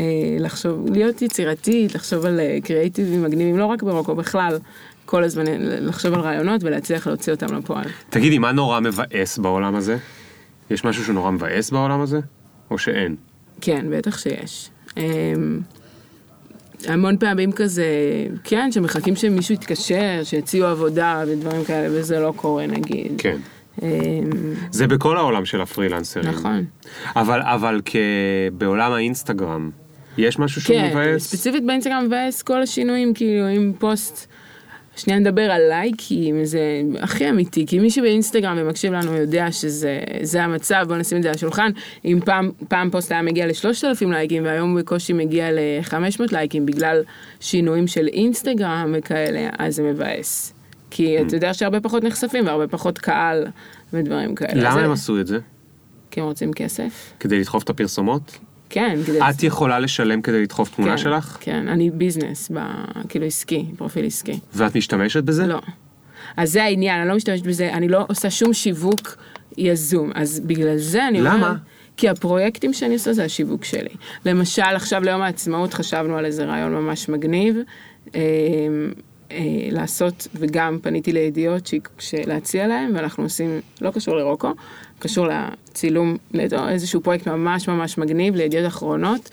אה, 0.00 0.04
לחשוב, 0.40 0.90
להיות 0.92 1.22
יצירתית, 1.22 1.94
לחשוב 1.94 2.26
על 2.26 2.40
אה, 2.40 2.58
קריאיטיבים 2.64 3.22
מגניבים, 3.22 3.58
לא 3.58 3.66
רק 3.66 3.82
ברוקו, 3.82 4.14
בכלל, 4.14 4.58
כל 5.04 5.24
הזמן 5.24 5.46
אה, 5.46 5.56
לחשוב 5.58 6.14
על 6.14 6.20
רעיונות 6.20 6.64
ולהצליח 6.64 7.06
להוציא 7.06 7.32
אותם 7.32 7.56
לפועל. 7.56 7.84
תגידי, 8.10 8.38
מה 8.38 8.52
נורא 8.52 8.80
מבאס 8.80 9.38
בעולם 9.38 9.74
הזה? 9.74 9.96
יש 10.70 10.84
משהו 10.84 11.04
שנורא 11.04 11.30
מבאס 11.30 11.70
בעולם 11.70 12.00
הזה? 12.00 12.20
או 12.70 12.78
שאין? 12.78 13.16
כן, 13.60 13.86
בטח 13.90 14.18
שיש. 14.18 14.70
אה, 14.98 15.32
המון 16.86 17.16
פעמים 17.18 17.52
כזה, 17.52 17.86
כן, 18.44 18.72
שמחכים 18.72 19.16
שמישהו 19.16 19.54
יתקשר, 19.54 20.20
שיציעו 20.24 20.66
עבודה 20.66 21.24
ודברים 21.28 21.64
כאלה, 21.64 21.88
וזה 21.90 22.20
לא 22.20 22.32
קורה 22.36 22.66
נגיד. 22.66 23.12
כן. 23.18 23.36
אה, 23.82 23.88
זה 24.70 24.86
בכל 24.86 25.16
העולם 25.16 25.44
של 25.44 25.60
הפרילנסרים. 25.60 26.28
נכון. 26.28 26.64
אבל, 27.16 27.40
אבל. 27.42 27.80
בעולם 28.52 28.92
האינסטגרם, 28.92 29.70
יש 30.18 30.38
משהו 30.38 30.60
שהוא 30.60 30.76
כן, 30.76 30.90
מבאס? 30.90 31.22
ספציפית 31.22 31.66
באינסטגרם 31.66 32.04
מבאס 32.06 32.42
כל 32.42 32.62
השינויים, 32.62 33.14
כאילו 33.14 33.48
אם 33.56 33.72
פוסט, 33.78 34.26
שנייה 34.96 35.18
נדבר 35.18 35.42
על 35.42 35.62
לייקים, 35.68 36.44
זה 36.44 36.60
הכי 37.00 37.30
אמיתי, 37.30 37.66
כי 37.66 37.78
מי 37.78 37.90
שבאינסטגרם 37.90 38.56
ומקשיב 38.60 38.92
לנו 38.92 39.16
יודע 39.16 39.52
שזה 39.52 40.00
זה 40.22 40.42
המצב, 40.42 40.84
בוא 40.88 40.96
נשים 40.96 41.18
את 41.18 41.22
זה 41.22 41.28
על 41.28 41.34
השולחן, 41.34 41.70
אם 42.04 42.18
פעם, 42.24 42.50
פעם 42.68 42.90
פוסט 42.90 43.12
היה 43.12 43.22
מגיע 43.22 43.46
לשלושת 43.46 43.84
אלפים 43.84 44.12
לייקים 44.12 44.44
והיום 44.44 44.76
בקושי 44.78 45.12
מגיע 45.12 45.52
ל-500 45.52 46.22
לייקים 46.32 46.66
בגלל 46.66 47.02
שינויים 47.40 47.86
של 47.86 48.06
אינסטגרם 48.06 48.94
וכאלה, 48.98 49.48
אז 49.58 49.74
זה 49.74 49.82
מבאס. 49.82 50.53
כי. 50.94 51.22
אתה 51.22 51.36
יודע 51.36 51.54
שהרבה 51.54 51.80
פחות 51.80 52.04
נחשפים 52.04 52.46
והרבה 52.46 52.68
פחות 52.68 52.98
קהל 52.98 53.46
ודברים 53.92 54.34
כאלה. 54.34 54.70
למה 54.70 54.80
הם 54.80 54.92
עשו 54.92 55.20
את 55.20 55.26
זה? 55.26 55.38
כי 56.10 56.20
הם 56.20 56.26
רוצים 56.26 56.52
כסף? 56.52 57.12
כדי 57.20 57.38
לדחוף 57.40 57.62
את 57.62 57.70
הפרסומות? 57.70 58.38
כן, 58.70 58.98
כדי... 59.06 59.18
את 59.20 59.42
יכולה 59.42 59.78
לשלם 59.78 60.22
כדי 60.22 60.42
לדחוף 60.42 60.74
תמונה 60.74 60.90
כן, 60.90 60.98
שלך? 60.98 61.38
כן, 61.40 61.68
אני 61.68 61.90
ביזנס, 61.90 62.50
ב... 62.54 62.58
כאילו 63.08 63.26
עסקי, 63.26 63.64
פרופיל 63.76 64.06
עסקי. 64.06 64.38
ואת 64.54 64.76
משתמשת 64.76 65.24
בזה? 65.24 65.46
לא. 65.46 65.60
אז 66.36 66.52
זה 66.52 66.64
העניין, 66.64 67.00
אני 67.00 67.08
לא 67.08 67.16
משתמשת 67.16 67.46
בזה, 67.46 67.72
אני 67.72 67.88
לא 67.88 68.04
עושה 68.08 68.30
שום 68.30 68.52
שיווק 68.52 69.16
יזום, 69.58 70.10
אז 70.14 70.40
בגלל 70.40 70.76
זה 70.76 71.08
אני 71.08 71.20
למה? 71.20 71.34
אומרת... 71.34 71.56
כי 71.96 72.08
הפרויקטים 72.08 72.72
שאני 72.72 72.94
עושה 72.94 73.12
זה 73.12 73.24
השיווק 73.24 73.64
שלי. 73.64 73.94
למשל, 74.26 74.62
עכשיו 74.62 75.04
ליום 75.04 75.22
העצמאות 75.22 75.74
חשבנו 75.74 76.16
על 76.16 76.24
איזה 76.24 76.44
רעיון 76.44 76.74
ממש 76.74 77.08
מגניב. 77.08 77.56
אה, 79.32 79.38
לעשות, 79.70 80.28
וגם 80.34 80.78
פניתי 80.82 81.12
לידיעות 81.12 81.70
להציע 82.26 82.66
להם, 82.66 82.92
ואנחנו 82.94 83.22
עושים, 83.22 83.60
לא 83.80 83.90
קשור 83.90 84.16
לרוקו, 84.16 84.50
קשור 84.98 85.26
לצילום, 85.26 86.16
לאיזשהו 86.34 87.00
פרויקט 87.00 87.28
ממש 87.28 87.68
ממש 87.68 87.98
מגניב 87.98 88.34
לידיעות 88.34 88.66
אחרונות. 88.66 89.30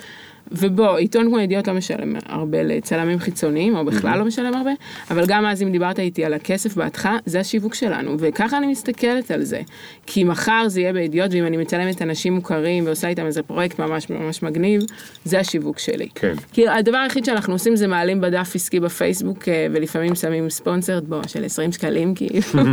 ובוא, 0.52 0.98
עיתון 0.98 1.28
כמו 1.28 1.40
ידיעות 1.40 1.68
לא 1.68 1.74
משלם 1.74 2.16
הרבה 2.26 2.64
לצלמים 2.64 3.20
חיצוניים, 3.20 3.76
או 3.76 3.86
בכלל 3.86 4.20
לא 4.20 4.26
משלם 4.26 4.54
הרבה, 4.54 4.72
אבל 5.12 5.26
גם 5.28 5.46
אז 5.46 5.62
אם 5.62 5.72
דיברת 5.72 6.00
איתי 6.00 6.26
על 6.26 6.34
הכסף 6.34 6.76
בהתחלה, 6.76 7.18
זה 7.26 7.40
השיווק 7.40 7.76
שלנו, 7.76 8.16
וככה 8.20 8.58
אני 8.58 8.68
מסתכלת 8.68 9.32
על 9.32 9.44
זה. 9.44 9.62
כי 10.06 10.24
מחר 10.24 10.64
זה 10.68 10.82
יהיה 10.82 10.94
בידיעות, 10.94 11.32
ואם 11.34 11.46
אני 11.46 11.58
מצלמת 11.58 12.02
אנשים 12.02 12.34
מוכרים 12.34 12.86
ועושה 12.86 13.08
איתם 13.08 13.26
איזה 13.26 13.44
פרויקט 13.44 13.80
ממש 13.80 14.10
ממש 14.10 14.44
מגניב, 14.44 14.82
זה 15.26 15.40
השיווק 15.40 15.80
שלי. 15.80 16.08
כן. 16.16 16.34
כי 16.54 16.68
הדבר 16.68 16.98
היחיד 16.98 17.26
שאנחנו 17.26 17.54
עושים 17.54 17.76
זה 17.76 17.88
מעלים 17.88 18.22
בדף 18.22 18.56
עסקי 18.56 18.80
בפייסבוק, 18.80 19.48
אה, 19.48 19.68
ולפעמים 19.72 20.16
שמים 20.16 20.50
ספונסרד 20.50 21.06
בו 21.10 21.22
של 21.28 21.46
20 21.46 21.72
שקלים, 21.72 22.16
כאילו, 22.16 22.42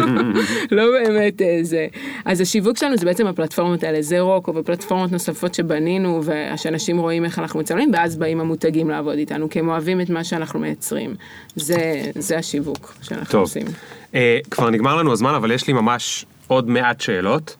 לא 0.76 0.84
באמת 0.90 1.42
אה, 1.42 1.58
זה. 1.62 1.86
אז 2.24 2.40
השיווק 2.40 2.78
שלנו 2.78 2.96
זה 2.96 3.04
בעצם 3.04 3.26
הפלטפורמות 3.26 3.82
האלה, 3.82 4.02
זה 4.02 4.20
רוקו 4.20 4.54
ופלטפורמות 4.54 5.12
נוספות 5.12 5.54
שבנינו, 5.54 6.22
ושאנשים 6.24 6.98
רואים 6.98 7.24
איך 7.24 7.38
אנחנו 7.38 7.60
מצלמים, 7.68 7.90
ואז 7.92 8.16
באים 8.16 8.40
המותגים 8.40 8.90
לעבוד 8.90 9.18
איתנו, 9.18 9.50
כי 9.50 9.58
הם 9.58 9.68
אוהבים 9.68 10.00
את 10.00 10.10
מה 10.10 10.24
שאנחנו 10.24 10.60
מייצרים. 10.60 11.14
זה, 11.56 12.02
זה 12.14 12.38
השיווק 12.38 12.94
שאנחנו 13.02 13.32
טוב. 13.32 13.40
עושים. 13.40 13.66
אה, 14.14 14.38
כבר 14.50 14.70
נגמר 14.70 14.96
לנו 14.96 15.12
הזמן, 15.12 15.34
אבל 15.34 15.50
יש 15.50 15.66
לי 15.66 15.72
ממש 15.72 16.24
עוד 16.46 16.68
מעט 16.68 17.00
שאלות. 17.00 17.56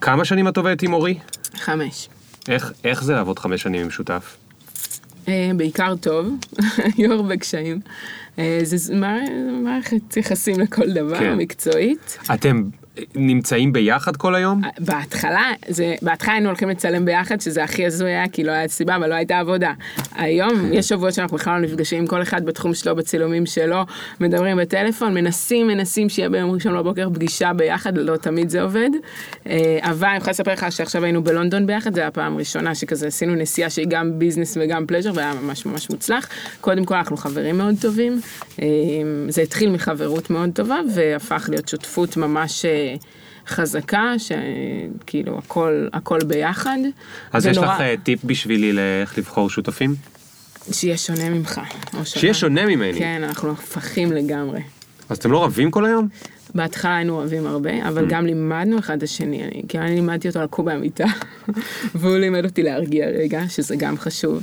כמה 0.00 0.24
שנים 0.24 0.48
את 0.48 0.56
עובדת 0.56 0.82
עם 0.82 0.92
אורי? 0.92 1.18
חמש. 1.56 2.08
איך, 2.48 2.72
איך 2.84 3.04
זה 3.04 3.14
לעבוד 3.14 3.38
חמש 3.38 3.62
שנים 3.62 3.80
עם 3.80 3.90
שותף? 3.90 4.36
אה, 5.28 5.50
בעיקר 5.56 5.94
טוב, 6.00 6.28
היו 6.96 7.12
הרבה 7.12 7.36
קשיים. 7.36 7.80
אה, 8.38 8.58
זה 8.62 8.94
מערכת 9.62 10.16
יחסים 10.16 10.60
לכל 10.60 10.92
דבר, 10.92 11.18
כן. 11.18 11.38
מקצועית. 11.38 12.18
אתם 12.34 12.62
נמצאים 13.14 13.72
ביחד 13.72 14.16
כל 14.16 14.34
היום? 14.34 14.62
בהתחלה, 14.78 15.52
זה, 15.68 15.94
בהתחלה 16.02 16.34
היינו 16.34 16.48
הולכים 16.48 16.68
לצלם 16.68 17.04
ביחד, 17.04 17.40
שזה 17.40 17.64
הכי 17.64 17.86
הזוי 17.86 18.10
היה, 18.10 18.28
כי 18.28 18.44
לא 18.44 18.52
היה 18.52 18.68
סיבה, 18.68 18.96
אבל 18.96 19.08
לא 19.08 19.14
הייתה 19.14 19.38
עבודה. 19.38 19.72
היום 20.14 20.72
יש 20.72 20.88
שבועות 20.88 21.14
שאנחנו 21.14 21.36
בכלל 21.36 21.60
לא 21.60 21.66
נפגשים 21.66 22.06
כל 22.06 22.22
אחד 22.22 22.44
בתחום 22.44 22.74
שלו, 22.74 22.96
בצילומים 22.96 23.46
שלו, 23.46 23.82
מדברים 24.20 24.56
בטלפון, 24.56 25.14
מנסים, 25.14 25.66
מנסים 25.66 26.08
שיהיה 26.08 26.28
ביום 26.28 26.50
ראשון 26.50 26.76
בבוקר 26.76 27.08
פגישה 27.14 27.52
ביחד, 27.52 27.98
לא 27.98 28.16
תמיד 28.16 28.48
זה 28.48 28.62
עובד. 28.62 28.90
אה, 29.46 29.78
אבל 29.82 30.08
אני 30.08 30.16
יכולה 30.16 30.30
לספר 30.30 30.52
לך 30.52 30.66
שעכשיו 30.72 31.04
היינו 31.04 31.24
בלונדון 31.24 31.66
ביחד, 31.66 31.94
זו 31.94 32.00
הייתה 32.00 32.08
הפעם 32.08 32.34
הראשונה 32.34 32.74
שכזה 32.74 33.06
עשינו 33.06 33.34
נסיעה 33.34 33.70
שהיא 33.70 33.86
גם 33.88 34.18
ביזנס 34.18 34.58
וגם 34.60 34.86
פלז'ר, 34.86 35.10
והיה 35.14 35.34
ממש 35.42 35.66
ממש 35.66 35.90
מוצלח. 35.90 36.28
קודם 36.60 36.84
כל 36.84 36.94
אנחנו 36.94 37.16
חברים 37.16 37.58
מאוד 37.58 37.74
טובים, 37.80 38.20
אה, 38.62 38.66
זה 39.28 39.42
התחיל 39.42 39.70
מחברות 39.70 40.30
מאוד 40.30 40.50
טובה, 40.54 40.80
והפך 40.94 41.46
להיות 41.50 41.68
שותפות 41.68 42.16
ממש... 42.16 42.64
חזקה, 43.48 44.12
שכאילו 44.18 45.38
הכל, 45.38 45.88
הכל 45.92 46.18
ביחד. 46.26 46.78
אז 47.32 47.46
יש 47.46 47.58
ונורא- 47.58 47.74
לך 47.74 47.80
אה, 47.80 47.94
טיפ 48.02 48.24
בשבילי 48.24 48.72
לאיך 48.72 49.18
לבחור 49.18 49.50
שותפים? 49.50 49.94
שיהיה 50.72 50.96
שונה 50.96 51.30
ממך. 51.30 51.60
שיהיה 52.04 52.34
שונה 52.34 52.66
ממני. 52.66 52.98
כן, 52.98 53.22
אנחנו 53.24 53.50
הפכים 53.52 54.12
לגמרי. 54.12 54.60
אז 55.08 55.16
אתם 55.18 55.32
לא 55.32 55.44
רבים 55.44 55.70
כל 55.70 55.84
היום? 55.86 56.08
בהתחלה 56.54 56.96
היינו 56.96 57.14
אוהבים 57.16 57.46
הרבה, 57.46 57.70
Mm. 57.82 57.88
אבל 57.88 58.06
גם 58.08 58.26
לימדנו 58.26 58.78
אחד 58.78 58.96
את 58.96 59.02
השני, 59.02 59.44
אני, 59.44 59.62
כי 59.68 59.78
אני 59.78 59.94
לימדתי 59.94 60.28
אותו 60.28 60.42
לקום 60.42 60.64
מהמיטה, 60.66 61.04
והוא 61.94 62.16
לימד 62.16 62.44
אותי 62.44 62.62
להרגיע 62.62 63.06
רגע, 63.06 63.42
שזה 63.48 63.76
גם 63.76 63.98
חשוב. 63.98 64.42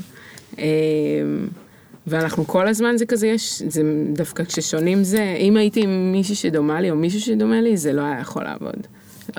ואנחנו 2.07 2.47
כל 2.47 2.67
הזמן 2.67 2.97
זה 2.97 3.05
כזה, 3.05 3.27
יש, 3.27 3.61
זה 3.67 3.81
דווקא 4.13 4.43
כששונים 4.43 5.03
זה, 5.03 5.35
אם 5.39 5.57
הייתי 5.57 5.81
עם 5.81 6.11
מישהי 6.11 6.35
שדומה 6.35 6.81
לי 6.81 6.91
או 6.91 6.95
מישהו 6.95 7.21
שדומה 7.21 7.61
לי, 7.61 7.77
זה 7.77 7.93
לא 7.93 8.01
היה 8.01 8.19
יכול 8.19 8.43
לעבוד. 8.43 8.87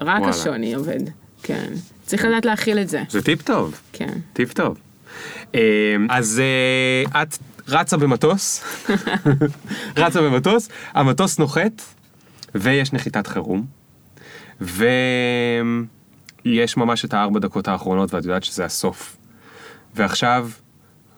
רק 0.00 0.20
וואלה. 0.20 0.28
השוני 0.28 0.74
עובד, 0.74 1.00
כן. 1.42 1.72
צריך 2.06 2.24
לדעת 2.24 2.44
להכיל 2.44 2.78
את 2.78 2.88
זה, 2.88 3.02
זה 3.08 3.22
טיפ 3.22 3.42
טוב. 3.42 3.80
כן. 3.92 4.18
טיפ 4.32 4.52
טוב. 4.52 4.78
אה, 5.54 5.60
אז 6.08 6.40
אה, 6.40 7.22
את 7.22 7.38
רצה 7.68 7.96
במטוס, 7.96 8.64
רצה 9.96 10.22
במטוס, 10.22 10.68
המטוס 10.92 11.38
נוחת, 11.38 11.82
ויש 12.54 12.92
נחיתת 12.92 13.26
חירום, 13.26 13.66
ויש 14.60 16.76
ממש 16.76 17.04
את 17.04 17.14
הארבע 17.14 17.40
דקות 17.40 17.68
האחרונות, 17.68 18.14
ואת 18.14 18.24
יודעת 18.24 18.44
שזה 18.44 18.64
הסוף. 18.64 19.16
ועכשיו, 19.94 20.48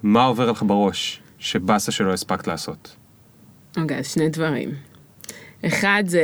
מה 0.02 0.24
עובר 0.24 0.50
לך 0.50 0.62
בראש 0.62 1.20
שבאסה 1.44 1.92
שלא 1.92 2.12
הספקת 2.12 2.46
לעשות? 2.46 2.96
אוקיי, 3.76 3.98
אז 3.98 4.06
שני 4.06 4.28
דברים. 4.28 4.70
אחד 5.66 6.04
זה 6.06 6.22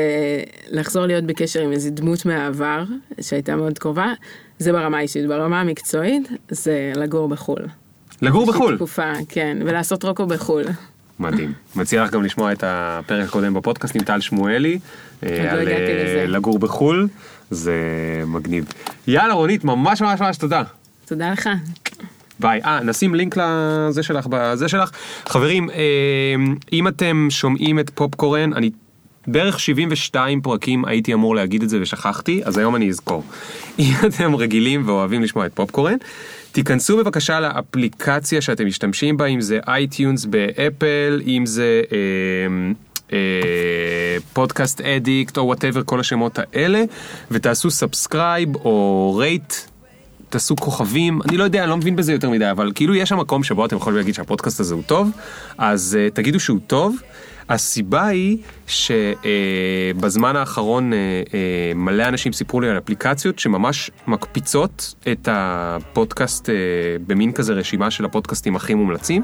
לחזור 0.71 1.07
להיות 1.07 1.25
בקשר 1.25 1.61
עם 1.61 1.73
איזו 1.73 1.91
דמות 1.91 2.27
מהעבר, 2.27 2.85
שהייתה 3.21 3.57
מאוד 3.57 3.79
קרובה, 3.79 4.12
זה 4.59 4.73
ברמה 4.73 4.99
האישית. 4.99 5.27
ברמה 5.27 5.61
המקצועית, 5.61 6.29
זה 6.51 6.93
לגור 6.97 7.29
בחו"ל. 7.29 7.62
לגור 8.23 8.47
בחו"ל. 8.47 8.77
תקופה, 8.77 9.12
כן, 9.29 9.59
ולעשות 9.64 10.05
רוקו 10.05 10.27
בחו"ל. 10.27 10.64
מדהים. 11.18 11.53
מציע 11.77 12.05
לך 12.05 12.11
גם 12.11 12.25
לשמוע 12.25 12.53
את 12.53 12.64
הפרק 12.66 13.29
הקודם 13.29 13.55
בפודקאסט 13.55 13.97
עם 13.97 14.03
טל 14.03 14.21
שמואלי. 14.21 14.79
אה, 15.23 15.29
לא 15.45 15.61
על, 15.61 15.68
אה. 15.68 16.27
לגור 16.27 16.59
בחו"ל, 16.59 17.09
זה 17.51 17.75
מגניב. 18.27 18.64
יאללה 19.07 19.35
רונית, 19.35 19.64
ממש 19.64 20.03
ממש 20.03 20.21
ממש 20.21 20.37
תודה. 20.37 20.62
תודה 21.05 21.33
לך. 21.33 21.49
ביי. 22.41 22.61
אה, 22.64 22.80
נשים 22.80 23.14
לינק 23.14 23.36
לזה 23.36 24.03
שלך, 24.03 24.26
בזה 24.30 24.68
שלך. 24.68 24.91
חברים, 25.26 25.70
אה, 25.70 25.76
אם 26.72 26.88
אתם 26.88 27.26
שומעים 27.30 27.78
את 27.78 27.91
פופקורן, 27.91 28.53
אני 28.53 28.70
בערך 29.26 29.61
72 29.61 30.41
פרקים 30.41 30.84
הייתי 30.84 31.14
אמור 31.14 31.34
להגיד 31.34 31.62
את 31.62 31.68
זה 31.68 31.78
ושכחתי, 31.80 32.41
אז 32.45 32.59
היום 32.59 32.76
אני 32.76 32.88
אזכור. 32.88 33.24
אם 33.78 33.95
אתם 34.07 34.34
רגילים 34.34 34.88
ואוהבים 34.88 35.22
לשמוע 35.22 35.47
את 35.47 35.53
פופקורן, 35.55 35.97
תיכנסו 36.53 36.97
בבקשה 36.97 37.41
לאפליקציה 37.41 38.41
שאתם 38.41 38.66
משתמשים 38.66 39.16
בה, 39.16 39.26
אם 39.26 39.41
זה 39.41 39.59
אייטיונס 39.68 40.24
באפל, 40.24 41.22
אם 41.26 41.47
זה... 41.47 41.82
אה, 41.93 42.72
אה, 43.12 44.16
פודקאסט 44.32 44.80
אדיקט 44.80 45.36
או 45.36 45.43
whatever 45.47 45.82
כל 45.84 46.01
השמות 46.01 46.38
האלה 46.38 46.84
ותעשו 47.30 47.70
subscribe 47.70 48.57
או 48.57 49.14
rate 49.18 49.55
תעשו 50.31 50.57
כוכבים, 50.57 51.20
אני 51.28 51.37
לא 51.37 51.45
יודע, 51.45 51.62
אני 51.62 51.70
לא 51.70 51.76
מבין 51.76 51.97
בזה 51.97 52.12
יותר 52.12 52.31
מדי, 52.31 52.51
אבל 52.51 52.72
כאילו 52.74 52.95
יש 52.95 53.09
שם 53.09 53.18
מקום 53.18 53.45
שבו 53.45 53.66
אתם 53.66 53.76
יכולים 53.76 53.97
להגיד 53.97 54.14
שהפודקאסט 54.14 54.61
הזה 54.61 54.74
הוא 54.74 54.83
טוב, 54.87 55.11
אז 55.59 55.99
uh, 55.99 56.14
תגידו 56.14 56.41
שהוא 56.41 56.59
טוב. 56.66 56.97
הסיבה 57.49 58.07
היא 58.07 58.39
שבזמן 58.71 60.37
האחרון 60.37 60.93
uh, 60.93 60.97
uh, 61.29 61.33
מלא 61.75 62.09
אנשים 62.09 62.33
סיפרו 62.33 62.61
לי 62.61 62.68
על 62.68 62.79
אפליקציות 62.79 63.39
שממש 63.39 63.91
מקפיצות 64.07 64.95
את 65.12 65.29
הפודקאסט 65.33 66.49
uh, 66.49 66.53
במין 67.07 67.33
כזה 67.33 67.53
רשימה 67.53 67.91
של 67.91 68.05
הפודקאסטים 68.05 68.57
הכי 68.57 68.75
מומלצים, 68.75 69.23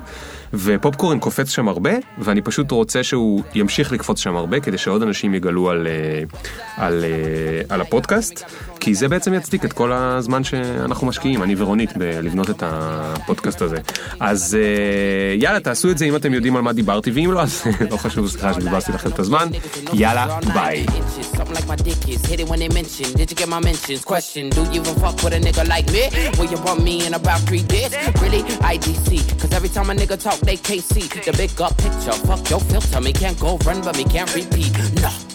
ופופקורן 0.54 1.18
קופץ 1.18 1.48
שם 1.48 1.68
הרבה, 1.68 1.90
ואני 2.18 2.42
פשוט 2.42 2.70
רוצה 2.70 3.02
שהוא 3.02 3.42
ימשיך 3.54 3.92
לקפוץ 3.92 4.18
שם 4.18 4.36
הרבה, 4.36 4.60
כדי 4.60 4.78
שעוד 4.78 5.02
אנשים 5.02 5.34
יגלו 5.34 5.70
על, 5.70 5.86
uh, 5.86 6.36
על, 6.76 7.04
uh, 7.04 7.72
על 7.72 7.80
הפודקאסט, 7.80 8.42
כי 8.80 8.94
זה 8.94 9.08
בעצם 9.08 9.34
יצדיק 9.34 9.64
את 9.64 9.72
כל 9.72 9.92
הזמן 9.92 10.44
שאנחנו 10.44 11.06
משקיעים, 11.06 11.42
אני 11.42 11.54
ורונית, 11.58 11.96
בלבנות 11.96 12.50
את 12.50 12.62
הפודקאסט 12.66 13.62
הזה. 13.62 13.76
אז 14.20 14.56
uh, 14.60 15.42
יאללה, 15.42 15.60
תעשו 15.60 15.90
את 15.90 15.98
זה 15.98 16.04
אם 16.04 16.16
אתם 16.16 16.34
יודעים 16.34 16.56
על 16.56 16.62
מה 16.62 16.72
דיברתי, 16.72 17.10
ואם 17.10 17.32
לא, 17.32 17.42
אז 17.42 17.62
לא 17.90 17.96
חשוב, 17.96 18.28
סליחה 18.28 18.54
שבזבזתי 18.54 18.92
לכם 18.92 19.10
את 19.10 19.18
הזמן. 19.18 19.35
man. 19.36 19.54
Yalla, 19.92 20.40
bye. 20.54 20.84
Something 21.36 21.54
like 21.54 21.66
my 21.66 21.76
dick 21.76 22.08
is 22.08 22.24
hit 22.24 22.40
it 22.40 22.48
when 22.48 22.60
they 22.60 22.68
mention. 22.68 23.12
Did 23.12 23.30
you 23.30 23.36
get 23.36 23.48
my 23.48 23.60
mentions? 23.60 24.04
Question 24.04 24.50
Do 24.50 24.62
you 24.64 24.80
even 24.80 24.94
fuck 24.96 25.22
with 25.22 25.34
a 25.34 25.40
nigga 25.40 25.66
like 25.68 25.86
me? 25.92 26.08
Will 26.38 26.50
you 26.50 26.62
want 26.64 26.82
me 26.82 27.06
in 27.06 27.14
about 27.14 27.40
three 27.40 27.62
days? 27.62 27.92
Really? 28.20 28.42
IDC. 28.72 29.40
Cause 29.40 29.52
every 29.52 29.68
time 29.68 29.90
a 29.90 29.94
nigga 29.94 30.20
talk, 30.20 30.38
they 30.40 30.56
KC. 30.56 31.24
the 31.24 31.32
big 31.32 31.60
up 31.60 31.76
picture. 31.78 32.16
Fuck 32.26 32.48
your 32.50 32.60
filter. 32.60 33.00
Me 33.00 33.12
can't 33.12 33.38
go 33.38 33.58
run, 33.58 33.82
but 33.82 33.96
me 33.96 34.04
can't 34.04 34.32
repeat. 34.34 34.72
Nah. 35.02 35.25